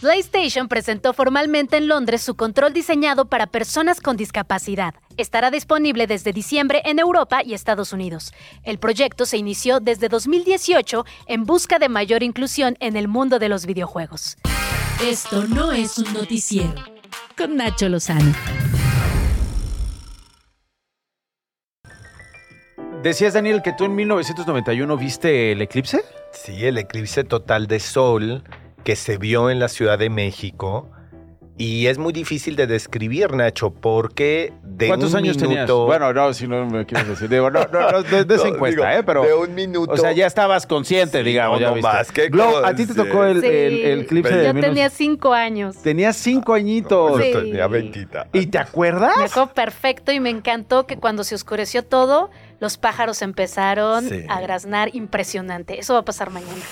PlayStation 0.00 0.66
presentó 0.68 1.12
formalmente 1.12 1.76
en 1.76 1.86
Londres 1.86 2.22
su 2.22 2.34
control 2.34 2.72
diseñado 2.72 3.26
para 3.26 3.46
personas 3.46 4.00
con 4.00 4.16
discapacidad. 4.16 4.94
Estará 5.18 5.50
disponible 5.50 6.06
desde 6.06 6.32
diciembre 6.32 6.80
en 6.86 6.98
Europa 6.98 7.42
y 7.44 7.52
Estados 7.52 7.92
Unidos. 7.92 8.32
El 8.62 8.78
proyecto 8.78 9.26
se 9.26 9.36
inició 9.36 9.78
desde 9.78 10.08
2018 10.08 11.04
en 11.26 11.44
busca 11.44 11.78
de 11.78 11.90
mayor 11.90 12.22
inclusión 12.22 12.78
en 12.80 12.96
el 12.96 13.08
mundo 13.08 13.38
de 13.38 13.50
los 13.50 13.66
videojuegos. 13.66 14.38
Esto 15.04 15.44
no 15.44 15.70
es 15.72 15.98
un 15.98 16.10
noticiero. 16.14 16.74
Con 17.36 17.56
Nacho 17.56 17.88
Lozano. 17.90 18.32
Decías, 23.02 23.32
Daniel, 23.32 23.62
que 23.62 23.72
tú 23.72 23.86
en 23.86 23.94
1991 23.94 24.94
viste 24.98 25.52
el 25.52 25.62
eclipse. 25.62 26.04
Sí, 26.32 26.66
el 26.66 26.76
eclipse 26.76 27.24
total 27.24 27.66
de 27.66 27.80
sol 27.80 28.44
que 28.84 28.94
se 28.94 29.16
vio 29.16 29.48
en 29.48 29.58
la 29.58 29.68
Ciudad 29.68 29.98
de 29.98 30.10
México. 30.10 30.90
Y 31.62 31.88
es 31.88 31.98
muy 31.98 32.14
difícil 32.14 32.56
de 32.56 32.66
describir, 32.66 33.34
Nacho, 33.34 33.68
porque 33.70 34.50
de 34.62 34.86
¿Cuántos 34.88 35.10
un 35.12 35.18
años 35.18 35.36
tenías? 35.36 35.66
minuto- 35.66 35.84
Bueno, 35.84 36.10
no, 36.14 36.32
si 36.32 36.48
no 36.48 36.64
me 36.64 36.86
quieres 36.86 37.06
decir. 37.06 37.28
Digo, 37.28 37.50
no, 37.50 37.60
no, 37.70 37.80
no, 37.80 37.90
no, 38.00 38.00
no 38.00 38.18
es 38.18 38.26
No, 38.28 38.46
encuesta, 38.46 38.88
digo, 38.88 38.98
¿eh? 38.98 39.02
Pero. 39.04 39.22
de 39.24 39.34
un 39.34 39.54
minuto. 39.54 39.92
O 39.92 39.96
sea, 39.98 40.12
ya 40.12 40.26
estabas 40.26 40.66
consciente, 40.66 41.22
digamos. 41.22 41.58
no, 41.60 41.66
ya 41.66 41.68
no 41.68 41.74
viste. 41.74 41.92
más, 41.92 42.12
qué 42.12 42.28
Glo, 42.30 42.64
¿a 42.64 42.74
ti 42.74 42.86
te 42.86 42.94
tocó 42.94 43.24
el, 43.24 43.44
el, 43.44 43.74
el 43.84 44.00
eclipse 44.00 44.34
de 44.34 44.44
Yo 44.46 44.52
19- 44.54 44.60
tenía 44.62 44.88
cinco 44.88 45.34
años. 45.34 45.76
Tenías 45.82 46.16
cinco 46.16 46.54
añitos. 46.54 47.20
Sí. 47.22 47.30
tenía 47.30 47.66
20. 47.66 48.08
¿Y 48.32 48.46
te 48.46 48.56
acuerdas? 48.56 49.18
Me 49.18 49.24
acuerdo 49.24 49.52
perfecto 49.52 50.12
y 50.12 50.18
me 50.20 50.30
encantó 50.30 50.86
que 50.86 50.96
cuando 50.96 51.24
se 51.24 51.34
oscureció 51.34 51.84
todo, 51.84 52.30
los 52.58 52.78
pájaros 52.78 53.20
empezaron 53.20 54.08
Sí. 54.08 54.24
a 54.30 54.40
graznar 54.40 54.96
impresionante. 54.96 55.78
Eso 55.78 55.92
va 55.92 56.00
a 56.00 56.04
pasar 56.06 56.30
mañana. 56.30 56.62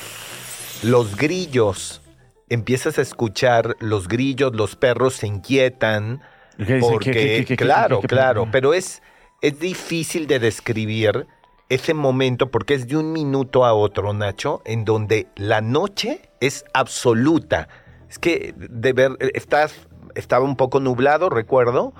Los 0.82 1.14
grillos. 1.14 2.00
Empiezas 2.50 2.98
a 2.98 3.02
escuchar 3.02 3.76
los 3.80 4.08
grillos, 4.08 4.54
los 4.54 4.76
perros 4.76 5.14
se 5.14 5.26
inquietan. 5.26 6.22
Porque, 6.80 7.10
¿Qué, 7.10 7.12
qué, 7.12 7.36
qué, 7.38 7.44
qué, 7.44 7.56
claro, 7.56 8.00
claro, 8.00 8.48
pero 8.50 8.74
es, 8.74 9.00
es 9.42 9.60
difícil 9.60 10.26
de 10.26 10.40
describir 10.40 11.26
ese 11.68 11.94
momento 11.94 12.50
porque 12.50 12.74
es 12.74 12.88
de 12.88 12.96
un 12.96 13.12
minuto 13.12 13.64
a 13.64 13.74
otro, 13.74 14.12
Nacho, 14.12 14.62
en 14.64 14.84
donde 14.84 15.28
la 15.36 15.60
noche 15.60 16.22
es 16.40 16.64
absoluta. 16.72 17.68
Es 18.08 18.18
que 18.18 18.54
de 18.56 18.92
ver, 18.92 19.12
estás, 19.34 19.74
estaba 20.14 20.44
un 20.44 20.56
poco 20.56 20.80
nublado, 20.80 21.28
recuerdo, 21.28 21.92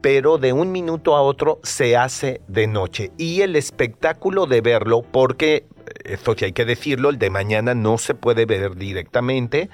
pero 0.00 0.38
de 0.38 0.52
un 0.52 0.72
minuto 0.72 1.16
a 1.16 1.22
otro 1.22 1.60
se 1.62 1.96
hace 1.96 2.40
de 2.48 2.66
noche. 2.66 3.10
Y 3.18 3.42
el 3.42 3.56
espectáculo 3.56 4.46
de 4.46 4.60
verlo, 4.60 5.02
porque, 5.02 5.66
esto 6.04 6.34
sí 6.36 6.44
hay 6.46 6.52
que 6.52 6.64
decirlo, 6.64 7.10
el 7.10 7.18
de 7.18 7.30
mañana 7.30 7.74
no 7.74 7.98
se 7.98 8.14
puede 8.14 8.46
ver 8.46 8.76
directamente, 8.76 9.68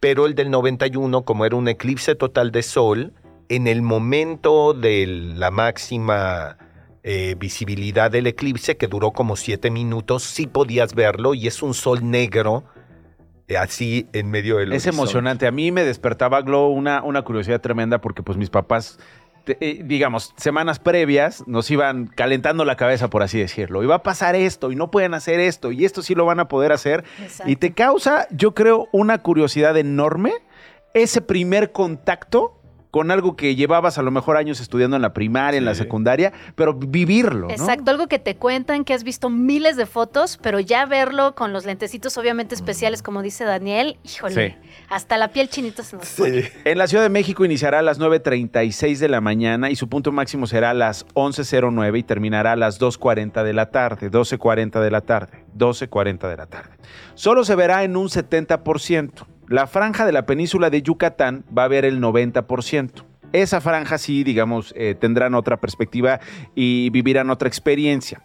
pero 0.00 0.26
el 0.26 0.34
del 0.34 0.50
91, 0.50 1.22
como 1.22 1.44
era 1.44 1.56
un 1.56 1.68
eclipse 1.68 2.14
total 2.14 2.50
de 2.52 2.62
sol, 2.62 3.12
en 3.48 3.66
el 3.66 3.82
momento 3.82 4.74
de 4.74 5.06
la 5.06 5.50
máxima 5.50 6.58
eh, 7.02 7.36
visibilidad 7.38 8.10
del 8.10 8.26
eclipse, 8.26 8.76
que 8.76 8.88
duró 8.88 9.12
como 9.12 9.36
siete 9.36 9.70
minutos, 9.70 10.24
sí 10.24 10.46
podías 10.46 10.94
verlo 10.94 11.34
y 11.34 11.46
es 11.46 11.62
un 11.62 11.72
sol 11.72 12.00
negro, 12.10 12.64
eh, 13.48 13.56
así 13.56 14.08
en 14.12 14.28
medio 14.30 14.56
del 14.56 14.72
Es 14.72 14.82
horizonte. 14.84 14.96
emocionante. 14.96 15.46
A 15.46 15.52
mí 15.52 15.70
me 15.70 15.84
despertaba, 15.84 16.42
Glo, 16.42 16.66
una, 16.68 17.04
una 17.04 17.22
curiosidad 17.22 17.60
tremenda 17.60 18.00
porque 18.00 18.24
pues 18.24 18.36
mis 18.36 18.50
papás, 18.50 18.98
eh, 19.46 19.82
digamos, 19.84 20.34
semanas 20.36 20.78
previas 20.78 21.46
nos 21.46 21.70
iban 21.70 22.06
calentando 22.06 22.64
la 22.64 22.76
cabeza, 22.76 23.08
por 23.08 23.22
así 23.22 23.38
decirlo. 23.38 23.82
Iba 23.82 23.96
a 23.96 24.02
pasar 24.02 24.34
esto 24.34 24.72
y 24.72 24.76
no 24.76 24.90
pueden 24.90 25.14
hacer 25.14 25.40
esto 25.40 25.72
y 25.72 25.84
esto 25.84 26.02
sí 26.02 26.14
lo 26.14 26.24
van 26.24 26.40
a 26.40 26.48
poder 26.48 26.72
hacer. 26.72 27.04
Exacto. 27.22 27.50
Y 27.50 27.56
te 27.56 27.72
causa, 27.72 28.26
yo 28.30 28.54
creo, 28.54 28.88
una 28.92 29.18
curiosidad 29.18 29.76
enorme 29.76 30.32
ese 30.96 31.20
primer 31.20 31.72
contacto 31.72 32.55
con 32.96 33.10
algo 33.10 33.36
que 33.36 33.54
llevabas 33.56 33.98
a 33.98 34.02
lo 34.02 34.10
mejor 34.10 34.38
años 34.38 34.58
estudiando 34.58 34.96
en 34.96 35.02
la 35.02 35.12
primaria, 35.12 35.58
en 35.58 35.66
la 35.66 35.74
secundaria, 35.74 36.32
pero 36.54 36.72
vivirlo. 36.72 37.48
¿no? 37.48 37.52
Exacto, 37.52 37.90
algo 37.90 38.06
que 38.06 38.18
te 38.18 38.36
cuentan, 38.36 38.86
que 38.86 38.94
has 38.94 39.04
visto 39.04 39.28
miles 39.28 39.76
de 39.76 39.84
fotos, 39.84 40.38
pero 40.40 40.60
ya 40.60 40.86
verlo 40.86 41.34
con 41.34 41.52
los 41.52 41.66
lentecitos 41.66 42.16
obviamente 42.16 42.54
especiales, 42.54 43.02
como 43.02 43.20
dice 43.20 43.44
Daniel, 43.44 43.98
híjole, 44.02 44.56
hasta 44.88 45.18
la 45.18 45.28
piel 45.28 45.50
chinita 45.50 45.82
se 45.82 45.96
nos 45.96 46.08
pone. 46.08 46.50
En 46.64 46.78
la 46.78 46.86
Ciudad 46.86 47.02
de 47.02 47.10
México 47.10 47.44
iniciará 47.44 47.80
a 47.80 47.82
las 47.82 48.00
9.36 48.00 48.96
de 48.96 49.08
la 49.10 49.20
mañana 49.20 49.68
y 49.68 49.76
su 49.76 49.90
punto 49.90 50.10
máximo 50.10 50.46
será 50.46 50.70
a 50.70 50.74
las 50.74 51.06
11.09 51.08 51.98
y 51.98 52.02
terminará 52.02 52.52
a 52.52 52.56
las 52.56 52.80
2.40 52.80 53.44
de 53.44 53.52
la 53.52 53.70
tarde, 53.70 54.10
12.40 54.10 54.80
de 54.80 54.90
la 54.90 55.02
tarde, 55.02 55.44
12.40 55.54 56.30
de 56.30 56.36
la 56.38 56.46
tarde. 56.46 56.70
Solo 57.14 57.44
se 57.44 57.56
verá 57.56 57.84
en 57.84 57.94
un 57.94 58.08
70%. 58.08 59.35
La 59.48 59.66
franja 59.66 60.04
de 60.04 60.12
la 60.12 60.26
península 60.26 60.70
de 60.70 60.82
Yucatán 60.82 61.44
va 61.56 61.64
a 61.64 61.68
ver 61.68 61.84
el 61.84 62.00
90%. 62.00 63.04
Esa 63.32 63.60
franja 63.60 63.98
sí, 63.98 64.24
digamos, 64.24 64.72
eh, 64.76 64.94
tendrán 64.98 65.34
otra 65.34 65.58
perspectiva 65.58 66.20
y 66.54 66.90
vivirán 66.90 67.30
otra 67.30 67.48
experiencia. 67.48 68.22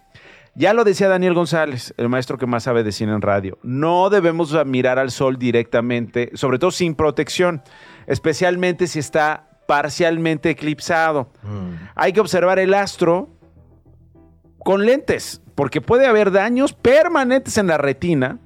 Ya 0.54 0.74
lo 0.74 0.84
decía 0.84 1.08
Daniel 1.08 1.34
González, 1.34 1.94
el 1.98 2.10
maestro 2.10 2.38
que 2.38 2.46
más 2.46 2.64
sabe 2.64 2.84
de 2.84 2.92
cine 2.92 3.14
en 3.14 3.22
radio. 3.22 3.58
No 3.64 4.10
debemos 4.10 4.54
mirar 4.66 5.00
al 5.00 5.12
sol 5.12 5.38
directamente, 5.38 6.32
sobre 6.34 6.60
todo 6.60 6.72
sin 6.72 6.94
protección, 6.94 7.62
especialmente 8.06 8.88
si 8.88 9.00
está 9.00 9.48
parcialmente 9.66 10.50
eclipsado. 10.50 11.32
Mm. 11.44 11.88
Hay 11.96 12.12
que 12.12 12.20
observar 12.20 12.60
el 12.60 12.74
astro 12.74 13.30
con 14.60 14.86
lentes, 14.86 15.42
porque 15.56 15.80
puede 15.80 16.06
haber 16.06 16.32
daños 16.32 16.74
permanentes 16.74 17.58
en 17.58 17.68
la 17.68 17.78
retina 17.78 18.40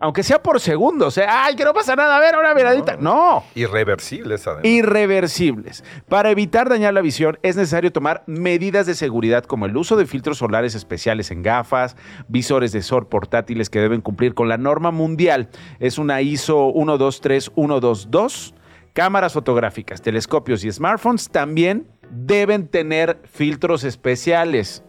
aunque 0.00 0.22
sea 0.22 0.42
por 0.42 0.60
segundos, 0.60 1.14
sea, 1.14 1.44
ay, 1.44 1.56
que 1.56 1.64
no 1.64 1.72
pasa 1.72 1.96
nada, 1.96 2.16
a 2.16 2.20
ver, 2.20 2.36
una 2.36 2.54
miradita. 2.54 2.96
No. 2.96 3.44
Irreversibles, 3.54 4.46
además. 4.46 4.64
Irreversibles. 4.64 5.84
Para 6.08 6.30
evitar 6.30 6.68
dañar 6.68 6.92
la 6.94 7.00
visión, 7.00 7.38
es 7.42 7.56
necesario 7.56 7.92
tomar 7.92 8.22
medidas 8.26 8.86
de 8.86 8.94
seguridad 8.94 9.44
como 9.44 9.66
el 9.66 9.76
uso 9.76 9.96
de 9.96 10.06
filtros 10.06 10.38
solares 10.38 10.74
especiales 10.74 11.30
en 11.30 11.42
gafas, 11.42 11.96
visores 12.28 12.72
de 12.72 12.82
sol 12.82 13.06
portátiles 13.06 13.70
que 13.70 13.80
deben 13.80 14.00
cumplir 14.00 14.34
con 14.34 14.48
la 14.48 14.58
norma 14.58 14.90
mundial. 14.90 15.48
Es 15.78 15.98
una 15.98 16.20
ISO 16.20 16.72
123122. 16.74 18.54
Cámaras 18.92 19.34
fotográficas, 19.34 20.00
telescopios 20.00 20.64
y 20.64 20.72
smartphones 20.72 21.28
también 21.28 21.86
deben 22.10 22.68
tener 22.68 23.20
filtros 23.30 23.84
especiales. 23.84 24.82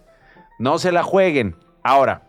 No 0.60 0.80
se 0.80 0.92
la 0.92 1.04
jueguen. 1.04 1.56
Ahora, 1.84 2.27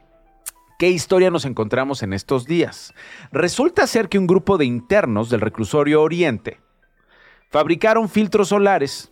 ¿Qué 0.79 0.89
historia 0.91 1.33
nos 1.33 1.45
encontramos 1.45 2.05
en 2.05 2.13
estos 2.13 2.47
días? 2.47 2.95
Resulta 3.33 3.85
ser 3.89 4.09
que 4.09 4.17
un 4.17 4.29
grupo 4.29 4.59
de 4.59 4.65
internos 4.65 5.29
del 5.29 5.41
reclusorio 5.41 6.01
Oriente 6.01 6.61
fabricaron 7.51 8.09
filtros 8.09 8.51
solares, 8.51 9.11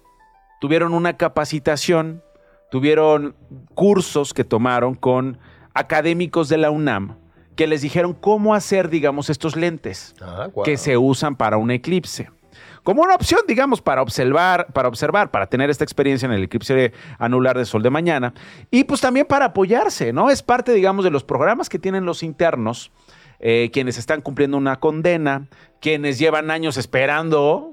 tuvieron 0.60 0.94
una 0.94 1.16
capacitación, 1.16 2.22
tuvieron 2.70 3.34
cursos 3.74 4.32
que 4.32 4.44
tomaron 4.44 4.94
con 4.94 5.40
académicos 5.74 6.48
de 6.48 6.58
la 6.58 6.70
UNAM 6.70 7.16
que 7.56 7.66
les 7.66 7.82
dijeron 7.82 8.14
cómo 8.14 8.54
hacer, 8.54 8.88
digamos, 8.88 9.28
estos 9.28 9.56
lentes 9.56 10.14
ah, 10.20 10.50
que 10.62 10.76
se 10.76 10.96
usan 10.96 11.34
para 11.34 11.56
un 11.56 11.72
eclipse 11.72 12.30
como 12.86 13.02
una 13.02 13.16
opción, 13.16 13.40
digamos, 13.48 13.82
para 13.82 14.00
observar, 14.00 14.68
para 14.72 14.86
observar, 14.86 15.32
para 15.32 15.48
tener 15.48 15.70
esta 15.70 15.82
experiencia 15.82 16.26
en 16.26 16.32
el 16.32 16.44
eclipse 16.44 16.92
anular 17.18 17.58
de 17.58 17.64
sol 17.64 17.82
de 17.82 17.90
mañana 17.90 18.32
y 18.70 18.84
pues 18.84 19.00
también 19.00 19.26
para 19.26 19.46
apoyarse, 19.46 20.12
¿no? 20.12 20.30
Es 20.30 20.44
parte, 20.44 20.72
digamos, 20.72 21.04
de 21.04 21.10
los 21.10 21.24
programas 21.24 21.68
que 21.68 21.80
tienen 21.80 22.04
los 22.04 22.22
internos. 22.22 22.92
Eh, 23.40 23.70
quienes 23.72 23.98
están 23.98 24.22
cumpliendo 24.22 24.56
una 24.56 24.78
condena, 24.78 25.48
quienes 25.80 26.20
llevan 26.20 26.48
años 26.52 26.76
esperando 26.76 27.72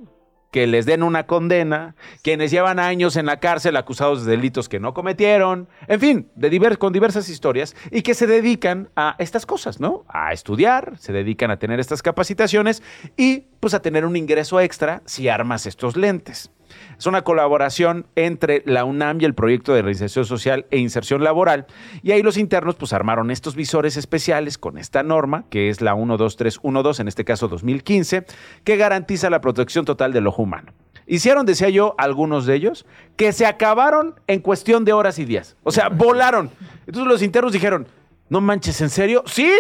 que 0.54 0.68
les 0.68 0.86
den 0.86 1.02
una 1.02 1.26
condena, 1.26 1.96
quienes 2.22 2.52
llevan 2.52 2.78
años 2.78 3.16
en 3.16 3.26
la 3.26 3.40
cárcel 3.40 3.76
acusados 3.76 4.24
de 4.24 4.32
delitos 4.32 4.70
que 4.70 4.80
no 4.80 4.94
cometieron, 4.94 5.68
en 5.88 6.00
fin, 6.00 6.30
de 6.36 6.78
con 6.78 6.94
diversas 6.94 7.28
historias 7.28 7.76
y 7.90 8.04
que 8.04 8.14
se 8.14 8.28
dedican 8.28 8.90
a 8.96 9.16
estas 9.18 9.48
cosas, 9.48 9.80
¿no? 9.80 10.06
A 10.08 10.32
estudiar, 10.32 10.94
se 11.00 11.12
dedican 11.12 11.50
a 11.50 11.58
tener 11.58 11.80
estas 11.80 12.04
capacitaciones 12.04 12.84
y 13.18 13.48
pues 13.60 13.74
a 13.74 13.82
tener 13.82 14.06
un 14.06 14.16
ingreso 14.16 14.60
extra 14.60 15.02
si 15.06 15.28
armas 15.28 15.66
estos 15.66 15.98
lentes. 15.98 16.52
Es 16.98 17.06
una 17.06 17.24
colaboración 17.24 18.06
entre 18.16 18.64
la 18.66 18.86
UNAM 18.86 19.20
y 19.22 19.26
el 19.26 19.34
proyecto 19.34 19.74
de 19.74 19.82
reinserción 19.82 20.26
social 20.26 20.66
e 20.72 20.78
inserción 20.78 21.24
laboral. 21.24 21.66
Y 22.02 22.12
ahí 22.12 22.22
los 22.24 22.38
internos 22.38 22.76
pues 22.76 22.94
armaron 22.94 23.32
estos 23.32 23.56
visores 23.56 23.98
especiales 23.98 24.58
con 24.58 24.78
esta 24.78 25.04
norma, 25.04 25.46
que 25.50 25.70
es 25.70 25.82
la 25.82 25.94
12312, 25.94 27.02
en 27.02 27.08
este 27.08 27.26
caso 27.26 27.48
2015, 27.48 28.26
que 28.64 28.78
garantiza 28.78 29.30
la 29.30 29.42
protección 29.42 29.86
total 29.86 30.14
del 30.14 30.28
ojo 30.28 30.44
humano. 30.44 30.72
Hicieron, 31.06 31.46
decía 31.46 31.70
yo, 31.70 31.96
algunos 31.98 32.46
de 32.46 32.56
ellos, 32.56 32.86
que 33.18 33.34
se 33.34 33.46
acabaron 33.46 34.16
en 34.28 34.40
cuestión 34.40 34.86
de 34.86 34.94
horas 34.94 35.20
y 35.20 35.26
días. 35.26 35.58
O 35.64 35.72
sea, 35.72 35.90
volaron. 35.90 36.50
Entonces 36.86 37.08
los 37.08 37.22
internos 37.22 37.52
dijeron, 37.52 37.88
no 38.30 38.42
manches, 38.42 38.80
¿en 38.82 38.90
serio? 38.90 39.24
Sí, 39.26 39.52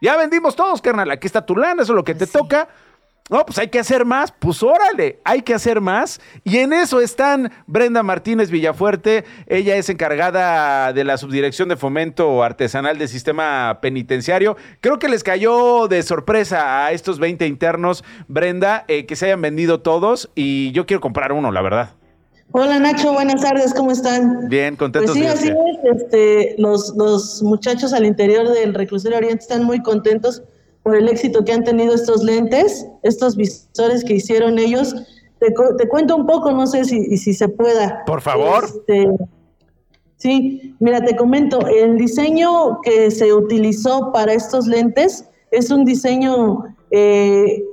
ya 0.00 0.16
vendimos 0.16 0.56
todos, 0.56 0.80
carnal. 0.80 1.10
Aquí 1.10 1.26
está 1.26 1.44
tu 1.44 1.56
lana, 1.56 1.82
eso 1.82 1.92
es 1.92 1.96
lo 1.96 2.04
que 2.04 2.14
te 2.14 2.26
toca. 2.26 2.68
No, 3.28 3.44
pues 3.44 3.58
hay 3.58 3.68
que 3.68 3.80
hacer 3.80 4.04
más. 4.04 4.32
Pues 4.38 4.62
órale, 4.62 5.20
hay 5.24 5.42
que 5.42 5.52
hacer 5.52 5.80
más. 5.80 6.20
Y 6.44 6.58
en 6.58 6.72
eso 6.72 7.00
están 7.00 7.50
Brenda 7.66 8.04
Martínez 8.04 8.50
Villafuerte. 8.50 9.24
Ella 9.48 9.76
es 9.76 9.88
encargada 9.88 10.92
de 10.92 11.02
la 11.02 11.18
subdirección 11.18 11.68
de 11.68 11.76
fomento 11.76 12.44
artesanal 12.44 12.98
del 12.98 13.08
sistema 13.08 13.80
penitenciario. 13.82 14.56
Creo 14.80 15.00
que 15.00 15.08
les 15.08 15.24
cayó 15.24 15.88
de 15.88 16.04
sorpresa 16.04 16.86
a 16.86 16.92
estos 16.92 17.18
20 17.18 17.46
internos, 17.48 18.04
Brenda, 18.28 18.84
eh, 18.86 19.06
que 19.06 19.16
se 19.16 19.26
hayan 19.26 19.42
vendido 19.42 19.80
todos. 19.80 20.30
Y 20.36 20.70
yo 20.70 20.86
quiero 20.86 21.00
comprar 21.00 21.32
uno, 21.32 21.50
la 21.50 21.62
verdad. 21.62 21.90
Hola 22.52 22.78
Nacho, 22.78 23.12
buenas 23.12 23.42
tardes, 23.42 23.74
¿cómo 23.74 23.90
están? 23.90 24.48
Bien, 24.48 24.76
contentos. 24.76 25.18
Pues 25.18 25.40
sí, 25.40 25.48
así 25.48 25.48
es. 25.48 26.00
Este, 26.00 26.54
los, 26.58 26.94
los 26.96 27.42
muchachos 27.42 27.92
al 27.92 28.06
interior 28.06 28.48
del 28.48 28.72
reclusorio 28.72 29.18
Oriente 29.18 29.42
están 29.42 29.64
muy 29.64 29.82
contentos 29.82 30.44
por 30.86 30.94
el 30.94 31.08
éxito 31.08 31.44
que 31.44 31.52
han 31.52 31.64
tenido 31.64 31.96
estos 31.96 32.22
lentes, 32.22 32.86
estos 33.02 33.34
visores 33.34 34.04
que 34.04 34.14
hicieron 34.14 34.56
ellos. 34.56 34.94
Te, 35.40 35.52
cuento 35.88 36.14
un 36.14 36.26
poco, 36.26 36.52
no 36.52 36.64
sé 36.68 36.84
si, 36.84 37.16
si 37.16 37.34
se 37.34 37.48
pueda. 37.48 38.04
Por 38.06 38.20
favor. 38.20 38.62
Este, 38.64 39.08
sí, 40.16 40.76
mira, 40.78 41.04
te 41.04 41.16
comento, 41.16 41.58
el 41.66 41.98
diseño 41.98 42.80
que 42.82 43.10
se 43.10 43.34
utilizó 43.34 44.12
para 44.12 44.32
estos 44.32 44.68
lentes 44.68 45.28
es 45.50 45.72
un 45.72 45.84
diseño 45.84 46.62
eh, 46.92 47.64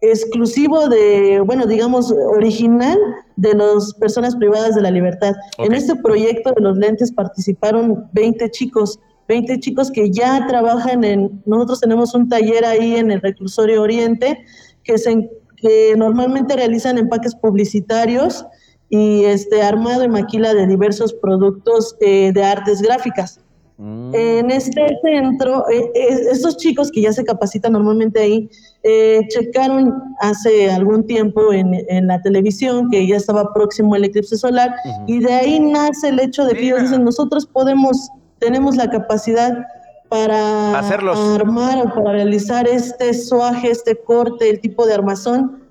exclusivo 0.00 0.88
de, 0.88 1.42
bueno, 1.44 1.66
digamos, 1.66 2.10
original 2.10 2.98
de 3.36 3.52
las 3.52 3.92
personas 4.00 4.34
privadas 4.34 4.74
de 4.74 4.80
la 4.80 4.90
libertad. 4.90 5.34
En 5.58 5.74
este 5.74 5.94
proyecto 5.96 6.52
de 6.52 6.62
los 6.62 6.78
lentes 6.78 7.12
participaron 7.12 8.08
20 8.14 8.50
chicos 8.50 8.98
20 9.28 9.60
chicos 9.60 9.90
que 9.90 10.10
ya 10.10 10.46
trabajan 10.46 11.04
en, 11.04 11.42
nosotros 11.46 11.80
tenemos 11.80 12.14
un 12.14 12.28
taller 12.28 12.64
ahí 12.64 12.96
en 12.96 13.10
el 13.10 13.20
reclusorio 13.20 13.82
Oriente 13.82 14.44
que, 14.84 14.98
se, 14.98 15.28
que 15.56 15.94
normalmente 15.96 16.56
realizan 16.56 16.98
empaques 16.98 17.34
publicitarios 17.34 18.46
y 18.88 19.24
este 19.24 19.62
armado 19.62 20.04
y 20.04 20.08
maquila 20.08 20.54
de 20.54 20.66
diversos 20.66 21.12
productos 21.12 21.96
eh, 22.00 22.32
de 22.32 22.44
artes 22.44 22.80
gráficas. 22.82 23.40
Mm. 23.78 24.14
En 24.14 24.50
este 24.50 24.86
centro, 25.02 25.68
eh, 25.68 25.90
estos 26.30 26.56
chicos 26.56 26.90
que 26.90 27.02
ya 27.02 27.12
se 27.12 27.24
capacitan 27.24 27.72
normalmente 27.72 28.20
ahí, 28.20 28.48
eh, 28.84 29.20
checaron 29.28 29.92
hace 30.20 30.70
algún 30.70 31.06
tiempo 31.06 31.52
en, 31.52 31.74
en, 31.88 32.06
la 32.06 32.22
televisión 32.22 32.88
que 32.90 33.06
ya 33.06 33.16
estaba 33.16 33.52
próximo 33.52 33.94
el 33.94 34.04
eclipse 34.04 34.36
solar 34.38 34.70
y 35.06 35.18
de 35.18 35.32
ahí 35.32 35.60
nace 35.60 36.08
el 36.08 36.20
hecho 36.20 36.46
de 36.46 36.54
que 36.54 36.66
ellos 36.68 36.82
dicen, 36.82 37.04
nosotros 37.04 37.44
podemos 37.44 38.08
tenemos 38.38 38.76
la 38.76 38.90
capacidad 38.90 39.66
para 40.08 40.78
armar 40.78 41.86
o 41.86 41.94
para 41.94 42.12
realizar 42.12 42.68
este 42.68 43.12
suaje, 43.14 43.70
este 43.70 43.96
corte, 43.96 44.50
el 44.50 44.60
tipo 44.60 44.86
de 44.86 44.94
armazón, 44.94 45.62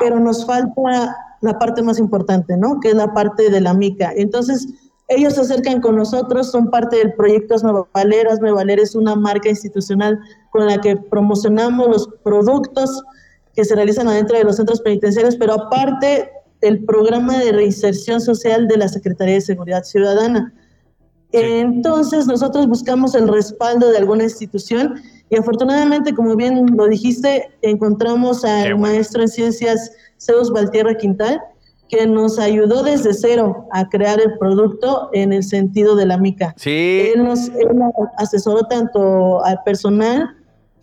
pero 0.00 0.18
nos 0.18 0.46
falta 0.46 1.16
la 1.40 1.58
parte 1.58 1.82
más 1.82 1.98
importante, 1.98 2.56
¿no? 2.56 2.80
Que 2.80 2.88
es 2.88 2.94
la 2.94 3.12
parte 3.12 3.50
de 3.50 3.60
la 3.60 3.74
mica. 3.74 4.12
Entonces, 4.16 4.68
ellos 5.08 5.34
se 5.34 5.42
acercan 5.42 5.80
con 5.80 5.96
nosotros, 5.96 6.50
son 6.50 6.70
parte 6.70 6.96
del 6.96 7.14
proyecto 7.14 7.56
Valera. 7.92 8.34
Nueva 8.36 8.56
Valera 8.58 8.82
es 8.82 8.94
una 8.94 9.14
marca 9.14 9.48
institucional 9.48 10.18
con 10.50 10.66
la 10.66 10.80
que 10.80 10.96
promocionamos 10.96 11.88
los 11.88 12.08
productos 12.22 13.02
que 13.54 13.64
se 13.64 13.74
realizan 13.74 14.08
adentro 14.08 14.36
de 14.36 14.44
los 14.44 14.56
centros 14.56 14.80
penitenciarios, 14.80 15.36
pero 15.36 15.54
aparte 15.54 16.30
el 16.60 16.84
programa 16.84 17.38
de 17.38 17.52
reinserción 17.52 18.20
social 18.20 18.68
de 18.68 18.76
la 18.76 18.88
Secretaría 18.88 19.34
de 19.34 19.40
Seguridad 19.40 19.84
Ciudadana. 19.84 20.52
Entonces 21.32 22.26
nosotros 22.26 22.66
buscamos 22.66 23.14
el 23.14 23.28
respaldo 23.28 23.90
de 23.90 23.98
alguna 23.98 24.24
institución 24.24 24.94
y 25.30 25.36
afortunadamente, 25.36 26.14
como 26.14 26.36
bien 26.36 26.76
lo 26.76 26.86
dijiste, 26.86 27.50
encontramos 27.60 28.44
al 28.44 28.78
maestro 28.78 29.22
en 29.22 29.28
ciencias 29.28 29.92
Zeus 30.18 30.50
Valtierra 30.50 30.96
Quintal, 30.96 31.40
que 31.88 32.06
nos 32.06 32.38
ayudó 32.38 32.82
desde 32.82 33.14
cero 33.14 33.66
a 33.72 33.88
crear 33.88 34.20
el 34.20 34.38
producto 34.38 35.10
en 35.12 35.32
el 35.32 35.42
sentido 35.42 35.96
de 35.96 36.06
la 36.06 36.18
mica. 36.18 36.54
Sí. 36.56 37.12
Él 37.14 37.24
nos, 37.24 37.50
asesoró 38.16 38.62
tanto 38.64 39.44
al 39.44 39.62
personal 39.64 40.36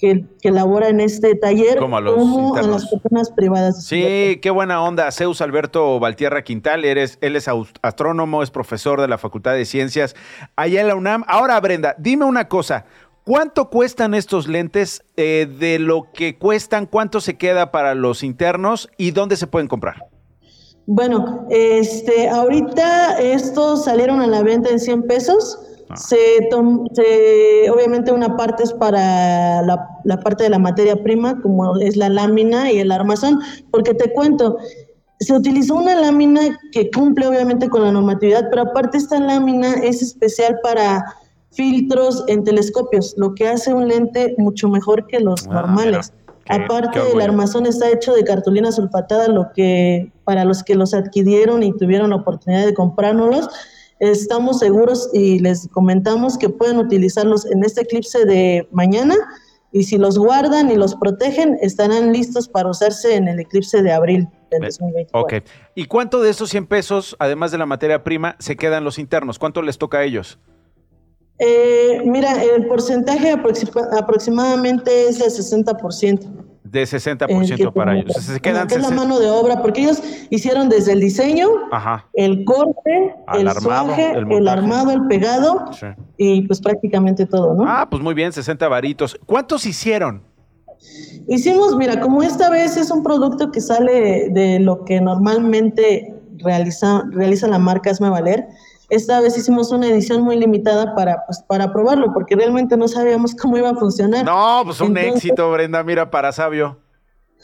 que, 0.06 0.24
que 0.40 0.52
labora 0.52 0.90
en 0.90 1.00
este 1.00 1.34
taller 1.34 1.80
Como 1.80 1.98
a 1.98 2.02
los 2.02 2.14
como 2.14 2.56
a 2.56 2.62
las 2.62 2.88
personas 2.88 3.32
privadas. 3.32 3.86
Sí, 3.86 4.38
qué 4.40 4.52
buena 4.52 4.84
onda. 4.84 5.12
Zeus 5.12 5.42
Alberto 5.42 6.00
Valtierra 6.00 6.44
Quintal, 6.44 6.86
eres, 6.86 7.18
él 7.22 7.36
es 7.36 7.50
astrónomo, 7.82 8.44
es 8.44 8.52
profesor 8.52 9.02
de 9.02 9.08
la 9.08 9.18
Facultad 9.18 9.54
de 9.54 9.66
Ciencias 9.66 10.16
allá 10.56 10.82
en 10.82 10.88
la 10.90 10.96
UNAM. 10.96 11.24
Ahora, 11.28 11.60
Brenda, 11.60 11.96
dime 11.98 12.26
una 12.26 12.48
cosa. 12.48 12.86
¿Cuánto 13.24 13.72
cuestan 13.72 14.14
estos 14.14 14.48
lentes? 14.48 15.02
Eh, 15.18 15.48
de 15.58 15.80
lo 15.80 16.12
que 16.14 16.38
cuestan, 16.38 16.86
¿cuánto 16.86 17.20
se 17.20 17.38
queda 17.38 17.72
para 17.72 17.96
los 17.96 18.22
internos 18.22 18.92
y 18.98 19.10
dónde 19.10 19.38
se 19.38 19.48
pueden 19.48 19.68
comprar? 19.68 20.06
Bueno, 20.86 21.48
este, 21.50 22.30
ahorita 22.30 23.20
estos 23.20 23.86
salieron 23.86 24.22
a 24.22 24.28
la 24.28 24.44
venta 24.44 24.70
en 24.70 24.80
100 24.80 25.08
pesos. 25.08 25.58
Ah. 25.90 25.98
Se, 25.98 26.18
se- 26.94 27.70
obviamente 27.70 28.12
una 28.12 28.36
parte 28.36 28.64
es 28.64 28.74
para 28.74 29.62
la, 29.62 29.88
la 30.04 30.20
parte 30.20 30.44
de 30.46 30.50
la 30.50 30.60
materia 30.60 31.02
prima, 31.04 31.42
como 31.42 31.78
es 31.78 31.96
la 31.96 32.10
lámina 32.10 32.72
y 32.72 32.80
el 32.80 32.92
armazón, 32.92 33.40
porque 33.72 33.94
te 33.94 34.12
cuento, 34.14 34.58
se 35.20 35.34
utilizó 35.34 35.76
una 35.76 35.96
lámina 35.96 36.42
que 36.72 36.90
cumple 36.92 37.28
obviamente 37.28 37.70
con 37.70 37.84
la 37.84 37.92
normatividad, 37.92 38.48
pero 38.50 38.64
aparte 38.64 38.98
esta 38.98 39.20
lámina 39.20 39.74
es 39.76 40.02
especial 40.02 40.58
para 40.64 41.06
filtros 41.52 42.24
en 42.28 42.44
telescopios, 42.44 43.14
lo 43.18 43.34
que 43.34 43.48
hace 43.48 43.74
un 43.74 43.88
lente 43.88 44.36
mucho 44.38 44.68
mejor 44.68 45.08
que 45.08 45.20
los 45.20 45.48
Ah, 45.48 45.54
normales. 45.54 46.12
mira, 46.12 46.36
qué- 46.46 46.64
Aparte, 46.64 47.00
qué 47.00 47.12
el 47.14 47.22
armazón 47.22 47.66
está 47.66 47.90
hecho 47.90 48.14
de 48.14 48.24
cartulina 48.24 48.72
sulfatada, 48.72 49.28
lo 49.30 49.52
que 49.54 50.12
para 50.26 50.46
los 50.46 50.64
que 50.64 50.76
los 50.76 50.94
adquirieron 50.94 51.64
y 51.64 51.72
tuvieron 51.78 52.10
la 52.10 52.18
oportunidad 52.18 52.66
de 52.66 52.74
comprárnoslos, 52.74 53.50
estamos 54.00 54.60
seguros 54.60 55.10
y 55.14 55.40
les 55.40 55.68
comentamos 55.70 56.38
que 56.38 56.50
pueden 56.50 56.78
utilizarlos 56.78 57.46
en 57.46 57.64
este 57.64 57.82
eclipse 57.82 58.26
de 58.26 58.68
mañana 58.72 59.16
y 59.72 59.84
si 59.84 59.98
los 59.98 60.18
guardan 60.18 60.72
y 60.72 60.76
los 60.76 60.96
protegen, 60.96 61.58
estarán 61.62 62.14
listos 62.14 62.48
para 62.48 62.70
usarse 62.70 63.16
en 63.16 63.28
el 63.28 63.40
eclipse 63.40 63.82
de 63.82 63.92
abril 63.92 64.28
del 64.52 64.62
2024. 64.62 65.20
Ok. 65.20 65.34
¿Y 65.76 65.86
cuánto 65.86 66.22
de 66.22 66.30
estos 66.30 66.50
100 66.50 66.68
pesos, 66.68 67.16
además 67.20 67.52
de 67.52 67.58
la 67.58 67.66
materia 67.66 68.04
prima, 68.04 68.36
se 68.40 68.56
quedan 68.56 68.84
los 68.86 68.98
internos? 69.00 69.38
¿Cuánto 69.38 69.62
les 69.62 69.78
toca 69.78 69.98
a 69.98 70.04
ellos? 70.04 70.40
Eh, 71.40 72.02
mira, 72.06 72.42
el 72.42 72.68
porcentaje 72.68 73.34
aproxima- 73.34 73.90
aproximadamente 74.00 75.10
es 75.10 75.20
del 75.20 75.30
60%. 75.32 76.55
De 76.66 76.84
60% 76.84 77.60
el 77.60 77.72
para 77.74 77.96
ellos. 77.98 78.12
Se 78.16 78.40
quedan 78.40 78.68
que 78.68 78.74
es 78.76 78.82
la 78.82 78.88
60 78.90 79.04
mano 79.04 79.20
de 79.20 79.30
obra, 79.30 79.62
porque 79.62 79.82
ellos 79.82 80.02
hicieron 80.32 80.68
desde 80.68 80.94
el 80.94 81.00
diseño, 81.00 81.48
Ajá. 81.72 82.08
el 82.14 82.44
corte, 82.44 83.14
Al 83.28 83.42
el 83.42 83.48
armado, 83.48 83.86
suaje, 83.86 84.12
el 84.12 84.48
armado, 84.48 84.92
el 84.92 85.06
pegado 85.08 85.72
Sí. 85.74 85.86
y 86.18 86.42
pues 86.48 86.60
prácticamente 86.62 87.28
todo, 87.28 87.54
¿no? 87.54 87.66
Ah, 87.68 87.88
pues 87.90 88.02
muy 88.02 88.16
bien, 88.16 88.34
60 88.34 88.68
varitos. 88.68 89.18
¿Cuántos 89.28 89.66
hicieron? 89.68 90.24
Hicimos, 91.28 91.76
mira, 91.78 92.00
como 92.02 92.24
esta 92.24 92.50
vez 92.50 92.78
es 92.78 92.90
un 92.92 93.04
producto 93.04 93.52
que 93.52 93.62
sale 93.62 94.30
de 94.30 94.60
lo 94.60 94.86
que 94.86 95.02
normalmente 95.02 96.14
realiza, 96.38 97.04
realiza 97.12 97.48
la 97.48 97.60
marca 97.60 97.90
Hazme 97.92 98.10
Valer, 98.10 98.46
esta 98.90 99.20
vez 99.22 99.38
hicimos 99.38 99.72
una 99.72 99.88
edición 99.88 100.22
muy 100.22 100.38
limitada 100.38 100.94
para, 100.96 101.26
pues, 101.26 101.42
para 101.48 101.72
probarlo, 101.74 102.14
porque 102.14 102.36
realmente 102.36 102.78
no 102.78 102.88
sabíamos 102.88 103.36
cómo 103.42 103.58
iba 103.58 103.70
a 103.70 103.76
funcionar. 103.76 104.26
No, 104.26 104.62
pues 104.66 104.80
un 104.82 104.98
Entonces- 104.98 105.16
éxito, 105.16 105.52
Brenda, 105.52 105.84
mira, 105.84 106.10
para 106.12 106.32
sabio. 106.32 106.80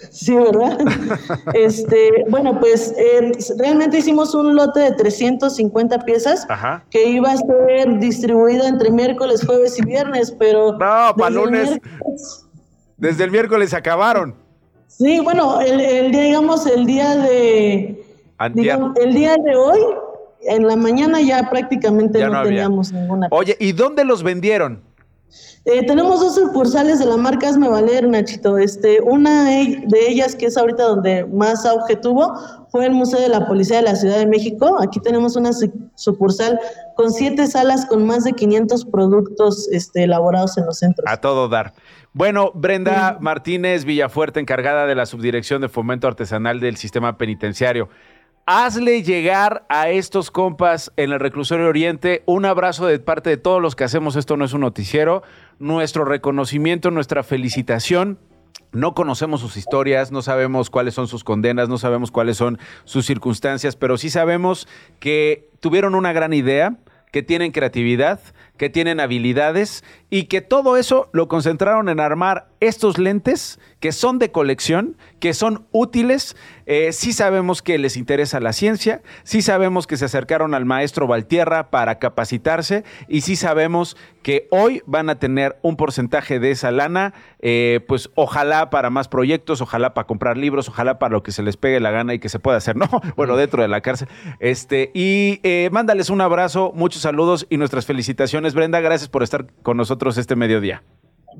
Sí, 0.10 0.36
¿verdad? 0.36 0.80
este, 1.54 2.26
bueno, 2.30 2.60
pues 2.60 2.92
eh, 2.98 3.32
realmente 3.60 4.00
hicimos 4.00 4.34
un 4.34 4.56
lote 4.56 4.80
de 4.80 4.92
350 4.94 6.00
piezas 6.06 6.48
Ajá. 6.50 6.84
que 6.90 7.08
iba 7.08 7.30
a 7.32 7.38
ser 7.38 8.00
distribuida 8.00 8.68
entre 8.68 8.90
miércoles, 8.90 9.46
jueves 9.46 9.78
y 9.78 9.86
viernes, 9.86 10.32
pero... 10.40 10.72
No, 10.72 10.78
para 11.16 11.30
lunes. 11.30 11.78
Desde 12.98 13.24
el 13.26 13.32
miércoles 13.32 13.74
acabaron. 13.76 14.36
Sí, 14.88 15.20
bueno, 15.20 15.62
el, 15.62 15.80
el 15.80 16.12
día, 16.12 16.22
digamos, 16.22 16.66
el 16.66 16.86
día 16.86 17.16
de... 17.18 18.04
Digamos, 18.56 18.98
el 18.98 19.14
día 19.14 19.36
de 19.38 19.56
hoy, 19.56 19.80
en 20.44 20.68
la 20.68 20.76
mañana 20.76 21.22
ya 21.22 21.50
prácticamente 21.50 22.20
Ya 22.20 22.30
no, 22.30 22.44
teníamos 22.44 22.92
ninguna. 22.92 23.28
Oye, 23.32 23.56
¿y 23.60 23.72
dónde 23.74 24.04
los 24.06 24.24
vendieron? 24.24 24.82
Eh, 25.64 25.86
tenemos 25.86 26.20
dos 26.20 26.34
sucursales 26.36 26.98
de 26.98 27.06
la 27.06 27.18
marca 27.18 27.48
Hazme 27.48 27.70
Valer, 27.70 28.08
Nachito. 28.08 28.58
Este, 28.58 29.00
una 29.00 29.62
e- 29.62 29.84
de 29.88 30.10
ellas, 30.10 30.36
que 30.36 30.48
es 30.48 30.58
ahorita 30.58 30.84
donde 30.84 31.24
más 31.26 31.66
auge 31.68 31.96
tuvo, 31.96 32.34
fue 32.72 32.88
el 32.88 32.94
Museo 32.94 33.20
de 33.22 33.30
la 33.30 33.48
Policía 33.48 33.78
de 33.78 33.84
la 33.84 33.96
Ciudad 33.96 34.18
de 34.18 34.26
México. 34.26 34.78
Aquí 34.82 35.00
tenemos 35.00 35.36
una 35.36 35.54
su- 35.54 35.72
sucursal 35.94 36.60
con 36.96 37.12
siete 37.14 37.46
salas 37.46 37.86
con 37.86 38.06
más 38.08 38.24
de 38.24 38.34
500 38.34 38.86
productos 38.86 39.70
este, 39.72 40.04
elaborados 40.06 40.58
en 40.58 40.66
los 40.66 40.80
centros. 40.80 41.06
A 41.08 41.18
todo 41.18 41.48
dar. 41.48 41.74
Bueno, 42.14 42.52
Brenda 42.56 43.18
Martínez 43.22 43.86
Villafuerte, 43.86 44.40
encargada 44.40 44.88
de 44.88 44.96
la 44.96 45.06
Subdirección 45.06 45.62
de 45.62 45.70
Fomento 45.70 46.08
Artesanal 46.08 46.60
del 46.60 46.76
Sistema 46.76 47.18
Penitenciario. 47.18 47.88
Hazle 48.54 49.02
llegar 49.02 49.64
a 49.70 49.92
estos 49.92 50.30
compas 50.30 50.92
en 50.98 51.14
el 51.14 51.22
Reclusorio 51.22 51.70
Oriente 51.70 52.22
un 52.26 52.44
abrazo 52.44 52.86
de 52.86 53.00
parte 53.00 53.30
de 53.30 53.38
todos 53.38 53.62
los 53.62 53.78
que 53.78 53.86
hacemos 53.86 54.18
esto 54.18 54.36
no 54.36 54.44
es 54.44 54.52
un 54.52 54.60
noticiero, 54.60 55.24
nuestro 55.58 56.04
reconocimiento, 56.04 56.92
nuestra 56.92 57.24
felicitación. 57.24 58.20
No 58.74 58.94
conocemos 58.94 59.40
sus 59.40 59.56
historias, 59.56 60.12
no 60.12 60.22
sabemos 60.22 60.70
cuáles 60.70 60.96
son 60.96 61.08
sus 61.08 61.24
condenas, 61.24 61.70
no 61.70 61.78
sabemos 61.78 62.12
cuáles 62.12 62.36
son 62.36 62.60
sus 62.84 63.06
circunstancias, 63.06 63.78
pero 63.78 63.98
sí 63.98 64.10
sabemos 64.10 64.68
que 65.00 65.50
tuvieron 65.62 65.96
una 65.96 66.12
gran 66.12 66.34
idea, 66.34 66.76
que 67.14 67.24
tienen 67.24 67.54
creatividad, 67.54 68.20
que 68.62 68.70
tienen 68.70 69.00
habilidades 69.00 69.84
y 70.12 70.26
que 70.26 70.42
todo 70.42 70.78
eso 70.78 71.10
lo 71.14 71.28
concentraron 71.28 71.90
en 71.90 72.00
armar 72.00 72.52
estos 72.60 73.00
lentes 73.00 73.60
que 73.80 73.92
son 73.92 74.20
de 74.20 74.32
colección, 74.32 74.96
que 75.20 75.34
son 75.34 75.66
útiles. 75.72 76.38
Eh, 76.68 76.92
sí 76.94 77.12
sabemos 77.12 77.64
que 77.64 77.80
les 77.80 77.98
interesa 77.98 78.40
la 78.40 78.54
ciencia, 78.54 79.02
sí 79.24 79.42
sabemos 79.42 79.88
que 79.88 79.98
se 79.98 80.06
acercaron 80.06 80.54
al 80.54 80.66
maestro 80.66 81.08
Valtierra 81.08 81.72
para 81.72 81.98
capacitarse 81.98 82.84
y 83.08 83.22
sí 83.22 83.36
sabemos 83.36 83.98
que 84.22 84.48
hoy 84.52 84.84
van 84.86 85.10
a 85.10 85.18
tener 85.18 85.58
un 85.64 85.76
porcentaje 85.76 86.40
de 86.40 86.52
esa 86.52 86.70
lana, 86.70 87.16
eh, 87.40 87.80
pues 87.88 88.12
ojalá 88.14 88.70
para 88.70 88.92
más 88.92 89.08
proyectos, 89.08 89.62
ojalá 89.62 89.96
para 89.96 90.06
comprar 90.06 90.38
libros, 90.38 90.70
ojalá 90.70 91.00
para 91.00 91.14
lo 91.14 91.24
que 91.24 91.32
se 91.32 91.42
les 91.42 91.58
pegue 91.58 91.80
la 91.80 91.90
gana 91.90 92.14
y 92.14 92.20
que 92.20 92.30
se 92.30 92.38
pueda 92.38 92.58
hacer, 92.58 92.76
¿no? 92.76 92.88
Bueno, 93.16 93.36
dentro 93.36 93.62
de 93.62 93.68
la 93.68 93.82
cárcel. 93.82 94.08
Este, 94.40 94.92
y 94.94 95.40
eh, 95.42 95.70
mándales 95.72 96.12
un 96.12 96.22
abrazo, 96.22 96.72
muchos 96.76 97.02
saludos 97.02 97.48
y 97.50 97.58
nuestras 97.58 97.88
felicitaciones. 97.88 98.51
Brenda, 98.54 98.80
gracias 98.80 99.10
por 99.10 99.24
estar 99.24 99.46
con 99.64 99.78
nosotros 99.78 100.18
este 100.18 100.36
mediodía. 100.36 100.84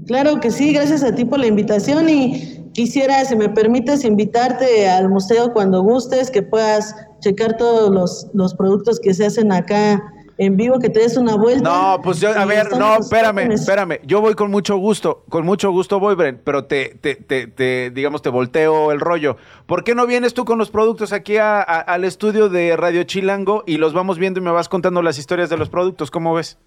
Claro 0.08 0.40
que 0.40 0.52
sí, 0.52 0.74
gracias 0.74 1.04
a 1.04 1.14
ti 1.14 1.26
por 1.26 1.40
la 1.40 1.48
invitación 1.48 2.08
y 2.08 2.64
quisiera, 2.74 3.26
si 3.26 3.36
me 3.36 3.50
permites, 3.50 4.06
invitarte 4.06 4.90
al 4.90 5.10
museo 5.10 5.52
cuando 5.52 5.82
gustes, 5.82 6.32
que 6.32 6.42
puedas 6.42 6.96
checar 7.20 7.58
todos 7.58 7.90
los, 7.92 8.28
los 8.34 8.54
productos 8.54 9.00
que 9.02 9.14
se 9.14 9.26
hacen 9.26 9.52
acá 9.52 10.02
en 10.38 10.56
vivo, 10.56 10.80
que 10.80 10.90
te 10.90 11.02
des 11.02 11.18
una 11.18 11.36
vuelta. 11.36 11.70
No, 11.70 12.02
pues 12.02 12.20
yo, 12.22 12.30
a 12.30 12.46
ver, 12.46 12.76
no, 12.76 13.00
espérame, 13.00 13.52
espérame. 13.52 14.00
Yo 14.06 14.22
voy 14.22 14.34
con 14.34 14.50
mucho 14.50 14.78
gusto, 14.78 15.24
con 15.30 15.46
mucho 15.46 15.70
gusto 15.72 16.00
voy, 16.00 16.16
Bren, 16.16 16.42
pero 16.44 16.64
te, 16.66 16.98
te, 17.02 17.16
te, 17.16 17.46
te, 17.48 17.92
digamos, 17.94 18.22
te 18.24 18.30
volteo 18.30 18.92
el 18.94 19.02
rollo. 19.02 19.36
¿Por 19.68 19.84
qué 19.84 19.94
no 19.94 20.08
vienes 20.08 20.34
tú 20.34 20.46
con 20.46 20.58
los 20.58 20.72
productos 20.72 21.12
aquí 21.14 21.36
a- 21.38 21.60
a- 21.62 21.82
al 21.82 22.06
estudio 22.06 22.48
de 22.50 22.76
Radio 22.78 23.04
Chilango 23.04 23.64
y 23.68 23.78
los 23.78 23.94
vamos 23.94 24.18
viendo 24.18 24.40
y 24.40 24.44
me 24.44 24.52
vas 24.52 24.70
contando 24.70 25.02
las 25.04 25.20
historias 25.20 25.50
de 25.50 25.58
los 25.58 25.70
productos? 25.70 26.10
¿Cómo 26.10 26.34
ves? 26.34 26.58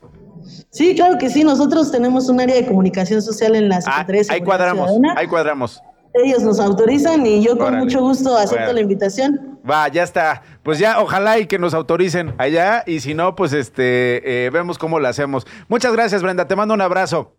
Sí, 0.71 0.95
claro 0.95 1.19
que 1.19 1.31
sí, 1.31 1.45
nosotros 1.45 1.91
tenemos 1.91 2.29
un 2.29 2.41
área 2.41 2.57
de 2.57 2.67
comunicación 2.67 3.23
social 3.23 3.55
en 3.57 3.69
la 3.69 3.81
Secretaría 3.81 4.23
de 4.23 4.27
Ah, 4.31 4.35
Ahí 4.35 4.41
cuadramos, 4.43 4.91
Ciudadana. 4.91 5.21
ahí 5.21 5.27
cuadramos. 5.27 5.81
Ellos 6.15 6.43
nos 6.43 6.61
autorizan 6.61 7.27
y 7.27 7.43
yo 7.43 7.57
con 7.59 7.69
Órale. 7.69 7.85
mucho 7.85 8.01
gusto 8.01 8.37
acepto 8.37 8.73
la 8.73 8.81
invitación. 8.81 9.59
Va, 9.69 9.89
ya 9.89 10.05
está. 10.05 10.43
Pues 10.63 10.79
ya, 10.79 11.01
ojalá 11.01 11.39
y 11.41 11.47
que 11.47 11.59
nos 11.59 11.75
autoricen 11.75 12.35
allá 12.39 12.85
y 12.87 13.01
si 13.01 13.15
no, 13.15 13.35
pues 13.35 13.53
este, 13.53 14.47
eh, 14.47 14.51
vemos 14.51 14.79
cómo 14.79 15.01
lo 15.01 15.09
hacemos. 15.09 15.45
Muchas 15.69 15.93
gracias, 15.93 16.23
Brenda. 16.23 16.47
Te 16.47 16.55
mando 16.55 16.73
un 16.75 16.81
abrazo. 16.83 17.35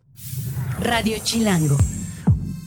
Radio 0.80 1.16
Chilango. 1.22 1.76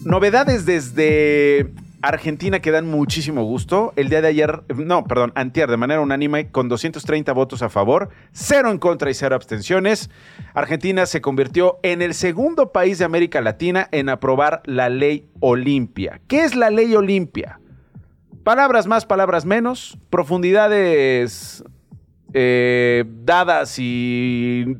Novedades 0.04 0.66
desde 0.66 1.72
Argentina 2.02 2.60
que 2.60 2.72
dan 2.72 2.88
muchísimo 2.88 3.44
gusto. 3.44 3.94
El 3.96 4.10
día 4.10 4.22
de 4.22 4.30
ayer, 4.30 4.64
no, 4.76 5.04
perdón, 5.04 5.32
antier, 5.36 5.70
de 5.70 5.78
manera 5.78 6.02
unánime, 6.02 6.50
con 6.50 6.70
230 6.70 7.32
votos 7.34 7.62
a 7.62 7.70
favor, 7.70 8.10
cero 8.32 8.72
en 8.72 8.78
contra 8.78 9.10
y 9.10 9.14
cero 9.14 9.36
abstenciones. 9.36 10.10
Argentina 10.54 11.06
se 11.06 11.22
convirtió 11.22 11.80
en 11.84 12.02
el 12.02 12.14
segundo 12.14 12.72
país 12.72 13.00
de 13.00 13.06
América 13.06 13.42
Latina 13.42 13.90
en 13.92 14.10
aprobar 14.10 14.62
la 14.66 14.90
ley 14.90 15.28
Olimpia. 15.40 16.22
¿Qué 16.28 16.44
es 16.44 16.56
la 16.56 16.70
ley 16.70 16.96
Olimpia? 16.96 17.60
Palabras 18.44 18.88
más, 18.88 19.06
palabras 19.06 19.46
menos, 19.46 19.98
profundidades 20.10 21.64
eh, 22.34 23.04
dadas 23.24 23.78
y 23.80 24.78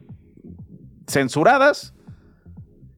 censuradas. 1.08 1.94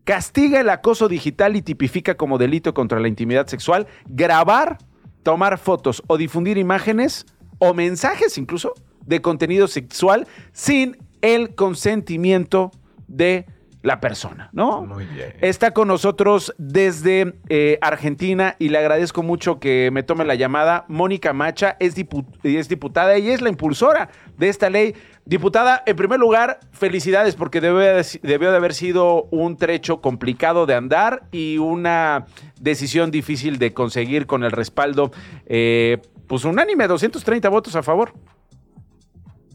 Castiga 0.03 0.59
el 0.59 0.69
acoso 0.69 1.07
digital 1.07 1.55
y 1.55 1.61
tipifica 1.61 2.15
como 2.15 2.37
delito 2.37 2.73
contra 2.73 2.99
la 2.99 3.07
intimidad 3.07 3.47
sexual 3.47 3.87
grabar, 4.07 4.77
tomar 5.23 5.57
fotos 5.57 6.01
o 6.07 6.17
difundir 6.17 6.57
imágenes 6.57 7.25
o 7.59 7.73
mensajes 7.73 8.37
incluso 8.37 8.73
de 9.05 9.21
contenido 9.21 9.67
sexual 9.67 10.27
sin 10.51 10.97
el 11.21 11.53
consentimiento 11.53 12.71
de 13.07 13.45
la 13.83 13.99
persona, 13.99 14.49
¿no? 14.53 14.85
Muy 14.85 15.05
bien. 15.05 15.33
Está 15.41 15.71
con 15.71 15.87
nosotros 15.87 16.53
desde 16.57 17.33
eh, 17.49 17.79
Argentina 17.81 18.55
y 18.59 18.69
le 18.69 18.77
agradezco 18.77 19.23
mucho 19.23 19.59
que 19.59 19.89
me 19.91 20.03
tome 20.03 20.23
la 20.23 20.35
llamada. 20.35 20.85
Mónica 20.87 21.33
Macha 21.33 21.77
es, 21.79 21.95
es 22.43 22.69
diputada 22.69 23.17
y 23.17 23.29
es 23.29 23.41
la 23.41 23.49
impulsora 23.49 24.09
de 24.37 24.49
esta 24.49 24.69
ley. 24.69 24.95
Diputada, 25.25 25.83
en 25.85 25.95
primer 25.95 26.19
lugar, 26.19 26.59
felicidades 26.71 27.35
porque 27.35 27.61
debió 27.61 28.51
de 28.51 28.57
haber 28.57 28.73
sido 28.73 29.25
un 29.25 29.55
trecho 29.55 30.01
complicado 30.01 30.65
de 30.65 30.73
andar 30.73 31.23
y 31.31 31.59
una 31.59 32.25
decisión 32.59 33.11
difícil 33.11 33.59
de 33.59 33.71
conseguir 33.73 34.25
con 34.25 34.43
el 34.43 34.51
respaldo, 34.51 35.11
eh, 35.45 35.99
pues 36.27 36.43
unánime, 36.43 36.87
230 36.87 37.49
votos 37.49 37.75
a 37.75 37.83
favor. 37.83 38.13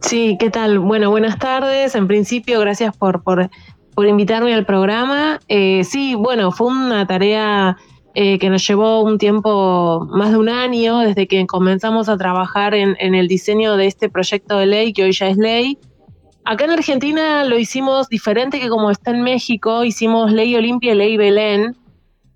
Sí, 0.00 0.36
¿qué 0.38 0.50
tal? 0.50 0.78
Bueno, 0.78 1.10
buenas 1.10 1.38
tardes. 1.38 1.94
En 1.96 2.06
principio, 2.06 2.60
gracias 2.60 2.96
por, 2.96 3.22
por, 3.24 3.50
invitarme 4.06 4.54
al 4.54 4.66
programa. 4.66 5.40
Eh, 5.48 5.82
sí, 5.84 6.14
bueno, 6.14 6.52
fue 6.52 6.68
una 6.68 7.06
tarea 7.06 7.76
eh, 8.18 8.38
que 8.38 8.48
nos 8.48 8.66
llevó 8.66 9.02
un 9.02 9.18
tiempo, 9.18 10.08
más 10.10 10.30
de 10.30 10.38
un 10.38 10.48
año, 10.48 11.00
desde 11.00 11.28
que 11.28 11.46
comenzamos 11.46 12.08
a 12.08 12.16
trabajar 12.16 12.74
en, 12.74 12.96
el 12.98 13.28
diseño 13.28 13.76
de 13.76 13.86
este 13.86 14.08
proyecto 14.08 14.56
de 14.56 14.64
ley, 14.64 14.94
que 14.94 15.04
hoy 15.04 15.12
ya 15.12 15.28
es 15.28 15.36
ley. 15.36 15.76
Acá 16.46 16.64
en 16.64 16.70
Argentina 16.70 17.44
lo 17.44 17.58
hicimos 17.58 18.08
diferente 18.08 18.58
que 18.58 18.70
como 18.70 18.90
está 18.90 19.10
en 19.10 19.20
México, 19.20 19.84
hicimos 19.84 20.32
ley 20.32 20.56
Olimpia 20.56 20.94
y 20.94 20.96
ley 20.96 21.16
Belén. 21.18 21.76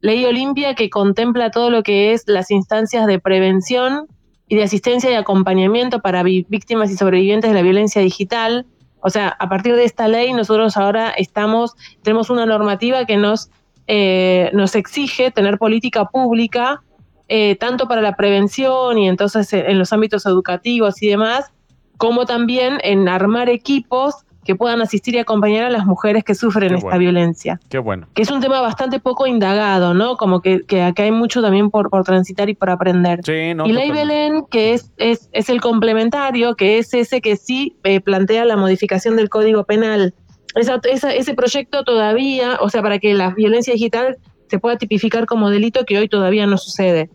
Ley 0.02 0.26
Olimpia 0.26 0.74
que 0.74 0.90
contempla 0.90 1.50
todo 1.50 1.70
lo 1.70 1.82
que 1.82 2.12
es 2.12 2.24
las 2.26 2.50
instancias 2.50 3.06
de 3.06 3.18
prevención 3.18 4.06
y 4.48 4.56
de 4.56 4.64
asistencia 4.64 5.10
y 5.10 5.14
acompañamiento 5.14 6.02
para 6.02 6.22
víctimas 6.22 6.90
y 6.90 6.96
sobrevivientes 6.98 7.48
de 7.48 7.54
la 7.54 7.62
violencia 7.62 8.02
digital. 8.02 8.66
O 9.00 9.08
sea, 9.08 9.28
a 9.28 9.48
partir 9.48 9.74
de 9.76 9.84
esta 9.84 10.08
ley 10.08 10.34
nosotros 10.34 10.76
ahora 10.76 11.08
estamos, 11.08 11.72
tenemos 12.02 12.28
una 12.28 12.44
normativa 12.44 13.06
que 13.06 13.16
nos 13.16 13.48
eh, 13.92 14.50
nos 14.52 14.76
exige 14.76 15.32
tener 15.32 15.58
política 15.58 16.04
pública, 16.04 16.80
eh, 17.26 17.56
tanto 17.56 17.88
para 17.88 18.00
la 18.00 18.14
prevención 18.14 18.96
y 18.98 19.08
entonces 19.08 19.52
en 19.52 19.80
los 19.80 19.92
ámbitos 19.92 20.26
educativos 20.26 21.02
y 21.02 21.08
demás, 21.08 21.50
como 21.96 22.24
también 22.24 22.78
en 22.84 23.08
armar 23.08 23.48
equipos 23.48 24.14
que 24.44 24.54
puedan 24.54 24.80
asistir 24.80 25.16
y 25.16 25.18
acompañar 25.18 25.64
a 25.64 25.70
las 25.70 25.86
mujeres 25.86 26.22
que 26.22 26.36
sufren 26.36 26.76
esta 26.76 26.98
violencia. 26.98 27.58
Qué 27.68 27.78
bueno. 27.78 28.06
Que 28.14 28.22
es 28.22 28.30
un 28.30 28.40
tema 28.40 28.60
bastante 28.60 29.00
poco 29.00 29.26
indagado, 29.26 29.92
¿no? 29.92 30.16
Como 30.16 30.40
que, 30.40 30.64
que 30.64 30.82
acá 30.82 31.02
hay 31.02 31.10
mucho 31.10 31.42
también 31.42 31.68
por, 31.70 31.90
por 31.90 32.04
transitar 32.04 32.48
y 32.48 32.54
por 32.54 32.70
aprender. 32.70 33.22
Sí, 33.24 33.54
no, 33.54 33.66
y 33.66 33.72
Ley 33.72 33.90
Belén, 33.90 34.44
que 34.48 34.72
es, 34.74 34.92
es, 34.98 35.28
es, 35.32 35.50
el 35.50 35.60
complementario, 35.60 36.54
que 36.54 36.78
es 36.78 36.94
ese 36.94 37.20
que 37.20 37.36
sí 37.36 37.76
eh, 37.82 38.00
plantea 38.00 38.44
la 38.44 38.56
modificación 38.56 39.16
del 39.16 39.28
Código 39.28 39.64
Penal 39.64 40.14
ese 40.54 41.34
proyecto 41.34 41.84
todavía, 41.84 42.58
o 42.60 42.68
sea, 42.68 42.82
para 42.82 42.98
que 42.98 43.14
la 43.14 43.30
violencia 43.30 43.72
digital 43.72 44.18
se 44.48 44.58
pueda 44.58 44.76
tipificar 44.76 45.26
como 45.26 45.48
delito 45.48 45.84
que 45.84 45.98
hoy 45.98 46.08
todavía 46.08 46.46
no 46.46 46.58
sucede. 46.58 47.08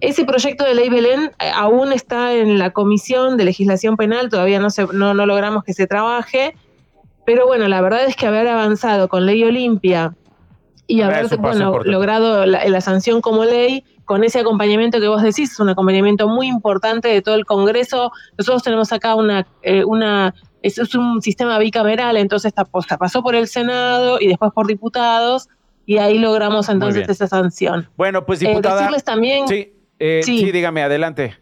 Ese 0.00 0.24
proyecto 0.24 0.64
de 0.64 0.74
ley 0.74 0.88
Belén 0.88 1.32
eh, 1.38 1.50
aún 1.54 1.92
está 1.92 2.32
en 2.32 2.58
la 2.58 2.70
comisión 2.70 3.36
de 3.36 3.44
legislación 3.44 3.98
penal, 3.98 4.30
todavía 4.30 4.58
no, 4.58 4.70
se, 4.70 4.86
no, 4.86 5.12
logramos 5.12 5.64
que 5.64 5.74
se 5.74 5.86
trabaje, 5.86 6.56
pero 7.26 7.46
bueno, 7.46 7.68
la 7.68 7.82
verdad 7.82 8.06
es 8.06 8.16
que 8.16 8.26
haber 8.26 8.48
avanzado 8.48 9.08
con 9.08 9.26
ley 9.26 9.44
Olimpia 9.44 10.14
y 10.86 11.02
haber 11.02 11.36
bueno, 11.36 11.82
logrado 11.84 12.46
la, 12.46 12.80
sanción 12.80 13.20
como 13.20 13.44
ley, 13.44 13.84
con 14.06 14.24
ese 14.24 14.38
acompañamiento 14.40 14.98
que 14.98 15.08
vos 15.08 15.20
decís, 15.20 15.52
es 15.52 15.60
un 15.60 15.68
acompañamiento 15.68 16.26
muy 16.26 16.46
importante 16.46 17.08
de 17.08 17.20
todo 17.20 17.34
el 17.34 17.44
Congreso. 17.44 18.12
Nosotros 18.38 18.62
tenemos 18.62 18.92
acá 18.92 19.14
una, 19.14 19.46
eh, 19.62 19.84
una 19.84 20.32
es, 20.66 20.94
un 20.94 21.22
sistema 21.22 21.58
bicameral, 21.58 22.16
entonces 22.16 22.48
esta 22.48 22.64
posta 22.64 22.96
pasó 22.98 23.22
por 23.22 23.34
el 23.34 23.48
Senado 23.48 24.18
y 24.20 24.28
después 24.28 24.52
por 24.52 24.66
diputados 24.66 25.48
y 25.84 25.98
ahí 25.98 26.18
logramos 26.18 26.68
entonces 26.68 27.08
esa 27.08 27.28
sanción. 27.28 27.88
Bueno, 27.96 28.26
pues 28.26 28.42
eh, 28.42 28.48
diputada. 28.48 28.80
decirles 28.80 29.04
también. 29.04 29.44
Eh, 29.98 30.20
sí, 30.22 30.38
sí, 30.40 30.52
dígame, 30.52 30.82
adelante. 30.82 31.36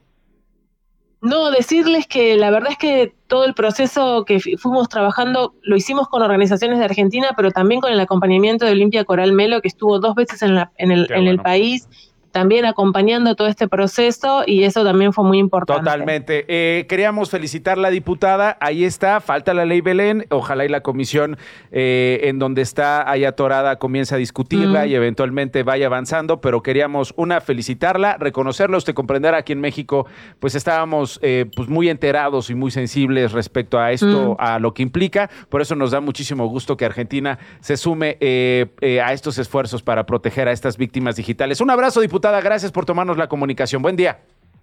No, 1.23 1.51
decirles 1.51 2.07
que 2.07 2.37
la 2.37 2.51
verdad 2.51 2.73
es 2.73 2.77
que 2.77 3.15
todo 3.29 3.47
el 3.47 3.55
proceso 3.55 4.27
que 4.27 4.39
fuimos 4.59 4.91
trabajando 4.91 5.55
lo 5.63 5.75
hicimos 5.75 6.07
con 6.09 6.21
organizaciones 6.21 6.79
de 6.79 6.85
Argentina, 6.85 7.29
pero 7.35 7.51
también 7.51 7.81
con 7.81 7.91
el 7.91 7.99
acompañamiento 7.99 8.67
de 8.67 8.73
Olimpia 8.73 9.05
Coral 9.05 9.33
Melo, 9.33 9.63
que 9.63 9.69
estuvo 9.69 9.99
dos 9.99 10.15
veces 10.15 10.43
en, 10.43 10.55
la, 10.55 10.71
en, 10.77 10.91
el, 10.91 11.11
en 11.11 11.27
el 11.27 11.39
país 11.39 11.89
también 12.35 12.67
acompañando 12.67 13.37
todo 13.37 13.47
este 13.47 13.69
proceso 13.69 14.43
y 14.45 14.65
eso 14.65 14.83
también 14.83 15.13
fue 15.13 15.25
muy 15.25 15.39
importante. 15.39 15.85
Totalmente. 15.85 16.45
Eh, 16.49 16.85
queríamos 16.89 17.31
felicitar 17.31 17.79
a 17.79 17.81
la 17.81 17.91
diputada, 17.91 18.59
ahí 18.61 18.85
está, 18.85 19.21
falta 19.21 19.55
la 19.55 19.65
ley 19.65 19.81
Belén, 19.81 20.27
ojalá 20.31 20.65
y 20.65 20.69
la 20.69 20.81
comisión 20.81 21.39
eh, 21.71 22.23
en 22.25 22.41
donde 22.41 22.63
está 22.63 23.09
ahí 23.09 23.25
atorada 23.25 23.77
comience 23.77 24.17
a 24.17 24.19
discutirla 24.19 24.85
y 24.85 24.97
eventualmente 24.97 25.63
vaya 25.63 25.87
avanzando, 25.87 26.41
pero 26.41 26.61
queríamos 26.61 27.15
una 27.17 27.41
felicitarla, 27.41 28.17
reconocerla, 28.19 28.79
usted 28.79 28.95
comprenderá, 28.95 29.39
aquí 29.39 29.53
en 29.53 29.61
México 29.61 30.07
pues 30.41 30.57
estábamos 30.57 31.21
eh, 31.23 31.47
pues 31.55 31.69
muy 31.69 31.89
enterados 31.89 32.51
y 32.51 32.57
muy 32.57 32.73
sensibles 32.73 33.31
respecto 33.31 33.79
a 33.79 33.93
esto, 33.93 34.35
a 34.41 34.59
lo 34.59 34.75
que 34.75 34.83
implica, 34.83 35.31
por 35.49 35.63
eso 35.63 35.77
nos 35.77 35.93
da 35.93 36.01
muchísimo 36.01 36.49
gusto 36.49 36.77
que 36.77 36.85
Argentina 36.85 37.39
se 37.61 37.77
sume 37.77 38.19
a 38.21 39.13
estos 39.13 39.39
esfuerzos 39.39 39.85
para 39.85 40.05
proteger 40.05 40.49
a 40.49 40.53
estas 40.53 40.77
víctimas 40.77 41.15
digitales. 41.15 41.61
Un 41.61 41.71
abrazo, 41.71 42.01
diputada 42.01 42.24
gracias 42.31 42.73
por 42.73 42.85
tomarnos 42.85 43.17
la 43.17 43.29
comunicación. 43.29 43.83
Buen 43.83 43.97
día. 43.97 44.19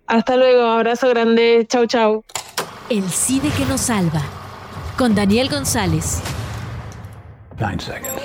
Hasta 0.07 0.35
luego, 0.35 0.63
abrazo 0.63 1.09
grande, 1.09 1.65
chau 1.67 1.85
chau. 1.85 2.23
El 2.89 3.09
CIDE 3.09 3.49
que 3.51 3.65
nos 3.65 3.81
salva, 3.81 4.21
con 4.97 5.15
Daniel 5.15 5.49
González. 5.49 6.21
Nine 7.59 7.79
seconds. 7.79 8.21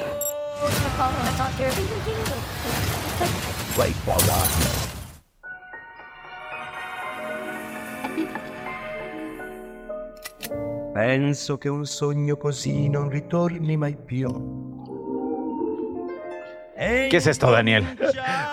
Penso 10.95 11.59
che 11.59 11.69
un 11.69 11.85
sogno 11.85 12.37
così 12.37 12.89
non 12.89 13.11
ritorni 13.11 13.77
mai 13.77 13.97
più. 13.97 14.76
¿Qué 16.77 17.17
es 17.17 17.27
esto, 17.27 17.51
Daniel? 17.51 17.87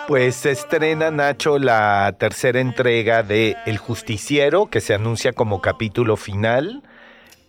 Pues 0.08 0.36
se 0.36 0.52
estrena, 0.52 1.12
Nacho, 1.12 1.60
la 1.60 2.16
tercera 2.18 2.62
entrega 2.62 3.22
de 3.22 3.58
El 3.66 3.78
Justiciero, 3.78 4.68
que 4.68 4.80
se 4.80 4.94
anuncia 4.94 5.34
como 5.34 5.62
capítulo 5.62 6.16
final, 6.16 6.84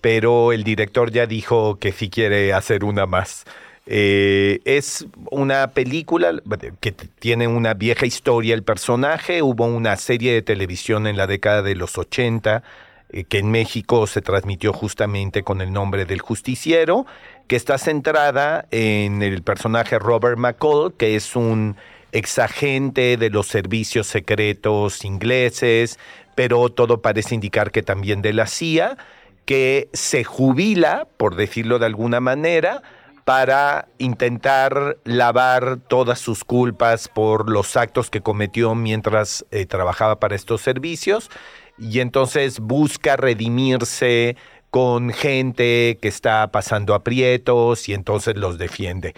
pero 0.00 0.52
el 0.52 0.64
director 0.64 1.12
ya 1.12 1.26
dijo 1.26 1.76
que 1.76 1.92
sí 1.92 2.10
quiere 2.10 2.52
hacer 2.52 2.84
una 2.84 3.06
más. 3.06 3.44
Eh, 3.86 4.60
es 4.64 5.06
una 5.30 5.72
película 5.72 6.32
que 6.80 6.92
tiene 6.92 7.46
una 7.46 7.74
vieja 7.74 8.06
historia 8.06 8.54
el 8.54 8.64
personaje. 8.64 9.42
Hubo 9.42 9.66
una 9.66 9.96
serie 9.96 10.32
de 10.32 10.42
televisión 10.42 11.06
en 11.06 11.16
la 11.16 11.26
década 11.26 11.62
de 11.62 11.76
los 11.76 11.98
80 11.98 12.64
eh, 13.10 13.24
que 13.24 13.38
en 13.38 13.50
México 13.50 14.06
se 14.06 14.22
transmitió 14.22 14.72
justamente 14.72 15.42
con 15.44 15.60
el 15.60 15.72
nombre 15.72 16.04
del 16.04 16.20
justiciero 16.20 17.06
que 17.46 17.56
está 17.56 17.78
centrada 17.78 18.66
en 18.70 19.22
el 19.22 19.42
personaje 19.42 19.98
Robert 19.98 20.38
McCall, 20.38 20.94
que 20.94 21.16
es 21.16 21.36
un 21.36 21.76
exagente 22.12 23.16
de 23.16 23.30
los 23.30 23.48
servicios 23.48 24.06
secretos 24.06 25.04
ingleses, 25.04 25.98
pero 26.34 26.68
todo 26.70 27.02
parece 27.02 27.34
indicar 27.34 27.70
que 27.70 27.82
también 27.82 28.22
de 28.22 28.32
la 28.32 28.46
CIA, 28.46 28.96
que 29.44 29.88
se 29.92 30.24
jubila, 30.24 31.06
por 31.16 31.36
decirlo 31.36 31.78
de 31.78 31.86
alguna 31.86 32.20
manera, 32.20 32.82
para 33.24 33.88
intentar 33.98 34.98
lavar 35.04 35.78
todas 35.88 36.18
sus 36.18 36.44
culpas 36.44 37.08
por 37.08 37.50
los 37.50 37.76
actos 37.76 38.10
que 38.10 38.20
cometió 38.20 38.74
mientras 38.74 39.46
eh, 39.50 39.66
trabajaba 39.66 40.20
para 40.20 40.36
estos 40.36 40.60
servicios. 40.60 41.30
Y 41.78 42.00
entonces 42.00 42.60
busca 42.60 43.16
redimirse 43.16 44.36
con 44.74 45.10
gente 45.10 45.98
que 46.02 46.08
está 46.08 46.50
pasando 46.50 46.94
aprietos 46.94 47.88
y 47.88 47.94
entonces 47.94 48.34
los 48.34 48.58
defiende. 48.58 49.14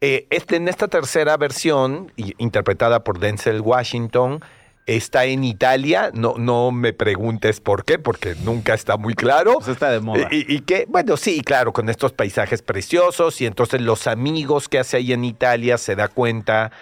Eh, 0.00 0.26
este, 0.30 0.56
en 0.56 0.66
esta 0.66 0.88
tercera 0.88 1.36
versión, 1.36 2.10
interpretada 2.16 3.04
por 3.04 3.20
Denzel 3.20 3.60
Washington, 3.60 4.40
está 4.86 5.26
en 5.26 5.44
Italia. 5.44 6.10
No, 6.14 6.34
no 6.36 6.72
me 6.72 6.92
preguntes 6.94 7.60
por 7.60 7.84
qué, 7.84 8.00
porque 8.00 8.34
nunca 8.42 8.74
está 8.74 8.96
muy 8.96 9.14
claro. 9.14 9.52
Pues 9.54 9.68
está 9.68 9.92
de 9.92 10.00
moda. 10.00 10.26
Y, 10.32 10.52
y, 10.52 10.62
que, 10.62 10.84
bueno, 10.88 11.16
sí, 11.16 11.42
claro, 11.42 11.72
con 11.72 11.88
estos 11.88 12.12
paisajes 12.12 12.60
preciosos. 12.62 13.40
Y 13.40 13.46
entonces 13.46 13.80
los 13.80 14.08
amigos 14.08 14.68
que 14.68 14.80
hace 14.80 14.96
ahí 14.96 15.12
en 15.12 15.24
Italia 15.24 15.78
se 15.78 15.94
da 15.94 16.08
cuenta 16.08 16.72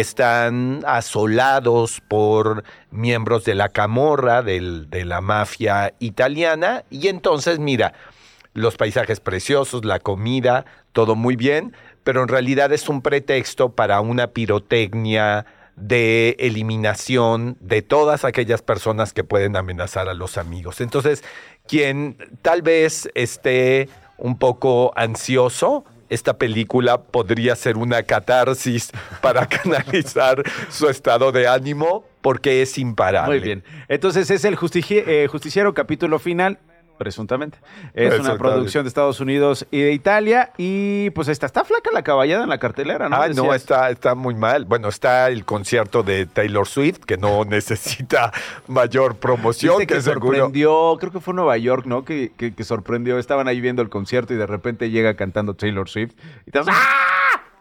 están 0.00 0.82
asolados 0.86 2.00
por 2.08 2.64
miembros 2.90 3.44
de 3.44 3.54
la 3.54 3.68
camorra, 3.68 4.42
de 4.42 5.04
la 5.04 5.20
mafia 5.20 5.94
italiana, 5.98 6.84
y 6.90 7.08
entonces 7.08 7.58
mira, 7.58 7.92
los 8.54 8.76
paisajes 8.76 9.20
preciosos, 9.20 9.84
la 9.84 10.00
comida, 10.00 10.64
todo 10.92 11.14
muy 11.14 11.36
bien, 11.36 11.74
pero 12.04 12.22
en 12.22 12.28
realidad 12.28 12.72
es 12.72 12.88
un 12.88 13.02
pretexto 13.02 13.70
para 13.70 14.00
una 14.00 14.28
pirotecnia 14.28 15.46
de 15.76 16.36
eliminación 16.40 17.56
de 17.60 17.82
todas 17.82 18.24
aquellas 18.24 18.62
personas 18.62 19.12
que 19.12 19.24
pueden 19.24 19.56
amenazar 19.56 20.08
a 20.08 20.14
los 20.14 20.38
amigos. 20.38 20.80
Entonces, 20.80 21.22
quien 21.66 22.16
tal 22.42 22.62
vez 22.62 23.08
esté 23.14 23.88
un 24.16 24.38
poco 24.38 24.92
ansioso, 24.96 25.84
esta 26.08 26.38
película 26.38 27.02
podría 27.02 27.56
ser 27.56 27.76
una 27.76 28.02
catarsis 28.02 28.90
para 29.20 29.46
canalizar 29.48 30.42
su 30.68 30.88
estado 30.88 31.32
de 31.32 31.48
ánimo 31.48 32.04
porque 32.20 32.62
es 32.62 32.78
imparable. 32.78 33.38
Muy 33.38 33.44
bien. 33.44 33.64
Entonces 33.88 34.30
es 34.30 34.44
el 34.44 34.54
eh, 34.54 35.26
justiciero 35.28 35.74
capítulo 35.74 36.18
final 36.18 36.58
presuntamente. 36.98 37.58
Es 37.94 38.18
una 38.18 38.36
producción 38.36 38.84
de 38.84 38.88
Estados 38.88 39.20
Unidos 39.20 39.66
y 39.70 39.80
de 39.80 39.92
Italia. 39.92 40.52
Y 40.58 41.10
pues 41.10 41.28
está, 41.28 41.46
está 41.46 41.64
flaca 41.64 41.90
la 41.92 42.02
caballada 42.02 42.42
en 42.42 42.50
la 42.50 42.58
cartelera, 42.58 43.08
¿no? 43.08 43.16
Ah, 43.16 43.28
no, 43.28 43.54
está, 43.54 43.90
está 43.90 44.14
muy 44.14 44.34
mal. 44.34 44.64
Bueno, 44.64 44.88
está 44.88 45.28
el 45.28 45.44
concierto 45.44 46.02
de 46.02 46.26
Taylor 46.26 46.66
Swift, 46.66 46.98
que 46.98 47.16
no 47.16 47.44
necesita 47.46 48.32
mayor 48.66 49.16
promoción. 49.16 49.86
que, 49.86 50.02
sorprendió, 50.02 50.96
creo 50.98 51.12
que 51.12 51.20
fue 51.20 51.32
Nueva 51.32 51.56
York, 51.56 51.86
¿no? 51.86 52.04
Que, 52.04 52.32
que, 52.36 52.64
sorprendió. 52.64 53.18
Estaban 53.18 53.48
ahí 53.48 53.60
viendo 53.60 53.80
el 53.80 53.88
concierto 53.88 54.34
y 54.34 54.36
de 54.36 54.46
repente 54.46 54.90
llega 54.90 55.14
cantando 55.14 55.54
Taylor 55.54 55.88
Swift. 55.88 56.12
Y 56.46 56.50
te 56.50 56.58
¡Ah! 56.66 57.08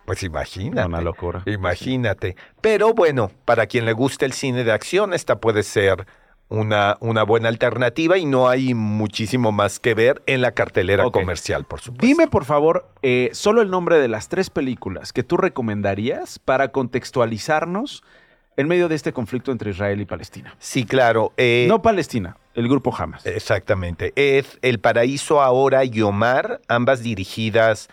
Pues 0.07 0.23
imagínate. 0.23 0.87
Una 0.87 1.01
locura. 1.01 1.43
Imagínate. 1.45 2.37
Pero 2.61 2.93
bueno, 2.93 3.29
para 3.43 3.67
quien 3.67 3.85
le 3.85 3.91
guste 3.91 4.25
el 4.25 4.31
cine 4.31 4.63
de 4.63 4.71
acción, 4.71 5.13
esta 5.13 5.41
puede 5.41 5.63
ser 5.63 6.07
una, 6.49 6.97
una 7.01 7.23
buena 7.23 7.49
alternativa 7.49 8.17
y 8.17 8.25
no 8.25 8.47
hay 8.47 8.73
muchísimo 8.73 9.51
más 9.51 9.79
que 9.79 9.93
ver 9.93 10.21
en 10.25 10.41
la 10.41 10.51
cartelera 10.51 11.09
comercial, 11.11 11.65
por 11.65 11.81
supuesto. 11.81 12.05
Dime, 12.05 12.27
por 12.27 12.45
favor, 12.45 12.87
eh, 13.01 13.29
solo 13.33 13.61
el 13.61 13.69
nombre 13.69 13.99
de 13.99 14.07
las 14.07 14.29
tres 14.29 14.49
películas 14.49 15.11
que 15.11 15.23
tú 15.23 15.37
recomendarías 15.37 16.39
para 16.39 16.69
contextualizarnos 16.69 18.03
en 18.55 18.67
medio 18.67 18.87
de 18.87 18.95
este 18.95 19.13
conflicto 19.13 19.51
entre 19.51 19.71
Israel 19.71 20.01
y 20.01 20.05
Palestina. 20.05 20.55
Sí, 20.57 20.85
claro. 20.85 21.33
Eh, 21.37 21.65
no 21.67 21.81
Palestina, 21.81 22.37
el 22.55 22.67
grupo 22.67 22.95
Hamas. 22.95 23.25
Exactamente. 23.25 24.13
Es 24.15 24.57
El 24.61 24.79
Paraíso 24.79 25.41
Ahora 25.41 25.85
y 25.85 26.01
Omar, 26.01 26.61
ambas 26.67 27.03
dirigidas 27.03 27.89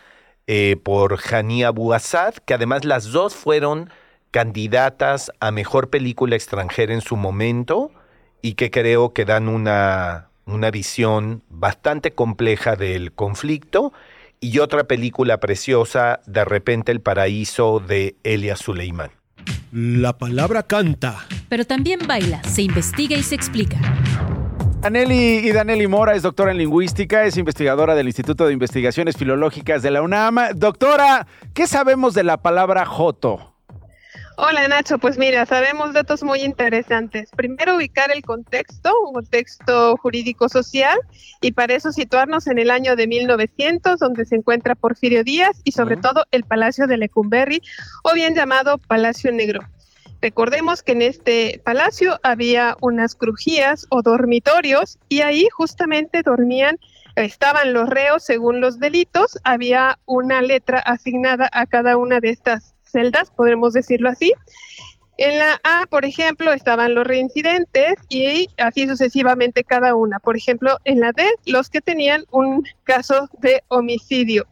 eh, 0.47 0.77
por 0.83 1.19
Hani 1.19 1.65
Abu 1.65 1.93
Assad, 1.93 2.35
que 2.47 2.55
además 2.55 2.85
las 2.85 3.11
dos 3.11 3.35
fueron 3.35 3.91
candidatas 4.31 5.31
a 5.41 5.51
mejor 5.51 5.91
película 5.91 6.35
extranjera 6.35 6.95
en 6.95 7.03
su 7.03 7.17
momento 7.17 7.93
y 8.45 8.57
que 8.57 8.71
creo 8.71 9.15
que 9.15 9.25
dan 9.25 9.49
una, 9.49 10.29
una 10.45 10.71
visión 10.71 11.43
bastante 11.49 12.13
compleja 12.13 12.77
del 12.77 13.11
conflicto. 13.11 13.95
Y 14.39 14.59
otra 14.59 14.85
película 14.85 15.41
preciosa, 15.41 16.21
De 16.27 16.45
repente 16.45 16.93
el 16.93 17.01
paraíso 17.01 17.81
de 17.81 18.17
Elia 18.23 18.57
Suleiman. 18.57 19.13
La 19.73 20.19
palabra 20.19 20.63
canta. 20.63 21.25
Pero 21.49 21.65
también 21.65 22.01
baila, 22.07 22.45
se 22.45 22.61
investiga 22.61 23.17
y 23.17 23.23
se 23.23 23.35
explica. 23.35 23.79
Aneli 24.83 25.39
y 25.39 25.51
Daneli 25.53 25.87
Mora 25.87 26.15
es 26.15 26.21
doctora 26.21 26.51
en 26.51 26.59
lingüística, 26.59 27.25
es 27.25 27.39
investigadora 27.39 27.95
del 27.95 28.09
Instituto 28.09 28.47
de 28.47 28.53
Investigaciones 28.53 29.17
Filológicas 29.17 29.81
de 29.83 29.91
la 29.91 30.03
UNAM. 30.03 30.37
Doctora, 30.55 31.27
¿qué 31.55 31.67
sabemos 31.67 32.13
de 32.13 32.25
la 32.25 32.43
palabra 32.43 32.85
joto? 32.85 33.54
Hola 34.37 34.67
Nacho, 34.67 34.99
pues 34.99 35.17
mira, 35.17 35.47
sabemos 35.47 35.93
datos 35.93 36.25
muy 36.25 36.41
interesantes. 36.41 37.31
Primero 37.37 37.77
ubicar 37.77 38.11
el 38.11 38.23
contexto, 38.23 38.93
un 39.07 39.13
contexto 39.13 39.97
jurídico-social, 39.99 40.99
y 41.41 41.53
para 41.53 41.75
eso 41.75 41.93
situarnos 41.93 42.49
en 42.49 42.59
el 42.59 42.73
año 42.73 42.97
de 42.97 43.07
1900, 43.07 44.01
donde 44.01 44.25
se 44.25 44.35
encuentra 44.35 44.75
Porfirio 44.75 45.23
Díaz 45.23 45.61
y 45.63 45.71
sobre 45.71 45.97
todo 45.99 46.25
el 46.33 46.43
Palacio 46.43 46.89
de 46.89 46.97
Lecumberri, 46.97 47.63
o 48.03 48.13
bien 48.13 48.35
llamado 48.35 48.79
Palacio 48.79 49.31
Negro. 49.31 49.61
Recordemos 50.21 50.83
que 50.83 50.93
en 50.93 51.03
este 51.03 51.61
palacio 51.65 52.19
había 52.25 52.77
unas 52.81 53.15
crujías 53.15 53.87
o 53.91 54.03
dormitorios 54.03 54.99
y 55.09 55.21
ahí 55.21 55.47
justamente 55.53 56.23
dormían 56.23 56.79
estaban 57.17 57.73
los 57.73 57.89
reos 57.89 58.25
según 58.25 58.61
los 58.61 58.81
delitos, 58.81 59.39
había 59.45 59.99
una 60.07 60.43
letra 60.43 60.81
asignada 60.81 61.49
a 61.53 61.67
cada 61.67 61.97
una 61.97 62.19
de 62.19 62.31
estas 62.31 62.74
celdas, 62.95 63.31
podemos 63.31 63.73
decirlo 63.73 64.09
así. 64.09 64.33
En 65.17 65.39
la 65.39 65.61
A, 65.63 65.87
por 65.87 66.05
ejemplo, 66.05 66.53
estaban 66.53 66.95
los 66.95 67.07
reincidentes 67.07 67.95
y 68.09 68.49
así 68.57 68.89
sucesivamente 68.89 69.63
cada 69.63 69.95
una. 69.95 70.19
Por 70.19 70.37
ejemplo, 70.37 70.79
en 70.85 71.01
la 71.01 71.13
D, 71.13 71.25
los 71.47 71.71
que 71.71 71.81
tenían 71.81 72.25
un 72.31 72.65
caso 72.85 73.29
de 73.39 73.63
homicidio. 73.69 74.47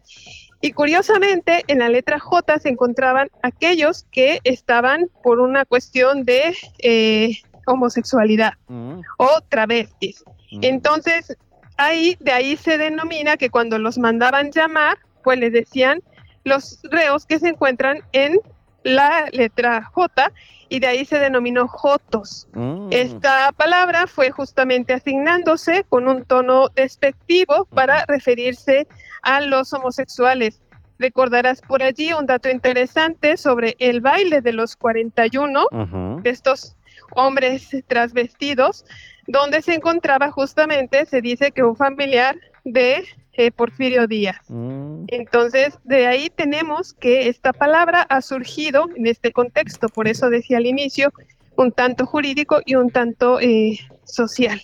Y 0.61 0.73
curiosamente, 0.73 1.65
en 1.67 1.81
la 1.81 1.89
letra 1.89 2.21
J 2.21 2.61
se 2.61 2.69
encontraban 2.69 3.29
aquellos 3.43 4.07
que 4.13 4.39
estaban 4.45 5.11
por 5.25 5.41
una 5.41 5.65
cuestión 5.65 6.25
de 6.25 6.55
eh, 6.79 7.39
homosexualidad 7.67 8.53
mm. 8.69 9.01
o 9.19 9.41
travestis. 9.49 10.23
Mm. 10.53 10.61
Entonces, 10.63 11.37
ahí, 11.77 12.17
de 12.21 12.31
ahí 12.31 12.57
se 12.57 12.79
denomina 12.79 13.37
que 13.37 13.51
cuando 13.51 13.79
los 13.79 13.99
mandaban 13.99 14.53
llamar, 14.53 14.99
pues 15.25 15.41
les 15.41 15.53
decían 15.53 16.01
los 16.45 16.81
reos 16.85 17.27
que 17.27 17.39
se 17.39 17.49
encuentran 17.49 18.01
en 18.13 18.41
la 18.85 19.29
letra 19.33 19.85
J 19.85 20.33
y 20.69 20.81
de 20.81 20.87
ahí 20.87 21.05
se 21.05 21.19
denominó 21.19 21.69
Jotos. 21.69 22.49
Mm. 22.55 22.89
Esta 22.91 23.53
palabra 23.53 24.07
fue 24.07 24.31
justamente 24.31 24.95
asignándose 24.95 25.85
con 25.89 26.09
un 26.09 26.25
tono 26.25 26.69
despectivo 26.71 27.67
para 27.67 28.05
referirse 28.07 28.87
a 29.23 29.41
los 29.43 29.73
homosexuales. 29.73 30.63
Recordarás 30.99 31.61
por 31.61 31.83
allí 31.83 32.13
un 32.13 32.27
dato 32.27 32.49
interesante 32.49 33.37
sobre 33.37 33.77
el 33.81 34.01
baile 34.01 34.41
de 34.41 34.53
los 34.53 34.77
41 34.77 36.21
de 36.23 36.31
estos 36.31 36.77
hombres 37.15 37.69
transvestidos, 37.87 38.85
donde 39.27 39.63
se 39.63 39.75
encontraba 39.75 40.31
justamente, 40.31 41.05
se 41.07 41.21
dice 41.21 41.51
que 41.51 41.63
un 41.63 41.77
familiar 41.77 42.37
de 42.65 43.05
eh, 43.35 43.51
Porfirio 43.51 44.07
Díaz. 44.07 44.39
Mm. 44.49 45.05
Entonces, 45.09 45.79
de 45.85 46.07
ahí 46.07 46.31
tenemos 46.31 46.93
que 46.95 47.29
esta 47.29 47.53
palabra 47.53 48.03
ha 48.03 48.21
surgido 48.21 48.89
en 48.95 49.07
este 49.07 49.33
contexto, 49.33 49.89
por 49.89 50.09
eso 50.09 50.29
decía 50.31 50.59
al 50.59 50.67
inicio, 50.67 51.13
un 51.57 51.73
tanto 51.73 52.07
jurídico 52.07 52.61
y 52.65 52.75
un 52.75 52.91
tanto 52.91 53.41
eh, 53.41 53.79
social. 54.05 54.61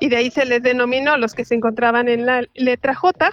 Y 0.00 0.08
de 0.08 0.16
ahí 0.16 0.30
se 0.30 0.44
les 0.44 0.62
denominó 0.62 1.16
los 1.16 1.34
que 1.34 1.44
se 1.44 1.54
encontraban 1.54 2.08
en 2.08 2.26
la 2.26 2.44
letra 2.54 2.94
J, 2.94 3.30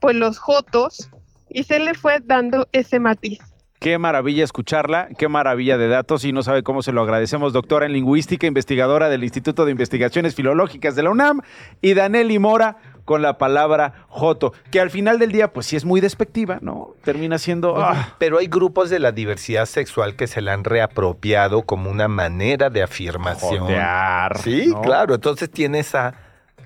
pues 0.00 0.16
los 0.16 0.38
Jotos, 0.38 1.10
y 1.48 1.64
se 1.64 1.78
le 1.78 1.94
fue 1.94 2.20
dando 2.24 2.68
ese 2.72 2.98
matiz. 2.98 3.40
Qué 3.78 3.96
maravilla 3.98 4.42
escucharla, 4.42 5.08
qué 5.16 5.28
maravilla 5.28 5.78
de 5.78 5.88
datos 5.88 6.24
y 6.24 6.32
no 6.32 6.42
sabe 6.42 6.64
cómo 6.64 6.82
se 6.82 6.90
lo 6.90 7.00
agradecemos, 7.00 7.52
doctora 7.52 7.86
en 7.86 7.92
lingüística, 7.92 8.46
investigadora 8.46 9.08
del 9.08 9.22
Instituto 9.22 9.64
de 9.64 9.70
Investigaciones 9.70 10.34
Filológicas 10.34 10.96
de 10.96 11.04
la 11.04 11.10
UNAM 11.10 11.42
y 11.80 11.94
Daneli 11.94 12.40
Mora 12.40 12.78
con 13.04 13.22
la 13.22 13.38
palabra 13.38 14.04
joto, 14.08 14.52
que 14.70 14.80
al 14.80 14.90
final 14.90 15.18
del 15.18 15.32
día 15.32 15.52
pues 15.52 15.66
sí 15.66 15.76
es 15.76 15.84
muy 15.84 16.00
despectiva, 16.00 16.58
¿no? 16.60 16.94
Termina 17.04 17.38
siendo... 17.38 17.80
Ah. 17.80 18.14
Pero 18.18 18.38
hay 18.38 18.48
grupos 18.48 18.90
de 18.90 18.98
la 18.98 19.12
diversidad 19.12 19.64
sexual 19.64 20.16
que 20.16 20.26
se 20.26 20.42
la 20.42 20.52
han 20.52 20.64
reapropiado 20.64 21.62
como 21.62 21.88
una 21.88 22.08
manera 22.08 22.68
de 22.70 22.82
afirmación. 22.82 23.60
Jodear, 23.60 24.38
sí, 24.38 24.74
claro, 24.82 25.14
entonces 25.14 25.50
tiene 25.50 25.78
esa 25.78 26.14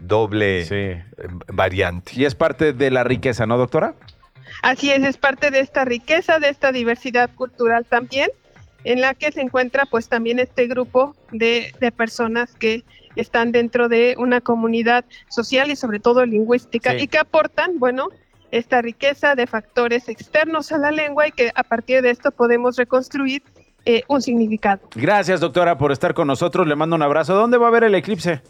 doble 0.00 0.66
eh, 0.68 1.04
variante. 1.46 2.12
Y 2.16 2.24
es 2.24 2.34
parte 2.34 2.72
de 2.72 2.90
la 2.90 3.04
riqueza, 3.04 3.46
¿no, 3.46 3.56
doctora? 3.56 3.94
Así 4.62 4.90
es, 4.90 5.02
es 5.02 5.16
parte 5.16 5.50
de 5.50 5.60
esta 5.60 5.84
riqueza, 5.84 6.38
de 6.38 6.48
esta 6.48 6.70
diversidad 6.72 7.30
cultural 7.34 7.84
también, 7.84 8.30
en 8.84 9.00
la 9.00 9.14
que 9.14 9.32
se 9.32 9.40
encuentra 9.40 9.86
pues 9.86 10.08
también 10.08 10.38
este 10.38 10.66
grupo 10.66 11.14
de, 11.32 11.74
personas 11.96 12.54
que 12.54 12.84
están 13.16 13.52
dentro 13.52 13.88
de 13.88 14.14
una 14.18 14.40
comunidad 14.40 15.04
social 15.28 15.70
y 15.70 15.76
sobre 15.76 16.00
todo 16.00 16.24
lingüística 16.24 16.94
y 16.96 17.08
que 17.08 17.18
aportan, 17.18 17.78
bueno, 17.78 18.08
esta 18.52 18.82
riqueza 18.82 19.34
de 19.34 19.46
factores 19.46 20.08
externos 20.08 20.72
a 20.72 20.78
la 20.78 20.90
lengua 20.90 21.26
y 21.26 21.32
que 21.32 21.50
a 21.54 21.64
partir 21.64 22.02
de 22.02 22.10
esto 22.10 22.30
podemos 22.30 22.76
reconstruir 22.76 23.42
eh, 23.84 24.02
un 24.06 24.22
significado. 24.22 24.80
Gracias, 24.94 25.40
doctora, 25.40 25.76
por 25.76 25.90
estar 25.90 26.14
con 26.14 26.28
nosotros. 26.28 26.66
Le 26.68 26.76
mando 26.76 26.94
un 26.94 27.02
abrazo. 27.02 27.34
¿Dónde 27.34 27.58
va 27.58 27.66
a 27.66 27.68
haber 27.68 27.84
el 27.84 27.94
eclipse? 27.94 28.42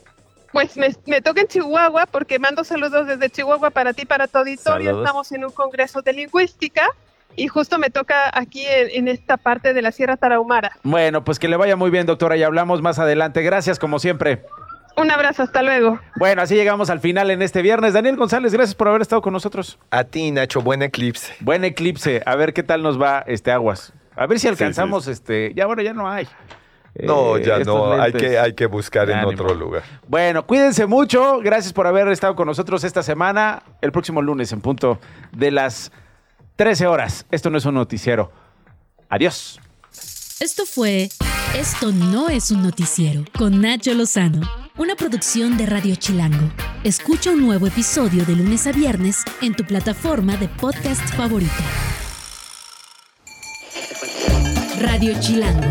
Pues 0.53 0.76
me, 0.76 1.20
toca 1.22 1.40
en 1.40 1.48
Chihuahua 1.48 2.07
porque 2.07 2.38
mando 2.38 2.62
saludos 2.62 3.07
desde 3.07 3.30
Chihuahua 3.30 3.70
para 3.70 3.94
ti, 3.94 4.05
para 4.05 4.28
tu 4.28 4.38
auditorio. 4.38 4.98
Estamos 4.98 5.32
en 5.32 5.46
un 5.46 5.50
congreso 5.50 6.03
de 6.03 6.12
lingüística 6.12 6.90
y 7.36 7.48
justo 7.48 7.78
me 7.78 7.88
toca 7.88 8.30
aquí 8.32 8.64
en, 8.66 9.09
esta 9.09 9.38
parte 9.38 9.72
de 9.72 9.80
la 9.80 9.92
Sierra 9.92 10.18
Tarahumara. 10.18 10.72
Bueno, 10.82 11.24
pues 11.24 11.38
que 11.38 11.48
le 11.48 11.57
vaya 11.57 11.76
muy 11.76 11.90
bien, 11.90 12.07
doctora, 12.07 12.36
y 12.36 12.42
hablamos 12.42 12.82
más 12.82 12.98
adelante. 12.98 13.40
Gracias, 13.42 13.78
como 13.78 13.98
siempre. 13.98 14.44
Un 14.98 15.11
abrazo, 15.11 15.42
hasta 15.42 15.62
luego. 15.62 15.98
Bueno, 16.16 16.42
así 16.42 16.55
llegamos 16.55 16.90
al 16.90 17.00
final 17.00 17.30
en 17.30 17.40
este 17.40 17.62
viernes. 17.62 17.94
Daniel 17.94 18.16
González, 18.16 18.53
gracias 18.53 18.74
por 18.74 18.88
haber 18.88 19.00
estado 19.00 19.22
con 19.22 19.32
nosotros. 19.32 19.78
A 19.90 20.05
ti, 20.05 20.30
Nacho, 20.30 20.61
buen 20.61 20.82
eclipse. 20.82 21.32
Buen 21.40 21.64
eclipse. 21.64 22.22
A 22.26 22.36
ver 22.36 22.53
qué 22.53 22.62
tal 22.62 22.82
nos 22.82 23.00
va 23.00 23.24
este 23.26 23.50
Aguas. 23.50 23.94
A 24.16 24.26
ver 24.26 24.38
si 24.38 24.48
alcanzamos 24.48 25.09
este. 25.09 25.55
Ya 25.55 25.64
bueno, 25.64 25.80
ya 25.80 25.94
no 25.94 26.11
hay. 26.11 26.28
No, 26.95 27.38
ya 27.38 27.57
eh, 27.57 27.64
no, 27.64 27.93
hay 27.93 28.12
que, 28.12 28.38
hay 28.38 28.53
que 28.53 28.66
buscar 28.66 29.09
en 29.11 29.24
otro 29.24 29.55
lugar. 29.55 29.82
Bueno, 30.07 30.47
cuídense 30.47 30.86
mucho, 30.86 31.40
gracias 31.40 31.72
por 31.72 31.86
haber 31.86 32.09
estado 32.09 32.34
con 32.34 32.47
nosotros 32.47 32.84
esta 32.84 33.03
semana. 33.03 33.62
El 33.80 33.93
próximo 33.93 34.20
lunes 34.20 34.53
en 34.53 34.61
punto 34.61 34.99
de 35.32 35.51
las 35.51 35.90
13 36.57 36.86
horas. 36.86 37.26
Esto 37.30 37.51
no 37.51 37.59
es 37.59 37.64
un 37.64 37.74
noticiero. 37.74 38.30
Adiós. 39.09 39.59
Esto 40.40 40.64
fue 40.66 41.09
Esto 41.57 41.93
no 41.93 42.28
es 42.28 42.51
un 42.51 42.62
noticiero 42.62 43.24
con 43.38 43.61
Nacho 43.61 43.95
Lozano 43.95 44.40
una 44.78 44.97
producción 44.97 45.57
de 45.59 45.66
Radio 45.66 45.95
Chilango. 45.97 46.51
Escucha 46.82 47.30
un 47.30 47.43
nuevo 47.43 47.66
episodio 47.66 48.24
de 48.24 48.36
lunes 48.36 48.66
a 48.66 48.72
viernes 48.72 49.22
en 49.43 49.55
tu 49.55 49.64
plataforma 49.64 50.36
de 50.36 50.49
podcast 50.49 51.03
favorita. 51.14 51.53
Radio 54.80 55.12
Chilango, 55.20 55.70